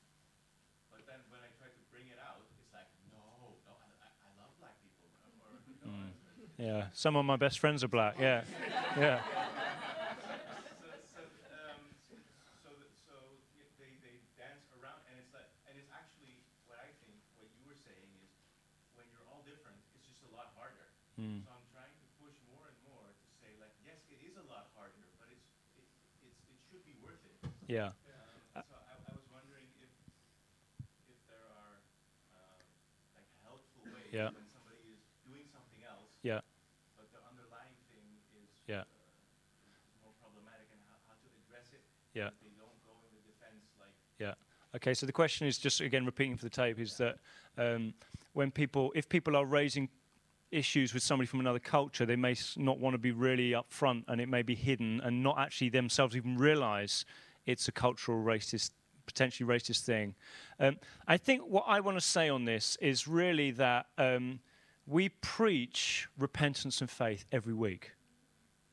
But 0.93 1.03
then 1.11 1.19
when 1.35 1.43
I 1.43 1.51
try 1.59 1.67
to 1.67 1.83
bring 1.91 2.07
it 2.15 2.21
out, 2.23 2.47
it's 2.63 2.71
like, 2.71 2.87
no, 3.11 3.59
no, 3.67 3.75
I, 3.75 3.91
I, 4.07 4.09
I 4.23 4.31
love 4.39 4.55
black 4.63 4.79
people. 4.87 5.11
Or, 5.43 5.59
you 5.67 5.75
know, 5.83 5.91
Mm. 5.91 6.15
it's- 6.46 6.46
Yeah, 6.59 6.89
some 6.95 7.17
of 7.17 7.25
my 7.25 7.37
best 7.37 7.59
friends 7.61 7.85
are 7.85 7.89
black. 7.89 8.17
Yeah, 8.19 8.43
yeah. 8.97 9.21
so, 11.13 11.21
so, 11.21 11.21
so, 12.65 12.71
th- 12.73 12.97
so 12.97 13.15
y- 13.53 13.69
they, 13.77 13.93
they 14.01 14.17
dance 14.41 14.65
around, 14.81 15.05
and 15.13 15.21
it's 15.21 15.33
like, 15.37 15.49
and 15.69 15.77
it's 15.77 15.93
actually 15.93 16.41
what 16.65 16.81
I 16.81 16.89
think 17.05 17.13
what 17.37 17.53
you 17.61 17.69
were 17.69 17.77
saying 17.77 18.09
is 18.25 18.33
when 18.97 19.05
you're 19.13 19.27
all 19.29 19.45
different, 19.45 19.77
it's 19.93 20.09
just 20.09 20.25
a 20.25 20.33
lot 20.33 20.57
harder. 20.57 20.89
Mm. 21.21 21.45
So 21.45 21.53
I'm 21.53 21.69
trying 21.77 21.93
to 21.93 22.07
push 22.17 22.37
more 22.49 22.65
and 22.73 22.79
more 22.89 23.05
to 23.13 23.29
say 23.37 23.53
like, 23.61 23.77
yes, 23.85 24.01
it 24.09 24.25
is 24.25 24.41
a 24.41 24.45
lot 24.49 24.73
harder, 24.73 25.05
but 25.21 25.29
it's 25.29 25.45
it, 25.77 25.85
it's 26.25 26.41
it 26.49 26.57
should 26.73 26.85
be 26.89 26.97
worth 27.05 27.21
it. 27.29 27.37
Yeah. 27.69 27.93
Um, 28.57 28.65
so 28.65 28.77
I, 28.81 28.97
I 29.09 29.13
was 29.13 29.29
wondering 29.29 29.69
if 29.85 29.93
if 31.13 31.19
there 31.29 31.45
are 31.53 31.77
um, 32.33 32.65
like 33.13 33.29
helpful 33.45 33.85
ways 33.93 34.09
Yeah. 34.13 34.33
when 34.33 34.49
somebody 34.49 34.81
is 34.97 35.01
doing 35.25 35.45
something 35.53 35.81
else, 35.89 36.13
Yeah. 36.21 36.45
but 37.01 37.09
the 37.17 37.21
underlying 37.25 37.77
thing 37.89 38.05
is 38.37 38.49
Yeah. 38.69 38.85
uh, 38.85 39.73
more 40.05 40.13
problematic, 40.21 40.69
and 40.73 40.81
how, 40.89 41.01
how 41.09 41.17
to 41.17 41.29
address 41.45 41.73
it. 41.73 41.81
Yeah. 42.17 42.31
They 42.43 42.49
don't 42.57 42.73
go 42.87 42.97
in 43.05 43.13
the 43.13 43.21
defense 43.31 43.69
like. 43.79 44.35
Okay, 44.75 44.93
so 44.93 45.07
the 45.07 45.13
question 45.13 45.47
is 45.47 45.59
just 45.59 45.81
again 45.81 46.05
repeating 46.05 46.37
for 46.37 46.45
the 46.45 46.51
tape 46.51 46.79
is 46.79 46.97
that 46.99 47.17
um, 47.57 47.95
when 48.35 48.51
people, 48.51 48.93
if 48.95 49.09
people 49.09 49.37
are 49.37 49.45
raising 49.47 49.89
issues 50.51 50.93
with 50.93 51.03
somebody 51.03 51.27
from 51.27 51.41
another 51.41 51.59
culture, 51.59 52.05
they 52.05 52.17
may 52.17 52.33
s- 52.33 52.57
not 52.59 52.79
want 52.79 52.95
to 52.95 52.99
be 52.99 53.11
really 53.11 53.51
upfront, 53.51 54.05
and 54.09 54.21
it 54.21 54.29
may 54.29 54.43
be 54.43 54.55
hidden, 54.55 55.01
and 55.03 55.23
not 55.23 55.39
actually 55.39 55.71
themselves 55.71 56.15
even 56.17 56.37
realise 56.37 57.05
it's 57.47 57.69
a 57.69 57.73
cultural 57.73 58.23
racist, 58.23 58.73
potentially 59.07 59.49
racist 59.49 59.81
thing. 59.81 60.15
Um, 60.61 60.77
I 61.09 61.17
think 61.17 61.43
what 61.43 61.65
I 61.67 61.81
want 61.81 61.97
to 61.97 62.05
say 62.05 62.29
on 62.29 62.45
this 62.45 62.77
is 62.81 63.09
really 63.09 63.53
that 63.53 63.87
um, 63.97 64.41
we 64.87 65.09
preach 65.09 66.09
repentance 66.19 66.81
and 66.81 66.91
faith 66.91 67.25
every 67.33 67.55
week. 67.55 67.93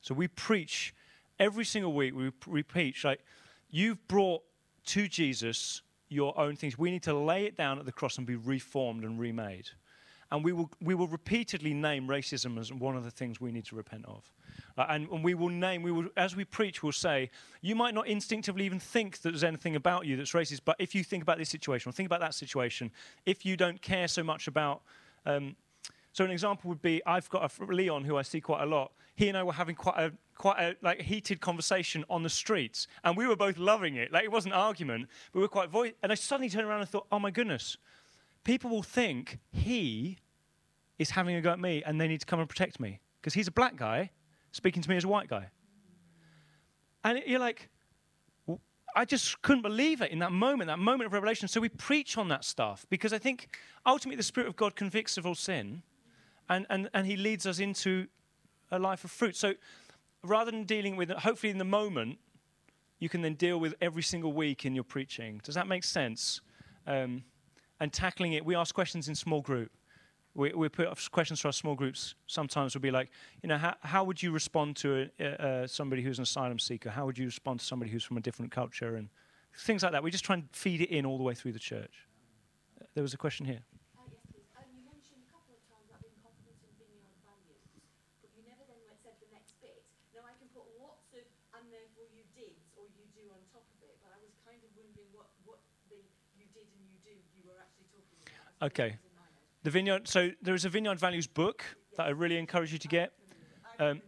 So 0.02 0.14
we 0.14 0.28
preach 0.28 0.94
every 1.40 1.66
single 1.66 1.94
week. 1.94 2.14
We, 2.48 2.64
preach 2.64 3.04
like 3.04 3.20
you've 3.70 4.08
brought 4.08 4.44
to 4.86 5.08
Jesus 5.08 5.82
your 6.10 6.38
own 6.40 6.56
things. 6.56 6.78
We 6.78 6.92
need 6.92 7.04
to 7.04 7.14
lay 7.14 7.46
it 7.46 7.58
down 7.58 7.80
at 7.80 7.86
the 7.86 7.92
cross 7.92 8.18
and 8.18 8.28
be 8.28 8.36
reformed 8.36 9.04
and 9.04 9.20
remade. 9.20 9.70
And 10.32 10.44
we 10.44 10.52
will, 10.52 10.72
we 10.82 10.96
will 10.96 11.08
repeatedly 11.08 11.74
name 11.74 12.08
racism 12.08 12.60
as 12.60 12.74
one 12.74 12.98
of 12.98 13.04
the 13.04 13.12
things 13.12 13.40
we 13.40 13.52
need 13.52 13.66
to 13.66 13.76
repent 13.76 14.06
of. 14.06 14.32
Uh, 14.78 14.86
and, 14.90 15.08
and 15.10 15.24
we 15.24 15.36
will 15.36 15.50
name, 15.50 15.84
we 15.84 15.92
will, 15.92 16.08
as 16.18 16.36
we 16.36 16.44
preach, 16.44 16.82
we'll 16.82 16.92
say, 16.92 17.30
you 17.62 17.76
might 17.76 17.94
not 17.94 18.08
instinctively 18.08 18.66
even 18.66 18.80
think 18.80 19.22
that 19.22 19.30
there's 19.30 19.44
anything 19.44 19.76
about 19.76 20.08
you 20.08 20.18
that's 20.18 20.32
racist, 20.32 20.62
but 20.66 20.76
if 20.80 20.96
you 20.96 21.04
think 21.04 21.22
about 21.22 21.38
this 21.38 21.50
situation 21.50 21.90
or 21.90 21.94
think 21.94 22.08
about 22.08 22.20
that 22.22 22.34
situation, 22.34 22.92
if 23.28 23.46
you 23.46 23.56
don't 23.56 23.80
care 23.82 24.08
so 24.08 24.24
much 24.24 24.48
about 24.48 24.82
um, 25.28 25.56
so 26.14 26.24
an 26.24 26.32
example 26.32 26.70
would 26.70 26.82
be 26.82 27.02
I've 27.06 27.30
got 27.30 27.52
a 27.60 27.66
Leon 27.66 28.06
who 28.06 28.18
I 28.18 28.22
see 28.22 28.40
quite 28.40 28.62
a 28.62 28.66
lot. 28.68 28.92
He 29.16 29.30
and 29.30 29.38
I 29.38 29.44
were 29.44 29.54
having 29.54 29.76
quite 29.76 29.98
a 29.98 30.14
quite 30.36 30.60
a 30.60 30.76
like 30.82 31.02
heated 31.02 31.42
conversation 31.42 32.06
on 32.10 32.24
the 32.24 32.30
streets, 32.30 32.88
and 33.04 33.18
we 33.18 33.28
were 33.28 33.36
both 33.36 33.58
loving 33.58 33.96
it. 33.96 34.14
Like 34.14 34.24
it 34.24 34.32
wasn't 34.32 34.54
an 34.54 34.60
argument, 34.60 35.08
but 35.32 35.40
we 35.40 35.42
were 35.42 35.48
quite. 35.48 35.70
And 36.04 36.12
I 36.12 36.16
suddenly 36.16 36.50
turned 36.50 36.68
around 36.68 36.82
and 36.82 36.90
thought, 36.90 37.08
oh 37.12 37.20
my 37.20 37.32
goodness, 37.32 37.78
people 38.44 38.70
will 38.70 38.84
think 38.84 39.40
he 39.52 40.20
is 41.00 41.10
having 41.10 41.36
a 41.36 41.42
go 41.42 41.52
at 41.52 41.60
me, 41.60 41.84
and 41.84 42.00
they 42.00 42.08
need 42.08 42.20
to 42.20 42.26
come 42.28 42.40
and 42.40 42.48
protect 42.48 42.80
me 42.80 43.00
because 43.20 43.34
he's 43.34 43.48
a 43.48 43.52
black 43.52 43.76
guy 43.76 44.12
speaking 44.52 44.84
to 44.84 44.90
me 44.90 44.96
as 44.96 45.04
a 45.04 45.08
white 45.08 45.28
guy. 45.28 45.50
And 47.04 47.24
you're 47.26 47.40
like, 47.40 47.70
I 48.96 49.04
just 49.06 49.42
couldn't 49.42 49.64
believe 49.64 50.02
it 50.02 50.12
in 50.12 50.20
that 50.20 50.32
moment, 50.32 50.68
that 50.68 50.78
moment 50.78 51.08
of 51.08 51.14
revelation. 51.14 51.48
So 51.48 51.60
we 51.60 51.70
preach 51.70 52.18
on 52.20 52.28
that 52.28 52.46
stuff 52.46 52.86
because 52.90 53.14
I 53.14 53.18
think 53.18 53.58
ultimately 53.86 54.18
the 54.18 54.24
Spirit 54.24 54.48
of 54.48 54.56
God 54.56 54.76
convicts 54.76 55.18
of 55.18 55.26
all 55.26 55.36
sin 55.36 55.82
and, 56.50 56.66
and, 56.70 56.90
and 56.94 57.08
He 57.08 57.18
leads 57.18 57.46
us 57.46 57.60
into 57.60 58.08
a 58.72 58.80
life 58.80 59.04
of 59.04 59.12
fruit. 59.12 59.36
So 59.36 59.54
rather 60.24 60.52
than 60.52 60.64
dealing 60.64 60.96
with 60.96 61.12
it, 61.12 61.20
hopefully 61.20 61.52
in 61.52 61.58
the 61.58 61.66
moment, 61.66 62.20
you 63.00 63.10
can 63.10 63.22
then 63.22 63.34
deal 63.34 63.60
with 63.60 63.76
every 63.82 64.04
single 64.04 64.34
week 64.34 64.66
in 64.66 64.74
your 64.74 64.84
preaching. 64.84 65.42
Does 65.44 65.56
that 65.56 65.68
make 65.68 65.84
sense? 65.84 66.42
Um, 66.88 67.24
and 67.80 67.92
tackling 67.92 68.34
it, 68.34 68.46
we 68.46 68.56
ask 68.56 68.74
questions 68.74 69.10
in 69.10 69.16
small 69.16 69.42
group. 69.42 69.72
We, 70.36 70.52
we 70.54 70.70
put 70.70 70.88
questions 71.12 71.40
for 71.42 71.50
our 71.50 71.54
small 71.54 71.76
groups. 71.76 72.16
Sometimes 72.28 72.74
we'll 72.74 72.82
be 72.82 72.92
like, 72.92 73.12
you 73.44 73.50
know, 73.50 73.58
how, 73.58 73.76
how 73.82 74.04
would 74.04 74.24
you 74.24 74.32
respond 74.32 74.78
to 74.78 75.10
a, 75.20 75.68
somebody 75.68 76.02
who's 76.02 76.18
an 76.18 76.24
asylum 76.24 76.58
seeker? 76.58 76.90
How 76.90 77.06
would 77.06 77.18
you 77.18 77.26
respond 77.26 77.60
to 77.60 77.66
somebody 77.66 77.92
who's 77.92 78.04
from 78.04 78.18
a 78.18 78.22
different 78.22 78.52
culture? 78.52 78.96
And 78.96 79.10
things 79.58 79.84
like 79.84 79.92
that. 79.92 80.02
We 80.02 80.10
just 80.10 80.24
try 80.24 80.36
and 80.36 80.50
feed 80.52 80.82
it 80.82 80.90
in 80.90 81.06
all 81.06 81.18
the 81.18 81.24
way 81.24 81.36
through 81.36 81.54
the 81.54 81.62
church. 81.62 82.08
There 82.96 83.04
was 83.04 83.14
a 83.14 83.18
question 83.18 83.46
here. 83.46 83.62
Uh, 83.94 84.10
yes, 84.10 84.26
please. 84.32 84.50
Um, 84.58 84.66
you 84.74 84.82
mentioned 84.90 85.22
a 85.22 85.30
couple 85.30 85.54
of 85.54 85.62
times 85.70 85.86
about 85.92 86.02
being 86.02 86.18
confident 86.26 86.58
in 86.66 86.74
vineyard 86.82 87.20
values, 87.22 87.62
but 88.22 88.34
you 88.34 88.42
never 88.48 88.66
then 88.66 88.82
went, 88.90 88.98
said 89.06 89.14
the 89.22 89.30
next 89.30 89.54
bit. 89.62 89.86
Now, 90.18 90.26
I 90.26 90.34
can 90.42 90.50
put 90.50 90.66
lots 90.82 91.14
of 91.14 91.26
and 91.58 91.70
therefore 91.70 92.10
you 92.10 92.26
did 92.34 92.58
or 92.74 92.90
you 92.98 93.06
do 93.14 93.30
on 93.30 93.42
top 93.54 93.66
of 93.70 93.80
it, 93.86 94.02
but 94.02 94.10
I 94.14 94.20
was 94.24 94.34
kind 94.42 94.62
of 94.66 94.74
wondering 94.74 95.14
what, 95.14 95.30
what 95.46 95.62
the 95.94 96.02
you 96.34 96.50
did 96.58 96.66
and 96.74 96.82
you 96.90 96.98
do 97.06 97.14
you 97.38 97.46
were 97.46 97.58
actually 97.62 97.90
talking 97.94 98.18
about. 98.26 98.50
as 98.50 98.53
Okay. 98.64 98.96
The 99.64 99.70
vineyard. 99.70 100.08
So 100.08 100.32
there 100.42 100.56
is 100.56 100.64
a 100.64 100.70
vineyard 100.70 100.98
values 100.98 101.28
book 101.28 101.66
that 101.98 102.08
I 102.08 102.10
really 102.12 102.38
encourage 102.38 102.72
you 102.72 102.80
to 102.80 102.88
get. 102.88 103.12
Um, 103.78 104.02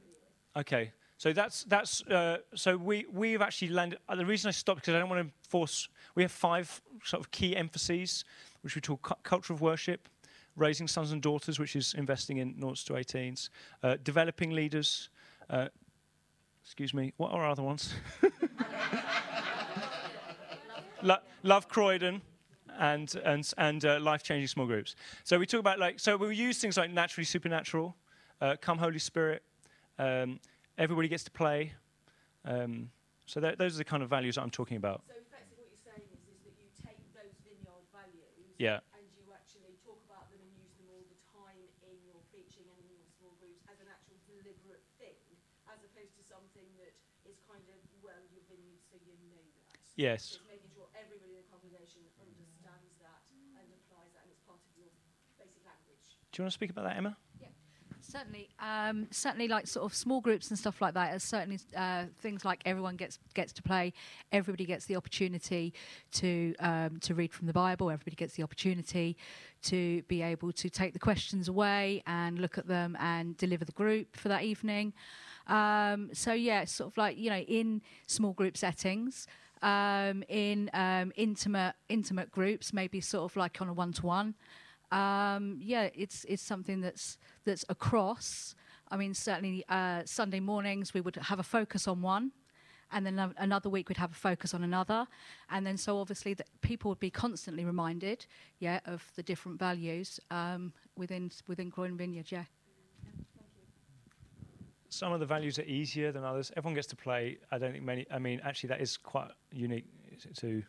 okay. 0.55 0.93
So 1.17 1.33
that's 1.33 1.65
that's 1.65 2.01
uh, 2.03 2.37
so 2.55 2.77
we 2.77 3.05
we've 3.11 3.41
actually 3.41 3.67
landed. 3.69 3.99
Uh, 4.07 4.15
the 4.15 4.25
reason 4.25 4.47
I 4.47 4.51
stopped 4.51 4.81
because 4.81 4.95
I 4.95 4.99
don't 4.99 5.09
want 5.09 5.27
to 5.27 5.49
force. 5.49 5.89
We 6.15 6.23
have 6.23 6.31
five 6.31 6.81
sort 7.03 7.19
of 7.21 7.31
key 7.31 7.55
emphases, 7.55 8.23
which 8.61 8.75
we 8.75 8.81
talk 8.81 9.01
cu- 9.01 9.15
culture 9.23 9.51
of 9.51 9.59
worship, 9.59 10.07
raising 10.55 10.87
sons 10.87 11.11
and 11.11 11.21
daughters, 11.21 11.59
which 11.59 11.75
is 11.75 11.93
investing 11.93 12.37
in 12.37 12.55
noughts 12.57 12.85
to 12.85 12.93
18s, 12.93 13.49
uh, 13.83 13.97
developing 14.03 14.51
leaders. 14.51 15.09
Uh, 15.49 15.67
excuse 16.63 16.93
me. 16.93 17.13
What 17.17 17.31
are 17.33 17.45
other 17.45 17.63
ones? 17.63 17.93
Lo- 21.01 21.17
love 21.43 21.67
Croydon 21.67 22.21
and 22.79 23.15
and 23.23 23.53
and 23.57 23.85
uh, 23.85 23.99
life 23.99 24.23
changing 24.23 24.47
small 24.47 24.65
groups. 24.65 24.95
So 25.23 25.37
we 25.39 25.45
talk 25.45 25.59
about 25.59 25.79
like 25.79 25.99
so 25.99 26.17
we 26.17 26.35
use 26.35 26.59
things 26.59 26.77
like 26.77 26.91
naturally 26.91 27.25
supernatural, 27.25 27.95
uh, 28.41 28.55
come 28.61 28.77
Holy 28.77 28.99
Spirit, 28.99 29.43
um, 29.99 30.39
everybody 30.77 31.07
gets 31.07 31.23
to 31.23 31.31
play. 31.31 31.73
Um, 32.45 32.89
so 33.25 33.39
that, 33.41 33.57
those 33.57 33.73
are 33.73 33.81
the 33.81 33.89
kind 33.89 34.03
of 34.03 34.09
values 34.09 34.35
that 34.35 34.43
I'm 34.45 34.53
talking 34.53 34.77
about. 34.77 35.01
So 35.09 35.17
effectively 35.17 35.65
what 35.65 35.73
you're 35.73 35.81
saying 35.81 36.05
is, 36.13 36.21
is 36.29 36.37
that 36.45 36.53
you 36.61 36.69
take 36.77 37.01
those 37.17 37.33
vineyard 37.41 37.81
values 37.89 38.53
Yeah. 38.61 38.85
and 38.93 39.01
you 39.17 39.25
actually 39.33 39.73
talk 39.81 39.97
about 40.05 40.29
them 40.29 40.45
and 40.45 40.53
use 40.61 40.69
them 40.77 40.85
all 40.93 41.01
the 41.09 41.17
time 41.33 41.57
in 41.89 41.97
your 42.05 42.21
preaching 42.29 42.69
and 42.69 42.77
in 42.85 42.93
your 43.01 43.09
small 43.17 43.33
groups 43.41 43.65
as 43.65 43.81
an 43.81 43.89
actual 43.89 44.21
deliberate 44.29 44.85
thing, 45.01 45.17
as 45.65 45.81
opposed 45.81 46.13
to 46.21 46.23
something 46.29 46.69
that 46.77 46.93
is 47.25 47.41
kind 47.49 47.65
of, 47.65 47.81
well, 48.05 48.21
you're 48.29 48.45
vineyard, 48.45 48.77
so 48.85 49.01
you 49.01 49.17
know 49.25 49.41
that. 49.57 49.65
Yes. 49.97 50.37
It's 50.37 50.45
making 50.45 50.69
sure 50.77 50.85
everybody 50.93 51.33
in 51.33 51.41
the 51.41 51.49
congregation 51.49 52.05
understands 52.21 52.93
that 53.01 53.25
and 53.57 53.65
applies 53.73 54.13
that 54.13 54.29
and 54.29 54.37
it's 54.37 54.45
part 54.45 54.61
of 54.61 54.69
your 54.77 54.93
basic 55.41 55.65
language. 55.65 56.21
Do 56.35 56.41
you 56.41 56.43
want 56.43 56.51
to 56.51 56.55
speak 56.55 56.71
about 56.71 56.83
that, 56.83 56.97
Emma? 56.97 57.15
Certainly, 58.01 58.49
um, 58.59 59.07
certainly, 59.09 59.47
like 59.47 59.67
sort 59.67 59.85
of 59.85 59.95
small 59.95 60.19
groups 60.19 60.49
and 60.49 60.59
stuff 60.59 60.81
like 60.81 60.93
that. 60.93 61.15
Are 61.15 61.19
certainly 61.19 61.59
uh, 61.75 62.03
things 62.19 62.43
like 62.43 62.61
everyone 62.65 62.97
gets 62.97 63.19
gets 63.33 63.53
to 63.53 63.63
play, 63.63 63.93
everybody 64.33 64.65
gets 64.65 64.85
the 64.85 64.97
opportunity 64.97 65.73
to 66.11 66.53
um, 66.59 66.99
to 66.99 67.15
read 67.15 67.33
from 67.33 67.47
the 67.47 67.53
Bible. 67.53 67.89
Everybody 67.89 68.17
gets 68.17 68.33
the 68.33 68.43
opportunity 68.43 69.15
to 69.63 70.03
be 70.03 70.21
able 70.21 70.51
to 70.51 70.69
take 70.69 70.91
the 70.91 70.99
questions 70.99 71.47
away 71.47 72.03
and 72.05 72.37
look 72.37 72.57
at 72.57 72.67
them 72.67 72.97
and 72.99 73.37
deliver 73.37 73.63
the 73.63 73.71
group 73.71 74.17
for 74.17 74.27
that 74.27 74.43
evening. 74.43 74.93
Um, 75.47 76.09
so 76.11 76.33
yeah, 76.33 76.65
sort 76.65 76.91
of 76.91 76.97
like 76.97 77.17
you 77.17 77.29
know 77.29 77.39
in 77.39 77.81
small 78.07 78.33
group 78.33 78.57
settings. 78.57 79.25
um, 79.61 80.23
in 80.27 80.69
um, 80.73 81.11
intimate 81.15 81.75
intimate 81.89 82.29
groups, 82.31 82.73
maybe 82.73 83.01
sort 83.01 83.31
of 83.31 83.35
like 83.37 83.61
on 83.61 83.69
a 83.69 83.73
one 83.73 83.93
to 83.93 84.05
one. 84.05 84.35
Yeah, 84.91 85.89
it's 85.93 86.25
it's 86.25 86.43
something 86.43 86.81
that's 86.81 87.17
that's 87.43 87.65
across. 87.69 88.55
I 88.89 88.97
mean, 88.97 89.13
certainly 89.13 89.63
uh, 89.69 90.03
Sunday 90.05 90.39
mornings 90.39 90.93
we 90.93 91.01
would 91.01 91.15
have 91.15 91.39
a 91.39 91.43
focus 91.43 91.87
on 91.87 92.01
one, 92.01 92.31
and 92.91 93.05
then 93.05 93.33
another 93.37 93.69
week 93.69 93.89
we'd 93.89 93.97
have 93.97 94.11
a 94.11 94.15
focus 94.15 94.53
on 94.53 94.63
another, 94.63 95.07
and 95.49 95.65
then 95.65 95.77
so 95.77 95.97
obviously 95.99 96.33
that 96.35 96.47
people 96.61 96.89
would 96.89 96.99
be 96.99 97.09
constantly 97.09 97.65
reminded, 97.65 98.25
yeah, 98.59 98.79
of 98.85 99.11
the 99.15 99.23
different 99.23 99.59
values 99.59 100.19
um, 100.31 100.71
within 100.95 101.31
within 101.47 101.71
Croydon 101.71 101.97
Vineyard. 101.97 102.31
Yeah. 102.31 102.45
Some 104.89 105.11
of 105.11 105.19
the 105.19 105.25
values 105.25 105.59
are 105.59 105.63
easier 105.63 106.11
than 106.13 106.23
others. 106.23 106.51
Everyone 106.55 106.75
gets 106.75 106.87
to 106.87 106.95
play. 106.95 107.37
I 107.51 107.57
don't 107.57 107.73
think 107.73 107.83
many. 107.83 108.05
I 108.09 108.19
mean, 108.19 108.39
actually, 108.45 108.69
that 108.69 108.81
is 108.81 108.97
quite 108.97 109.31
unique 109.51 109.87
to 110.35 110.63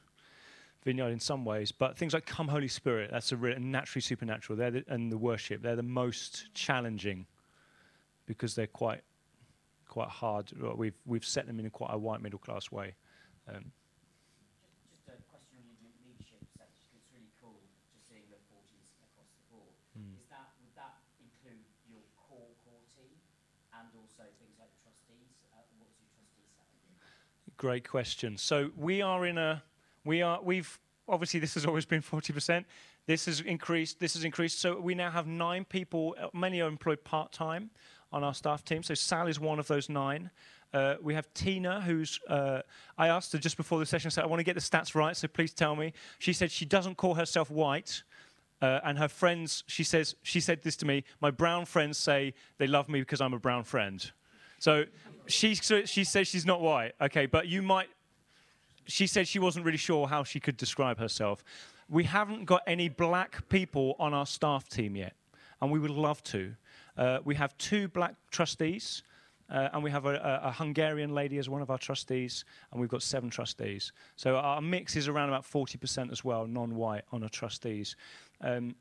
Vineyard 0.87 1.11
in 1.11 1.19
some 1.19 1.45
ways. 1.45 1.73
But 1.73 1.99
things 1.99 2.15
like 2.15 2.25
"Come, 2.27 2.47
Holy 2.47 2.69
Spirit," 2.69 3.11
that's 3.11 3.33
a 3.33 3.37
re- 3.37 3.59
naturally 3.59 4.01
supernatural. 4.01 4.57
They're 4.57 4.71
the, 4.71 4.85
and 4.87 5.11
the 5.11 5.19
worship. 5.19 5.61
They're 5.61 5.75
the 5.75 5.83
most 5.83 6.55
challenging 6.55 7.27
because 8.25 8.55
they're 8.55 8.71
quite 8.71 9.03
quite 9.89 10.09
hard. 10.09 10.53
We've 10.55 10.95
we've 11.05 11.25
set 11.27 11.47
them 11.49 11.59
in 11.59 11.67
a 11.67 11.71
quite 11.71 11.91
a 11.93 11.99
white 11.99 12.23
middle 12.23 12.39
class 12.39 12.71
way. 12.71 12.95
Um, 13.51 13.75
Just 14.95 15.11
a 15.11 15.19
question 15.27 15.59
on 15.59 15.67
your 15.67 15.91
le- 15.91 15.99
leadership 16.07 16.47
section. 16.55 16.95
It's 16.95 17.11
really 17.11 17.35
cool 17.43 17.59
just 17.91 18.07
seeing 18.07 18.23
the 18.31 18.39
40s 18.47 18.95
across 19.11 19.35
the 19.35 19.43
board. 19.51 19.75
Is 20.23 20.31
that 20.31 20.55
would 20.63 20.71
that 20.79 21.03
include 21.19 21.67
your 21.91 22.07
core 22.15 22.55
core 22.63 22.87
team 22.95 23.19
and 23.75 23.91
also 23.99 24.23
things 24.39 24.55
like 24.63 24.71
the 24.71 24.81
trustees? 24.87 25.35
What's 25.83 25.99
your 25.99 26.07
trustee 26.15 26.47
setup? 26.55 26.79
Great 27.59 27.83
question. 27.83 28.39
So 28.39 28.71
we 28.79 29.03
are 29.03 29.27
in 29.27 29.35
a 29.35 29.67
we 30.07 30.23
are 30.23 30.41
we've 30.43 30.79
obviously 31.09 31.41
this 31.41 31.55
has 31.55 31.67
always 31.67 31.85
been 31.85 32.03
40%. 32.03 32.65
This 33.07 33.27
has 33.27 33.41
increased 33.41 34.01
this 34.01 34.15
has 34.15 34.25
increased 34.25 34.61
so 34.61 34.81
we 34.81 34.95
now 34.95 35.11
have 35.11 35.27
9 35.27 35.65
people 35.67 36.17
uh, 36.21 36.29
many 36.33 36.61
are 36.61 36.69
employed 36.69 37.05
part-time 37.05 37.71
on 38.13 38.25
our 38.25 38.35
staff 38.35 38.65
team. 38.65 38.83
So 38.83 38.95
Sal 38.95 39.27
is 39.27 39.39
one 39.39 39.59
of 39.59 39.67
those 39.67 39.89
9. 39.89 40.31
Uh, 40.73 40.97
we 41.01 41.15
have 41.15 41.33
Tina, 41.33 41.81
who's. 41.81 42.21
Uh, 42.29 42.61
I 42.99 43.09
asked 43.09 43.33
her 43.33 43.39
just 43.39 43.57
before 43.57 43.79
the 43.79 43.87
session, 43.87 44.11
said, 44.11 44.25
I 44.25 44.27
want 44.27 44.41
to 44.41 44.45
get 44.45 44.55
the 44.55 44.61
stats 44.61 44.95
right, 44.95 45.17
so 45.17 45.29
please 45.29 45.55
tell 45.55 45.77
me. 45.77 45.93
She 46.19 46.33
said 46.33 46.51
she 46.51 46.65
doesn't 46.65 46.97
call 46.97 47.15
herself 47.15 47.51
white, 47.51 48.03
uh, 48.61 48.81
and 48.85 48.99
her 48.99 49.09
friends, 49.09 49.65
she 49.67 49.85
says, 49.85 50.17
she 50.23 50.41
said 50.41 50.63
this 50.63 50.77
to 50.77 50.87
me 50.87 51.05
my 51.21 51.31
brown 51.31 51.67
friends 51.67 51.99
say 51.99 52.35
they 52.59 52.67
love 52.67 52.89
me 52.89 53.01
because 53.01 53.21
I'm 53.21 53.35
a 53.35 53.39
brown 53.39 53.65
friend. 53.65 54.11
So 54.59 54.85
she, 55.27 55.55
so 55.55 55.85
she 55.85 56.05
says 56.05 56.29
she's 56.29 56.47
not 56.47 56.61
white. 56.61 56.93
Okay, 57.01 57.27
but 57.27 57.49
you 57.49 57.63
might. 57.63 57.89
She 58.87 59.07
said 59.07 59.27
she 59.29 59.39
wasn't 59.39 59.65
really 59.65 59.79
sure 59.79 60.07
how 60.07 60.25
she 60.25 60.41
could 60.41 60.57
describe 60.57 60.99
herself. 60.99 61.43
We 61.89 62.05
haven't 62.05 62.45
got 62.45 62.63
any 62.67 62.89
black 62.89 63.49
people 63.49 63.97
on 63.99 64.15
our 64.15 64.27
staff 64.27 64.69
team 64.69 64.97
yet, 64.97 65.15
and 65.61 65.71
we 65.71 65.79
would 65.79 65.91
love 65.91 66.23
to. 66.25 66.55
Uh, 66.97 67.19
we 67.25 67.35
have 67.35 67.57
two 67.59 67.89
black 67.89 68.15
trustees, 68.31 69.03
uh, 69.51 69.69
and 69.73 69.83
we 69.83 69.91
have 69.91 70.07
a, 70.07 70.41
a, 70.43 70.51
Hungarian 70.51 71.15
lady 71.15 71.39
as 71.39 71.49
one 71.49 71.63
of 71.63 71.71
our 71.71 71.79
trustees, 71.79 72.45
and 72.73 72.81
we've 72.81 72.91
got 72.91 73.03
seven 73.03 73.31
trustees. 73.31 73.93
So 74.17 74.37
our 74.37 74.61
mix 74.61 74.97
is 74.97 75.07
around 75.07 75.29
about 75.29 75.45
40% 75.45 76.11
as 76.11 76.25
well, 76.25 76.47
non-white 76.47 77.05
on 77.13 77.23
our 77.23 77.29
trustees. 77.29 77.95
Um, 78.41 78.75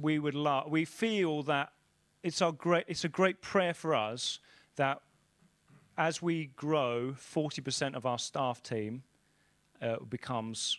we 0.00 0.18
would 0.18 0.34
love. 0.34 0.70
We 0.70 0.84
feel 0.84 1.42
that 1.44 1.70
it's 2.24 2.42
our 2.42 2.50
great. 2.50 2.86
It's 2.88 3.04
a 3.04 3.08
great 3.08 3.40
prayer 3.40 3.74
for 3.74 3.94
us 3.94 4.40
that 4.76 5.00
as 5.96 6.20
we 6.20 6.46
grow, 6.56 7.12
40% 7.12 7.94
of 7.94 8.04
our 8.04 8.18
staff 8.18 8.62
team 8.62 9.04
uh, 9.84 9.96
becomes 10.08 10.78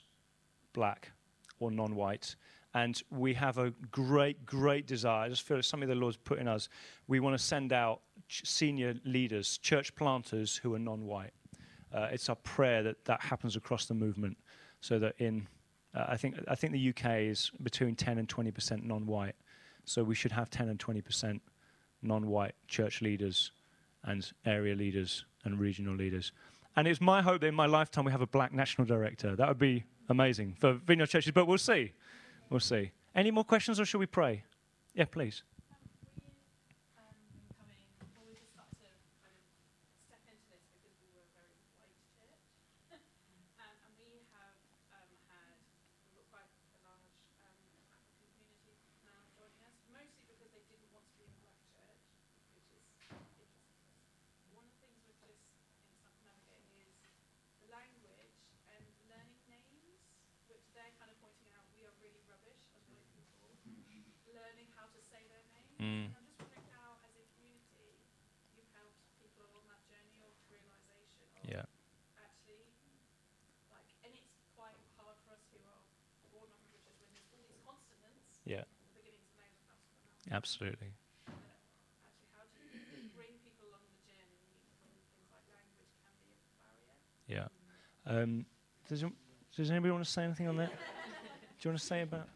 black 0.73 1.11
or 1.59 1.71
non-white. 1.71 2.35
And 2.73 3.01
we 3.09 3.33
have 3.35 3.57
a 3.57 3.71
great, 3.89 4.45
great 4.45 4.85
desire. 4.85 5.25
I 5.25 5.29
just 5.29 5.43
feel 5.43 5.57
it's 5.57 5.67
something 5.67 5.87
the 5.87 5.95
Lord's 5.95 6.17
put 6.17 6.39
in 6.39 6.47
us. 6.47 6.67
We 7.07 7.21
want 7.21 7.37
to 7.37 7.43
send 7.43 7.71
out 7.71 8.01
senior 8.27 8.95
leaders, 9.05 9.57
church 9.59 9.95
planters 9.95 10.57
who 10.57 10.75
are 10.75 10.79
non-white. 10.79 11.31
Uh, 11.93 12.09
it's 12.11 12.27
our 12.27 12.35
prayer 12.35 12.83
that 12.83 13.05
that 13.05 13.21
happens 13.21 13.55
across 13.55 13.85
the 13.85 13.93
movement, 13.93 14.37
so 14.81 14.99
that 14.99 15.15
in, 15.19 15.47
uh, 15.93 16.05
I 16.09 16.17
think 16.17 16.35
I 16.49 16.55
think 16.55 16.73
the 16.73 16.89
UK 16.89 17.21
is 17.21 17.51
between 17.63 17.95
10 17.95 18.17
and 18.17 18.27
20 18.27 18.51
percent 18.51 18.83
non-white, 18.83 19.35
so 19.85 20.03
we 20.03 20.15
should 20.15 20.33
have 20.33 20.49
10 20.49 20.67
and 20.67 20.77
20 20.77 20.99
percent 20.99 21.41
non-white 22.01 22.55
church 22.67 23.01
leaders, 23.01 23.51
and 24.05 24.31
area 24.45 24.75
leaders 24.75 25.25
and 25.43 25.59
regional 25.59 25.95
leaders. 25.95 26.31
And 26.75 26.87
it's 26.87 26.99
my 26.99 27.21
hope 27.21 27.41
that 27.41 27.47
in 27.47 27.55
my 27.55 27.65
lifetime 27.65 28.05
we 28.05 28.11
have 28.11 28.21
a 28.21 28.27
black 28.27 28.53
national 28.53 28.85
director. 28.85 29.35
That 29.35 29.47
would 29.47 29.59
be 29.59 29.85
amazing 30.09 30.55
for 30.59 30.73
Vineyard 30.73 31.07
churches, 31.07 31.31
but 31.31 31.45
we'll 31.45 31.57
see. 31.57 31.93
We'll 32.49 32.59
see. 32.59 32.91
Any 33.15 33.31
more 33.31 33.45
questions, 33.45 33.79
or 33.79 33.85
shall 33.85 33.99
we 33.99 34.05
pray? 34.07 34.43
Yeah, 34.93 35.05
please. 35.05 35.43
learning 64.35 64.67
how 64.75 64.87
to 64.91 64.99
say 64.99 65.23
their 65.31 65.43
names. 65.51 65.79
Mm. 65.79 66.11
I'm 66.11 66.27
just 66.27 66.39
wondering 66.43 66.67
how, 66.75 66.99
as 67.07 67.11
a 67.15 67.23
community, 67.39 67.97
you've 68.51 68.67
helped 68.75 68.99
people 69.19 69.47
along 69.47 69.65
that 69.71 69.83
journey 69.87 70.19
of 70.21 70.31
realization 70.51 71.27
of 71.39 71.43
Yeah. 71.47 71.65
actually, 72.19 72.67
like, 73.71 73.87
and 74.03 74.11
it's 74.11 74.35
quite 74.55 74.75
hard 74.99 75.15
for 75.23 75.39
us 75.39 75.43
who 75.51 75.59
are 75.63 75.83
born 76.31 76.51
up 76.51 76.59
in 76.61 76.71
British 76.71 76.99
when 76.99 77.11
there's 77.15 77.31
all 77.31 77.43
these 77.47 77.63
consonants 77.63 78.39
Yeah. 78.43 78.63
at 78.63 78.71
the 78.71 78.91
beginning 78.91 79.23
of 79.23 79.27
the 79.31 79.39
name 79.39 79.55
that 79.55 79.65
comes 79.67 79.83
from 79.87 79.97
the 79.97 80.07
mouth. 80.11 80.13
Absolutely. 80.13 80.13
Actually, 80.13 80.13
how 80.13 80.13
do 80.13 80.13
you 80.13 80.13
bring 80.13 80.13
people 80.13 80.13
along 80.13 80.13
the 80.13 80.13
journey 80.13 80.13
when 80.13 80.13
things 80.13 80.13
like 80.13 80.13
language 80.13 80.13
can 80.13 80.13
be 80.13 80.13
a 80.13 80.14
barrier? 80.29 80.91
Yeah. 87.27 87.47
Um, 88.05 88.45
does, 88.87 89.03
does 89.55 89.71
anybody 89.71 89.91
want 89.91 90.03
to 90.03 90.09
say 90.09 90.23
anything 90.23 90.47
on 90.47 90.57
that? 90.57 90.69
Do 90.69 90.75
you 91.61 91.71
want 91.71 91.79
to 91.79 91.85
say 91.85 92.01
about? 92.01 92.27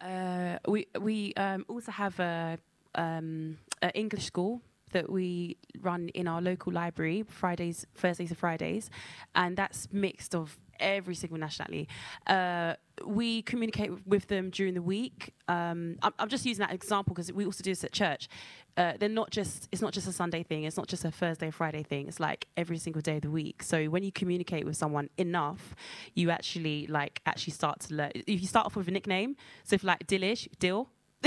Uh, 0.00 0.58
we 0.68 0.86
we 1.00 1.34
um, 1.34 1.64
also 1.68 1.92
have 1.92 2.18
a, 2.20 2.58
um, 2.94 3.58
a 3.82 3.90
English 3.96 4.24
school 4.24 4.60
that 4.92 5.10
we 5.10 5.56
run 5.80 6.08
in 6.10 6.26
our 6.26 6.40
local 6.40 6.72
library 6.72 7.24
Fridays, 7.28 7.86
Thursdays, 7.94 8.30
and 8.30 8.38
Fridays, 8.38 8.90
and 9.34 9.56
that's 9.56 9.88
mixed 9.92 10.34
of 10.34 10.58
every 10.80 11.14
single 11.14 11.38
nationality. 11.38 11.88
Uh, 12.26 12.74
we 13.04 13.42
communicate 13.42 14.06
with 14.06 14.26
them 14.26 14.50
during 14.50 14.74
the 14.74 14.82
week. 14.82 15.34
Um, 15.46 15.96
I'm, 16.02 16.12
I'm 16.18 16.28
just 16.28 16.44
using 16.44 16.66
that 16.66 16.74
example 16.74 17.14
because 17.14 17.32
we 17.32 17.44
also 17.44 17.62
do 17.62 17.70
this 17.70 17.84
at 17.84 17.92
church. 17.92 18.28
Uh, 18.76 18.92
they're 18.98 19.08
not 19.08 19.30
just 19.30 19.68
it's 19.72 19.82
not 19.82 19.92
just 19.92 20.06
a 20.06 20.12
Sunday 20.12 20.44
thing. 20.44 20.62
It's 20.62 20.76
not 20.76 20.86
just 20.86 21.04
a 21.04 21.10
Thursday, 21.10 21.50
Friday 21.50 21.82
thing. 21.82 22.06
It's 22.06 22.20
like 22.20 22.46
every 22.56 22.78
single 22.78 23.02
day 23.02 23.16
of 23.16 23.22
the 23.22 23.30
week. 23.30 23.62
So 23.62 23.86
when 23.86 24.04
you 24.04 24.12
communicate 24.12 24.64
with 24.64 24.76
someone 24.76 25.10
enough, 25.18 25.74
you 26.14 26.30
actually 26.30 26.86
like 26.86 27.20
actually 27.26 27.54
start 27.54 27.80
to 27.80 27.94
learn. 27.94 28.12
If 28.14 28.40
you 28.40 28.46
start 28.46 28.66
off 28.66 28.76
with 28.76 28.86
a 28.86 28.92
nickname, 28.92 29.36
so 29.64 29.74
if 29.74 29.82
like 29.82 30.06
Dillish, 30.06 30.46
Dill. 30.60 30.90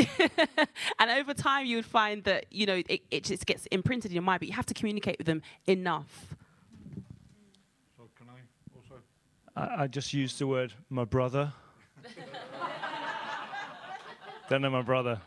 and 0.99 1.11
over 1.11 1.33
time, 1.33 1.65
you 1.65 1.75
would 1.75 1.85
find 1.85 2.23
that 2.23 2.45
you 2.51 2.65
know 2.65 2.81
it, 2.87 3.01
it 3.11 3.25
just 3.25 3.45
gets 3.45 3.65
imprinted 3.65 4.11
in 4.11 4.15
your 4.15 4.23
mind. 4.23 4.39
But 4.39 4.47
you 4.47 4.55
have 4.55 4.65
to 4.67 4.73
communicate 4.73 5.17
with 5.17 5.27
them 5.27 5.41
enough. 5.67 6.35
So 7.97 8.09
can 8.17 8.27
I 8.29 8.39
also? 8.73 9.01
I, 9.55 9.83
I 9.83 9.87
just 9.87 10.13
used 10.13 10.39
the 10.39 10.47
word 10.47 10.73
my 10.89 11.05
brother. 11.05 11.53
Don't 14.49 14.61
know 14.61 14.69
my 14.69 14.81
brother. 14.81 15.21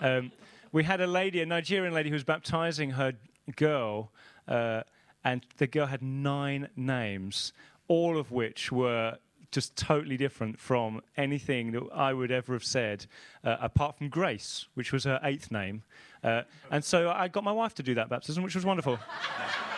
Um, 0.00 0.32
we 0.72 0.84
had 0.84 1.00
a 1.00 1.06
lady, 1.06 1.40
a 1.40 1.46
Nigerian 1.46 1.94
lady, 1.94 2.10
who 2.10 2.14
was 2.14 2.24
baptizing 2.24 2.90
her 2.90 3.14
girl, 3.54 4.10
uh, 4.48 4.82
and 5.24 5.46
the 5.58 5.66
girl 5.66 5.86
had 5.86 6.02
nine 6.02 6.68
names, 6.76 7.52
all 7.88 8.18
of 8.18 8.30
which 8.30 8.70
were 8.70 9.18
just 9.52 9.76
totally 9.76 10.16
different 10.16 10.58
from 10.58 11.00
anything 11.16 11.72
that 11.72 11.82
I 11.94 12.12
would 12.12 12.30
ever 12.30 12.52
have 12.52 12.64
said, 12.64 13.06
uh, 13.44 13.56
apart 13.60 13.96
from 13.96 14.08
Grace, 14.08 14.66
which 14.74 14.92
was 14.92 15.04
her 15.04 15.20
eighth 15.22 15.50
name. 15.50 15.82
Uh, 16.22 16.42
and 16.70 16.84
so 16.84 17.10
I 17.10 17.28
got 17.28 17.44
my 17.44 17.52
wife 17.52 17.74
to 17.76 17.82
do 17.82 17.94
that 17.94 18.08
baptism, 18.08 18.42
which 18.42 18.54
was 18.54 18.64
wonderful. 18.64 18.98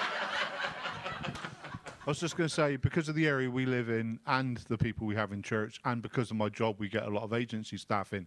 I 2.08 2.10
was 2.10 2.20
just 2.20 2.38
going 2.38 2.48
to 2.48 2.54
say, 2.54 2.76
because 2.76 3.10
of 3.10 3.16
the 3.16 3.26
area 3.26 3.50
we 3.50 3.66
live 3.66 3.90
in 3.90 4.18
and 4.26 4.56
the 4.68 4.78
people 4.78 5.06
we 5.06 5.14
have 5.16 5.30
in 5.30 5.42
church, 5.42 5.78
and 5.84 6.00
because 6.00 6.30
of 6.30 6.38
my 6.38 6.48
job, 6.48 6.76
we 6.78 6.88
get 6.88 7.02
a 7.02 7.10
lot 7.10 7.22
of 7.22 7.34
agency 7.34 7.76
staff 7.76 8.14
in. 8.14 8.26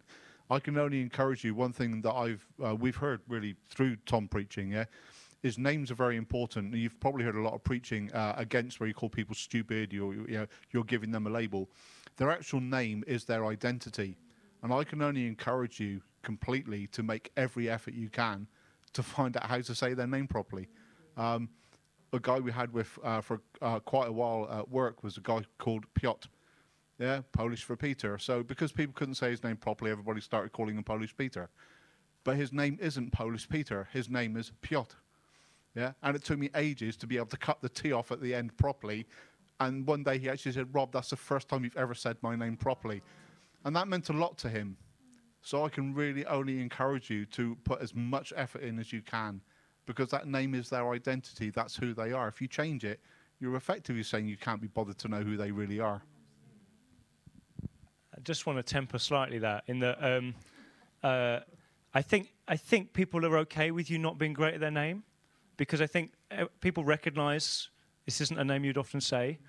I 0.51 0.59
can 0.59 0.77
only 0.77 1.01
encourage 1.01 1.43
you. 1.43 1.55
One 1.55 1.73
thing 1.73 2.03
that 2.03 2.13
I've 2.13 2.45
uh, 2.63 2.75
we've 2.75 2.95
heard 2.95 3.21
really 3.27 3.55
through 3.69 3.95
Tom 4.05 4.27
preaching, 4.27 4.73
yeah, 4.73 4.85
is 5.41 5.57
names 5.57 5.89
are 5.89 5.95
very 5.95 6.15
important. 6.15 6.75
You've 6.75 6.99
probably 6.99 7.23
heard 7.23 7.33
a 7.33 7.41
lot 7.41 7.55
of 7.55 7.63
preaching 7.63 8.11
uh, 8.11 8.35
against 8.37 8.79
where 8.79 8.85
you 8.85 8.93
call 8.93 9.09
people 9.09 9.33
stupid. 9.33 9.91
You're 9.91 10.13
you 10.13 10.37
know 10.37 10.47
you're 10.69 10.83
giving 10.83 11.09
them 11.09 11.25
a 11.25 11.31
label. 11.31 11.67
Their 12.17 12.29
actual 12.29 12.61
name 12.61 13.03
is 13.07 13.25
their 13.25 13.47
identity, 13.47 14.15
and 14.61 14.71
I 14.71 14.83
can 14.83 15.01
only 15.01 15.25
encourage 15.25 15.79
you 15.79 16.03
completely 16.21 16.85
to 16.85 17.01
make 17.01 17.31
every 17.35 17.67
effort 17.67 17.95
you 17.95 18.09
can 18.09 18.45
to 18.93 19.01
find 19.01 19.35
out 19.37 19.47
how 19.47 19.59
to 19.59 19.73
say 19.73 19.95
their 19.95 20.05
name 20.05 20.27
properly. 20.27 20.67
Um, 21.17 21.49
a 22.13 22.19
guy 22.19 22.39
we 22.39 22.51
had 22.51 22.73
with 22.73 22.97
uh, 23.03 23.21
for 23.21 23.41
uh, 23.61 23.79
quite 23.79 24.09
a 24.09 24.11
while 24.11 24.49
at 24.51 24.69
work 24.69 25.03
was 25.03 25.17
a 25.17 25.21
guy 25.21 25.41
called 25.57 25.85
Piotr. 25.93 26.27
Yeah, 26.99 27.21
Polish 27.31 27.63
for 27.63 27.75
Peter. 27.75 28.17
So 28.17 28.43
because 28.43 28.71
people 28.71 28.93
couldn't 28.93 29.15
say 29.15 29.31
his 29.31 29.43
name 29.43 29.57
properly, 29.57 29.91
everybody 29.91 30.21
started 30.21 30.51
calling 30.51 30.75
him 30.77 30.83
Polish 30.83 31.15
Peter. 31.17 31.49
But 32.23 32.35
his 32.35 32.53
name 32.53 32.77
isn't 32.79 33.11
Polish 33.11 33.49
Peter. 33.49 33.87
His 33.91 34.07
name 34.09 34.37
is 34.37 34.51
Piotr. 34.61 34.95
Yeah, 35.73 35.93
and 36.03 36.15
it 36.15 36.23
took 36.23 36.37
me 36.37 36.49
ages 36.53 36.97
to 36.97 37.07
be 37.07 37.15
able 37.15 37.27
to 37.27 37.37
cut 37.37 37.61
the 37.61 37.69
T 37.69 37.93
off 37.93 38.11
at 38.11 38.21
the 38.21 38.35
end 38.35 38.55
properly. 38.57 39.07
And 39.59 39.87
one 39.87 40.03
day 40.03 40.17
he 40.17 40.29
actually 40.29 40.51
said, 40.51 40.73
"Rob, 40.75 40.91
that's 40.91 41.11
the 41.11 41.15
first 41.15 41.47
time 41.47 41.63
you've 41.63 41.77
ever 41.77 41.93
said 41.93 42.17
my 42.21 42.35
name 42.35 42.57
properly," 42.57 43.01
and 43.63 43.75
that 43.75 43.87
meant 43.87 44.09
a 44.09 44.13
lot 44.13 44.37
to 44.39 44.49
him. 44.49 44.77
So 45.41 45.65
I 45.65 45.69
can 45.69 45.95
really 45.95 46.25
only 46.25 46.61
encourage 46.61 47.09
you 47.09 47.25
to 47.27 47.55
put 47.63 47.81
as 47.81 47.95
much 47.95 48.31
effort 48.35 48.61
in 48.61 48.77
as 48.79 48.93
you 48.93 49.01
can, 49.01 49.41
because 49.85 50.09
that 50.09 50.27
name 50.27 50.55
is 50.55 50.69
their 50.69 50.89
identity. 50.91 51.49
That's 51.49 51.75
who 51.75 51.93
they 51.93 52.11
are. 52.11 52.27
If 52.27 52.41
you 52.41 52.47
change 52.47 52.83
it, 52.83 52.99
you're 53.39 53.55
effectively 53.55 54.03
saying 54.03 54.27
you 54.27 54.37
can't 54.37 54.61
be 54.61 54.67
bothered 54.67 54.97
to 54.99 55.07
know 55.07 55.21
who 55.21 55.35
they 55.35 55.51
really 55.51 55.79
are. 55.79 56.01
I 58.15 58.19
just 58.23 58.45
want 58.45 58.57
to 58.57 58.63
temper 58.63 58.99
slightly 58.99 59.39
that 59.39 59.63
in 59.67 59.79
that 59.79 60.03
um, 60.03 60.35
uh, 61.03 61.39
I 61.93 62.01
think 62.01 62.33
I 62.47 62.55
think 62.55 62.93
people 62.93 63.25
are 63.25 63.37
okay 63.39 63.71
with 63.71 63.89
you 63.89 63.97
not 63.97 64.17
being 64.17 64.33
great 64.33 64.53
at 64.53 64.59
their 64.59 64.71
name 64.71 65.03
because 65.57 65.81
I 65.81 65.87
think 65.87 66.13
uh, 66.31 66.45
people 66.59 66.83
recognise 66.83 67.69
this 68.05 68.21
isn't 68.21 68.39
a 68.39 68.43
name 68.43 68.63
you'd 68.63 68.77
often 68.77 69.01
say. 69.01 69.39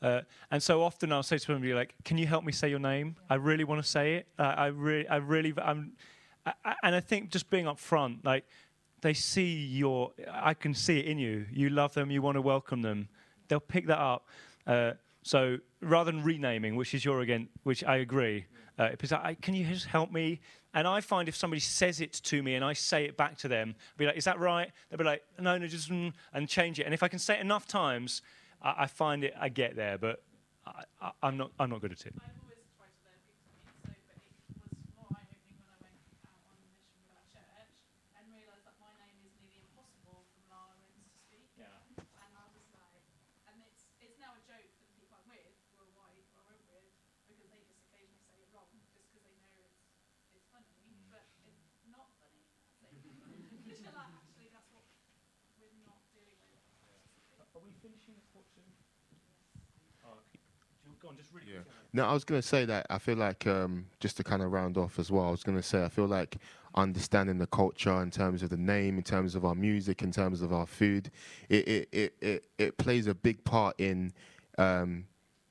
Uh, 0.00 0.22
and 0.50 0.62
so 0.62 0.82
often 0.82 1.12
I'll 1.12 1.22
say 1.22 1.38
to 1.38 1.44
somebody 1.44 1.74
like, 1.74 1.94
"Can 2.04 2.18
you 2.18 2.26
help 2.26 2.44
me 2.44 2.52
say 2.52 2.68
your 2.68 2.80
name? 2.80 3.16
I 3.30 3.36
really 3.36 3.64
want 3.64 3.82
to 3.82 3.88
say 3.88 4.14
it. 4.14 4.28
Uh, 4.38 4.54
I 4.56 4.66
really, 4.66 5.06
I 5.08 5.16
really, 5.16 5.54
I'm." 5.58 5.92
I, 6.44 6.52
I, 6.64 6.74
and 6.82 6.94
I 6.94 7.00
think 7.00 7.30
just 7.30 7.50
being 7.50 7.66
upfront, 7.66 8.24
like 8.24 8.44
they 9.02 9.12
see 9.14 9.52
your, 9.54 10.12
I 10.30 10.54
can 10.54 10.74
see 10.74 10.98
it 10.98 11.06
in 11.06 11.18
you. 11.18 11.46
You 11.52 11.68
love 11.68 11.92
them. 11.92 12.10
You 12.10 12.22
want 12.22 12.36
to 12.36 12.42
welcome 12.42 12.82
them. 12.82 13.08
They'll 13.48 13.60
pick 13.60 13.86
that 13.88 13.98
up. 13.98 14.26
Uh, 14.66 14.92
so 15.22 15.58
rather 15.80 16.10
than 16.10 16.22
renaming, 16.24 16.74
which 16.76 16.94
is 16.94 17.04
your 17.04 17.20
again, 17.20 17.48
which 17.64 17.84
I 17.84 17.96
agree, 17.98 18.46
uh, 18.78 18.88
can 19.42 19.54
you 19.54 19.66
just 19.66 19.86
help 19.86 20.10
me? 20.10 20.40
And 20.74 20.88
I 20.88 21.02
find 21.02 21.28
if 21.28 21.36
somebody 21.36 21.60
says 21.60 22.00
it 22.00 22.14
to 22.14 22.42
me 22.42 22.54
and 22.54 22.64
I 22.64 22.72
say 22.72 23.04
it 23.04 23.16
back 23.16 23.36
to 23.38 23.48
them, 23.48 23.74
I'll 23.76 23.98
be 23.98 24.06
like, 24.06 24.16
is 24.16 24.24
that 24.24 24.40
right? 24.40 24.70
They'll 24.88 24.98
be 24.98 25.04
like, 25.04 25.22
no, 25.38 25.58
no, 25.58 25.66
just 25.66 25.90
mm, 25.90 26.12
and 26.32 26.48
change 26.48 26.80
it. 26.80 26.84
And 26.84 26.94
if 26.94 27.02
I 27.02 27.08
can 27.08 27.18
say 27.18 27.34
it 27.34 27.40
enough 27.40 27.66
times, 27.66 28.22
I, 28.62 28.74
I 28.84 28.86
find 28.86 29.22
it, 29.22 29.34
I 29.38 29.50
get 29.50 29.76
there. 29.76 29.98
But 29.98 30.22
I, 30.64 31.10
I'm 31.22 31.36
not, 31.36 31.50
I'm 31.60 31.68
not 31.70 31.82
good 31.82 31.92
at 31.92 32.06
it. 32.06 32.14
I've 32.16 32.38
always 32.40 32.64
tried 32.78 32.94
to 32.94 33.02
learn 33.04 33.20
people 33.26 33.50
to 33.52 33.60
me, 33.66 33.82
so, 33.84 33.92
but 34.62 34.70
it 34.72 34.78
was 34.80 34.88
more 34.96 35.10
eye-opening 35.12 35.58
when 35.60 35.68
I 35.68 35.78
went 35.82 35.98
out 36.24 36.40
on 36.48 36.56
a 36.56 36.66
mission 36.72 36.94
with 36.96 37.10
our 37.12 37.26
church 37.28 37.74
and 38.16 38.24
realised 38.32 38.64
that 38.64 38.78
my 38.80 38.94
name 39.02 39.20
is 39.28 39.34
nearly 39.44 39.60
impossible 39.60 40.24
for 40.32 40.40
Malarans 40.48 41.04
to 41.04 41.10
speak. 41.20 41.50
Yeah. 41.58 41.68
And 41.98 42.30
I 42.32 42.46
was 42.54 42.64
like, 42.72 43.02
and 43.50 43.60
it's 43.60 43.90
it's 44.00 44.16
now 44.22 44.32
a 44.32 44.42
joke 44.46 44.70
for 44.78 44.86
the 44.88 44.94
people 44.96 45.18
I'm 45.20 45.28
with, 45.28 45.52
who 45.74 45.82
are 45.82 45.92
white, 45.98 46.24
who 46.32 46.38
I 46.40 46.46
went 46.48 46.64
with, 46.70 46.88
because 47.28 47.50
they 47.50 47.60
just 47.66 47.82
occasionally 47.90 48.22
say 48.24 48.38
it 48.40 48.48
wrong, 48.54 48.70
just 48.94 49.10
because 49.10 49.26
they 49.26 49.34
know 49.34 49.50
it's 49.58 49.82
it's 50.30 50.46
funny, 50.54 50.78
but 51.10 51.26
it's 51.42 51.58
not 51.90 52.06
funny. 52.22 52.46
Which 53.66 53.82
are 53.82 53.98
like, 53.98 54.14
actually, 54.14 54.46
that's 54.54 54.70
what 54.70 54.86
we're 55.58 55.74
not 55.82 55.98
dealing 56.14 56.38
with. 56.46 56.62
Are 57.50 57.60
we 57.66 57.74
finishing 57.82 58.14
this 58.14 58.30
talk 58.30 58.46
soon? 58.54 58.70
Oh, 60.06 60.22
go 61.01 61.01
on, 61.12 61.16
just 61.18 61.32
really 61.32 61.46
Yeah. 61.46 61.58
quickly. 61.60 61.72
No, 61.92 62.06
I 62.06 62.12
was 62.12 62.24
going 62.24 62.40
to 62.40 62.46
say 62.46 62.64
that 62.64 62.86
I 62.90 62.98
feel 62.98 63.16
like 63.16 63.46
um, 63.46 63.86
just 64.00 64.16
to 64.16 64.24
kind 64.24 64.42
of 64.42 64.50
round 64.50 64.78
off 64.78 64.98
as 64.98 65.10
well. 65.10 65.26
I 65.26 65.30
was 65.30 65.42
going 65.42 65.56
to 65.58 65.62
say 65.62 65.84
I 65.84 65.88
feel 65.88 66.06
like 66.06 66.38
understanding 66.74 67.38
the 67.38 67.46
culture 67.46 68.00
in 68.02 68.10
terms 68.10 68.42
of 68.42 68.50
the 68.50 68.56
name, 68.56 68.96
in 68.96 69.02
terms 69.04 69.34
of 69.34 69.44
our 69.44 69.54
music, 69.54 70.02
in 70.02 70.10
terms 70.10 70.40
of 70.42 70.52
our 70.52 70.66
food, 70.66 71.10
it 71.48 71.68
it 71.68 71.88
it 71.92 72.14
it, 72.20 72.46
it 72.58 72.78
plays 72.78 73.06
a 73.06 73.14
big 73.14 73.44
part 73.44 73.78
in. 73.78 74.12
Um, 74.58 75.06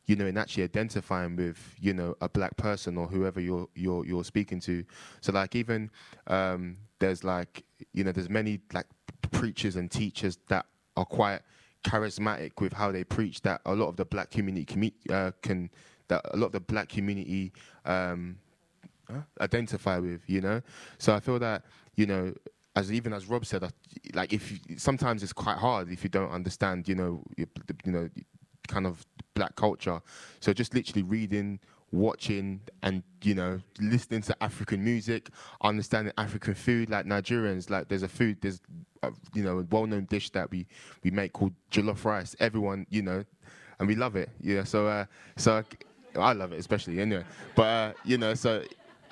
you 0.08 0.16
know, 0.16 0.26
in 0.26 0.36
actually 0.36 0.64
identifying 0.64 1.38
with, 1.38 1.76
you 1.80 1.94
know, 1.94 2.16
a 2.20 2.28
black 2.28 2.58
person 2.58 2.98
or 2.98 3.08
whoever 3.08 3.40
you're 3.40 3.70
you're 3.76 4.06
you're 4.06 4.24
speaking 4.26 4.60
to. 4.62 4.84
So 5.22 5.32
like 5.32 5.56
even 5.56 5.90
um, 6.28 6.78
there's 7.00 7.24
like 7.24 7.64
you 7.94 8.04
know 8.04 8.12
there's 8.12 8.30
many 8.30 8.60
like 8.74 8.88
preachers 9.32 9.76
and 9.78 9.90
teachers 9.90 10.38
that 10.50 10.66
are 10.98 11.06
quite 11.06 11.42
charismatic 11.84 12.52
with 12.60 12.74
how 12.74 12.92
they 12.92 13.04
preach 13.04 13.42
that 13.42 13.62
a 13.66 13.76
lot 13.76 13.88
of 13.88 13.96
the 13.98 14.06
black 14.06 14.30
community 14.30 14.66
commu- 14.66 15.12
uh, 15.12 15.32
can 15.42 15.70
that 16.08 16.22
a 16.34 16.38
lot 16.38 16.48
of 16.48 16.52
the 16.52 16.60
black 16.60 16.90
community 16.90 17.52
um, 17.86 18.38
identify 19.40 19.98
with 19.98 20.22
you 20.28 20.42
know? 20.42 20.62
So 20.98 21.14
i 21.14 21.20
feel 21.20 21.40
that 21.40 21.64
you 21.96 22.06
know 22.06 22.34
as 22.76 22.92
even 22.92 23.12
as 23.12 23.26
rob 23.28 23.46
said 23.46 23.64
like 24.14 24.32
if 24.32 24.52
you, 24.52 24.60
sometimes 24.78 25.24
it's 25.24 25.34
quite 25.34 25.58
hard 25.58 25.92
if 25.92 26.04
you 26.04 26.10
don't 26.10 26.32
understand 26.32 26.88
you 26.88 26.96
know 26.96 27.24
you, 27.36 27.46
you 27.84 27.92
know 27.92 28.10
kind 28.68 28.88
of 28.88 29.06
black 29.34 29.56
culture. 29.56 30.02
So 30.40 30.54
just 30.54 30.74
literally 30.74 31.04
reading 31.04 31.60
watching 31.92 32.62
and 32.84 33.04
you 33.22 33.36
know 33.36 33.60
listening 33.80 34.22
to 34.22 34.44
african 34.44 34.84
music 34.84 35.30
understanding 35.62 36.14
african 36.18 36.54
food 36.54 36.90
like 36.90 37.06
nigerians 37.06 37.70
like 37.70 37.88
there's 37.90 38.04
a 38.04 38.08
food 38.08 38.38
there's 38.42 38.62
a, 39.04 39.12
you 39.34 39.44
know 39.44 39.60
a 39.60 39.64
well-known 39.64 40.06
dish 40.06 40.30
that 40.30 40.50
we 40.52 40.66
we 41.04 41.12
make 41.12 41.34
called 41.34 41.54
jollof 41.70 42.06
rice 42.06 42.36
everyone 42.40 42.86
you 42.90 43.02
know 43.02 43.24
and 43.80 43.88
we 43.88 43.96
love 43.96 44.16
it 44.16 44.30
yeah 44.40 44.64
so 44.64 44.88
uh 44.88 45.06
so 45.36 45.64
i 46.16 46.32
love 46.32 46.54
it 46.54 46.60
especially 46.60 47.00
anyway 47.00 47.24
but 47.56 47.64
uh, 47.64 47.94
you 48.06 48.18
know 48.18 48.34
so 48.34 48.64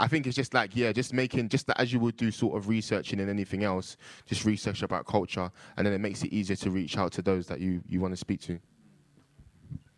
I 0.01 0.07
think 0.07 0.25
it's 0.25 0.35
just 0.35 0.53
like 0.53 0.77
yeah, 0.77 0.93
just 0.93 1.13
making 1.13 1.49
just 1.49 1.69
as 1.75 1.91
you 1.91 1.99
would 1.99 2.15
do 2.15 2.31
sort 2.31 2.55
of 2.55 2.69
researching 2.69 3.19
and 3.19 3.29
anything 3.29 3.65
else, 3.65 3.97
just 4.25 4.45
research 4.45 4.81
about 4.81 5.05
culture, 5.05 5.51
and 5.75 5.85
then 5.85 5.93
it 5.93 5.99
makes 5.99 6.23
it 6.23 6.31
easier 6.31 6.55
to 6.55 6.71
reach 6.71 6.97
out 6.97 7.11
to 7.11 7.21
those 7.21 7.47
that 7.47 7.59
you 7.59 7.83
you 7.85 7.99
want 7.99 8.13
to 8.13 8.17
speak 8.17 8.39
to. 8.43 8.59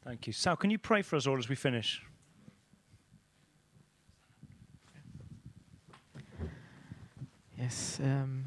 Thank 0.03 0.25
you. 0.25 0.33
Sal, 0.33 0.55
can 0.55 0.71
you 0.71 0.79
pray 0.79 1.03
for 1.03 1.17
us 1.17 1.27
all 1.27 1.37
as 1.37 1.47
we 1.47 1.55
finish? 1.55 2.01
Yes. 7.61 7.99
Um, 8.03 8.45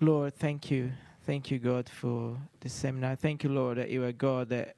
Lord, 0.00 0.34
thank 0.34 0.70
you. 0.70 0.90
Thank 1.26 1.50
you, 1.50 1.58
God, 1.58 1.86
for 1.86 2.38
this 2.60 2.72
seminar. 2.72 3.14
Thank 3.14 3.44
you, 3.44 3.50
Lord, 3.50 3.76
that 3.76 3.90
you 3.90 4.02
are 4.04 4.12
God 4.12 4.48
that 4.48 4.76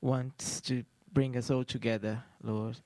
wants 0.00 0.62
to 0.62 0.84
bring 1.12 1.36
us 1.36 1.50
all 1.50 1.62
together, 1.62 2.22
Lord. 2.42 2.78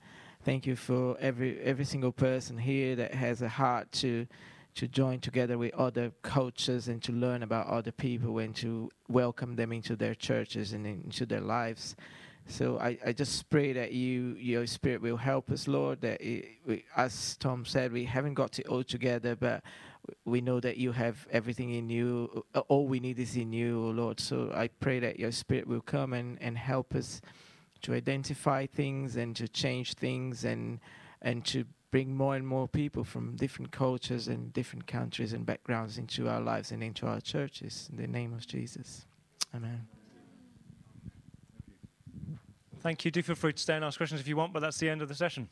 Thank 0.43 0.67
you 0.67 0.75
for 0.75 1.17
every 1.21 1.61
every 1.61 1.85
single 1.85 2.11
person 2.11 2.59
here 2.59 2.97
that 2.97 3.15
has 3.15 3.43
a 3.43 3.49
heart 3.49 3.93
to 3.93 4.27
to 4.75 4.89
join 4.89 5.21
together 5.21 5.57
with 5.57 5.73
other 5.75 6.11
cultures 6.23 6.89
and 6.89 7.01
to 7.05 7.13
learn 7.13 7.45
about 7.45 7.69
other 7.69 7.93
people 7.93 8.41
and 8.41 8.57
to 8.57 8.91
welcome 9.09 9.55
them 9.55 9.73
into 9.73 9.95
their 9.95 10.17
churches 10.17 10.73
and 10.73 10.85
into 10.85 11.25
their 11.27 11.43
lives. 11.43 11.95
So 12.47 12.79
I, 12.79 12.99
I 13.07 13.13
just 13.13 13.49
pray 13.49 13.73
that 13.73 13.93
you, 13.93 14.37
your 14.39 14.67
Spirit 14.67 15.01
will 15.01 15.17
help 15.17 15.51
us, 15.51 15.67
Lord. 15.67 16.01
That 16.03 16.21
it, 16.21 16.47
we, 16.67 16.85
as 16.97 17.37
Tom 17.39 17.65
said, 17.65 17.93
we 17.93 18.05
haven't 18.05 18.35
got 18.35 18.59
it 18.59 18.67
all 18.67 18.85
together, 18.85 19.35
but 19.35 19.63
we 20.25 20.41
know 20.41 20.61
that 20.61 20.77
you 20.77 20.93
have 20.93 21.27
everything 21.31 21.75
in 21.75 21.91
you. 21.91 22.45
All 22.69 22.87
we 22.87 23.01
need 23.01 23.19
is 23.19 23.37
in 23.37 23.53
you, 23.53 23.79
Lord. 23.93 24.21
So 24.21 24.51
I 24.55 24.69
pray 24.69 25.01
that 25.01 25.19
your 25.19 25.33
Spirit 25.33 25.67
will 25.67 25.81
come 25.81 26.13
and, 26.13 26.39
and 26.41 26.59
help 26.59 26.95
us 26.95 27.21
to 27.83 27.95
identify 27.95 28.67
things 28.67 29.17
and 29.17 29.37
to 29.37 29.47
change 29.47 29.95
things 29.95 30.45
and 30.45 30.81
and 31.21 31.45
to 31.47 31.65
bring 31.91 32.15
more 32.15 32.35
and 32.35 32.47
more 32.47 32.67
people 32.67 33.05
from 33.05 33.37
different 33.37 33.71
cultures 33.71 34.27
and 34.27 34.53
different 34.53 34.87
countries 34.87 35.33
and 35.33 35.47
backgrounds 35.47 35.97
into 35.97 36.29
our 36.29 36.41
lives 36.41 36.73
and 36.73 36.83
into 36.83 37.07
our 37.07 37.21
churches. 37.21 37.89
In 37.91 37.97
the 37.99 38.07
name 38.09 38.33
of 38.33 38.47
Jesus. 38.47 39.07
Amen. 39.55 39.87
Thank 42.81 43.05
you. 43.05 43.11
Do 43.11 43.23
feel 43.23 43.37
free 43.37 43.53
to 43.53 43.63
stay 43.63 43.77
and 43.77 43.85
ask 43.85 43.97
questions 43.97 44.21
if 44.21 44.29
you 44.29 44.37
want, 44.37 44.53
but 44.53 44.61
that's 44.61 44.79
the 44.79 44.91
end 44.91 45.03
of 45.03 45.09
the 45.09 45.15
session. 45.15 45.49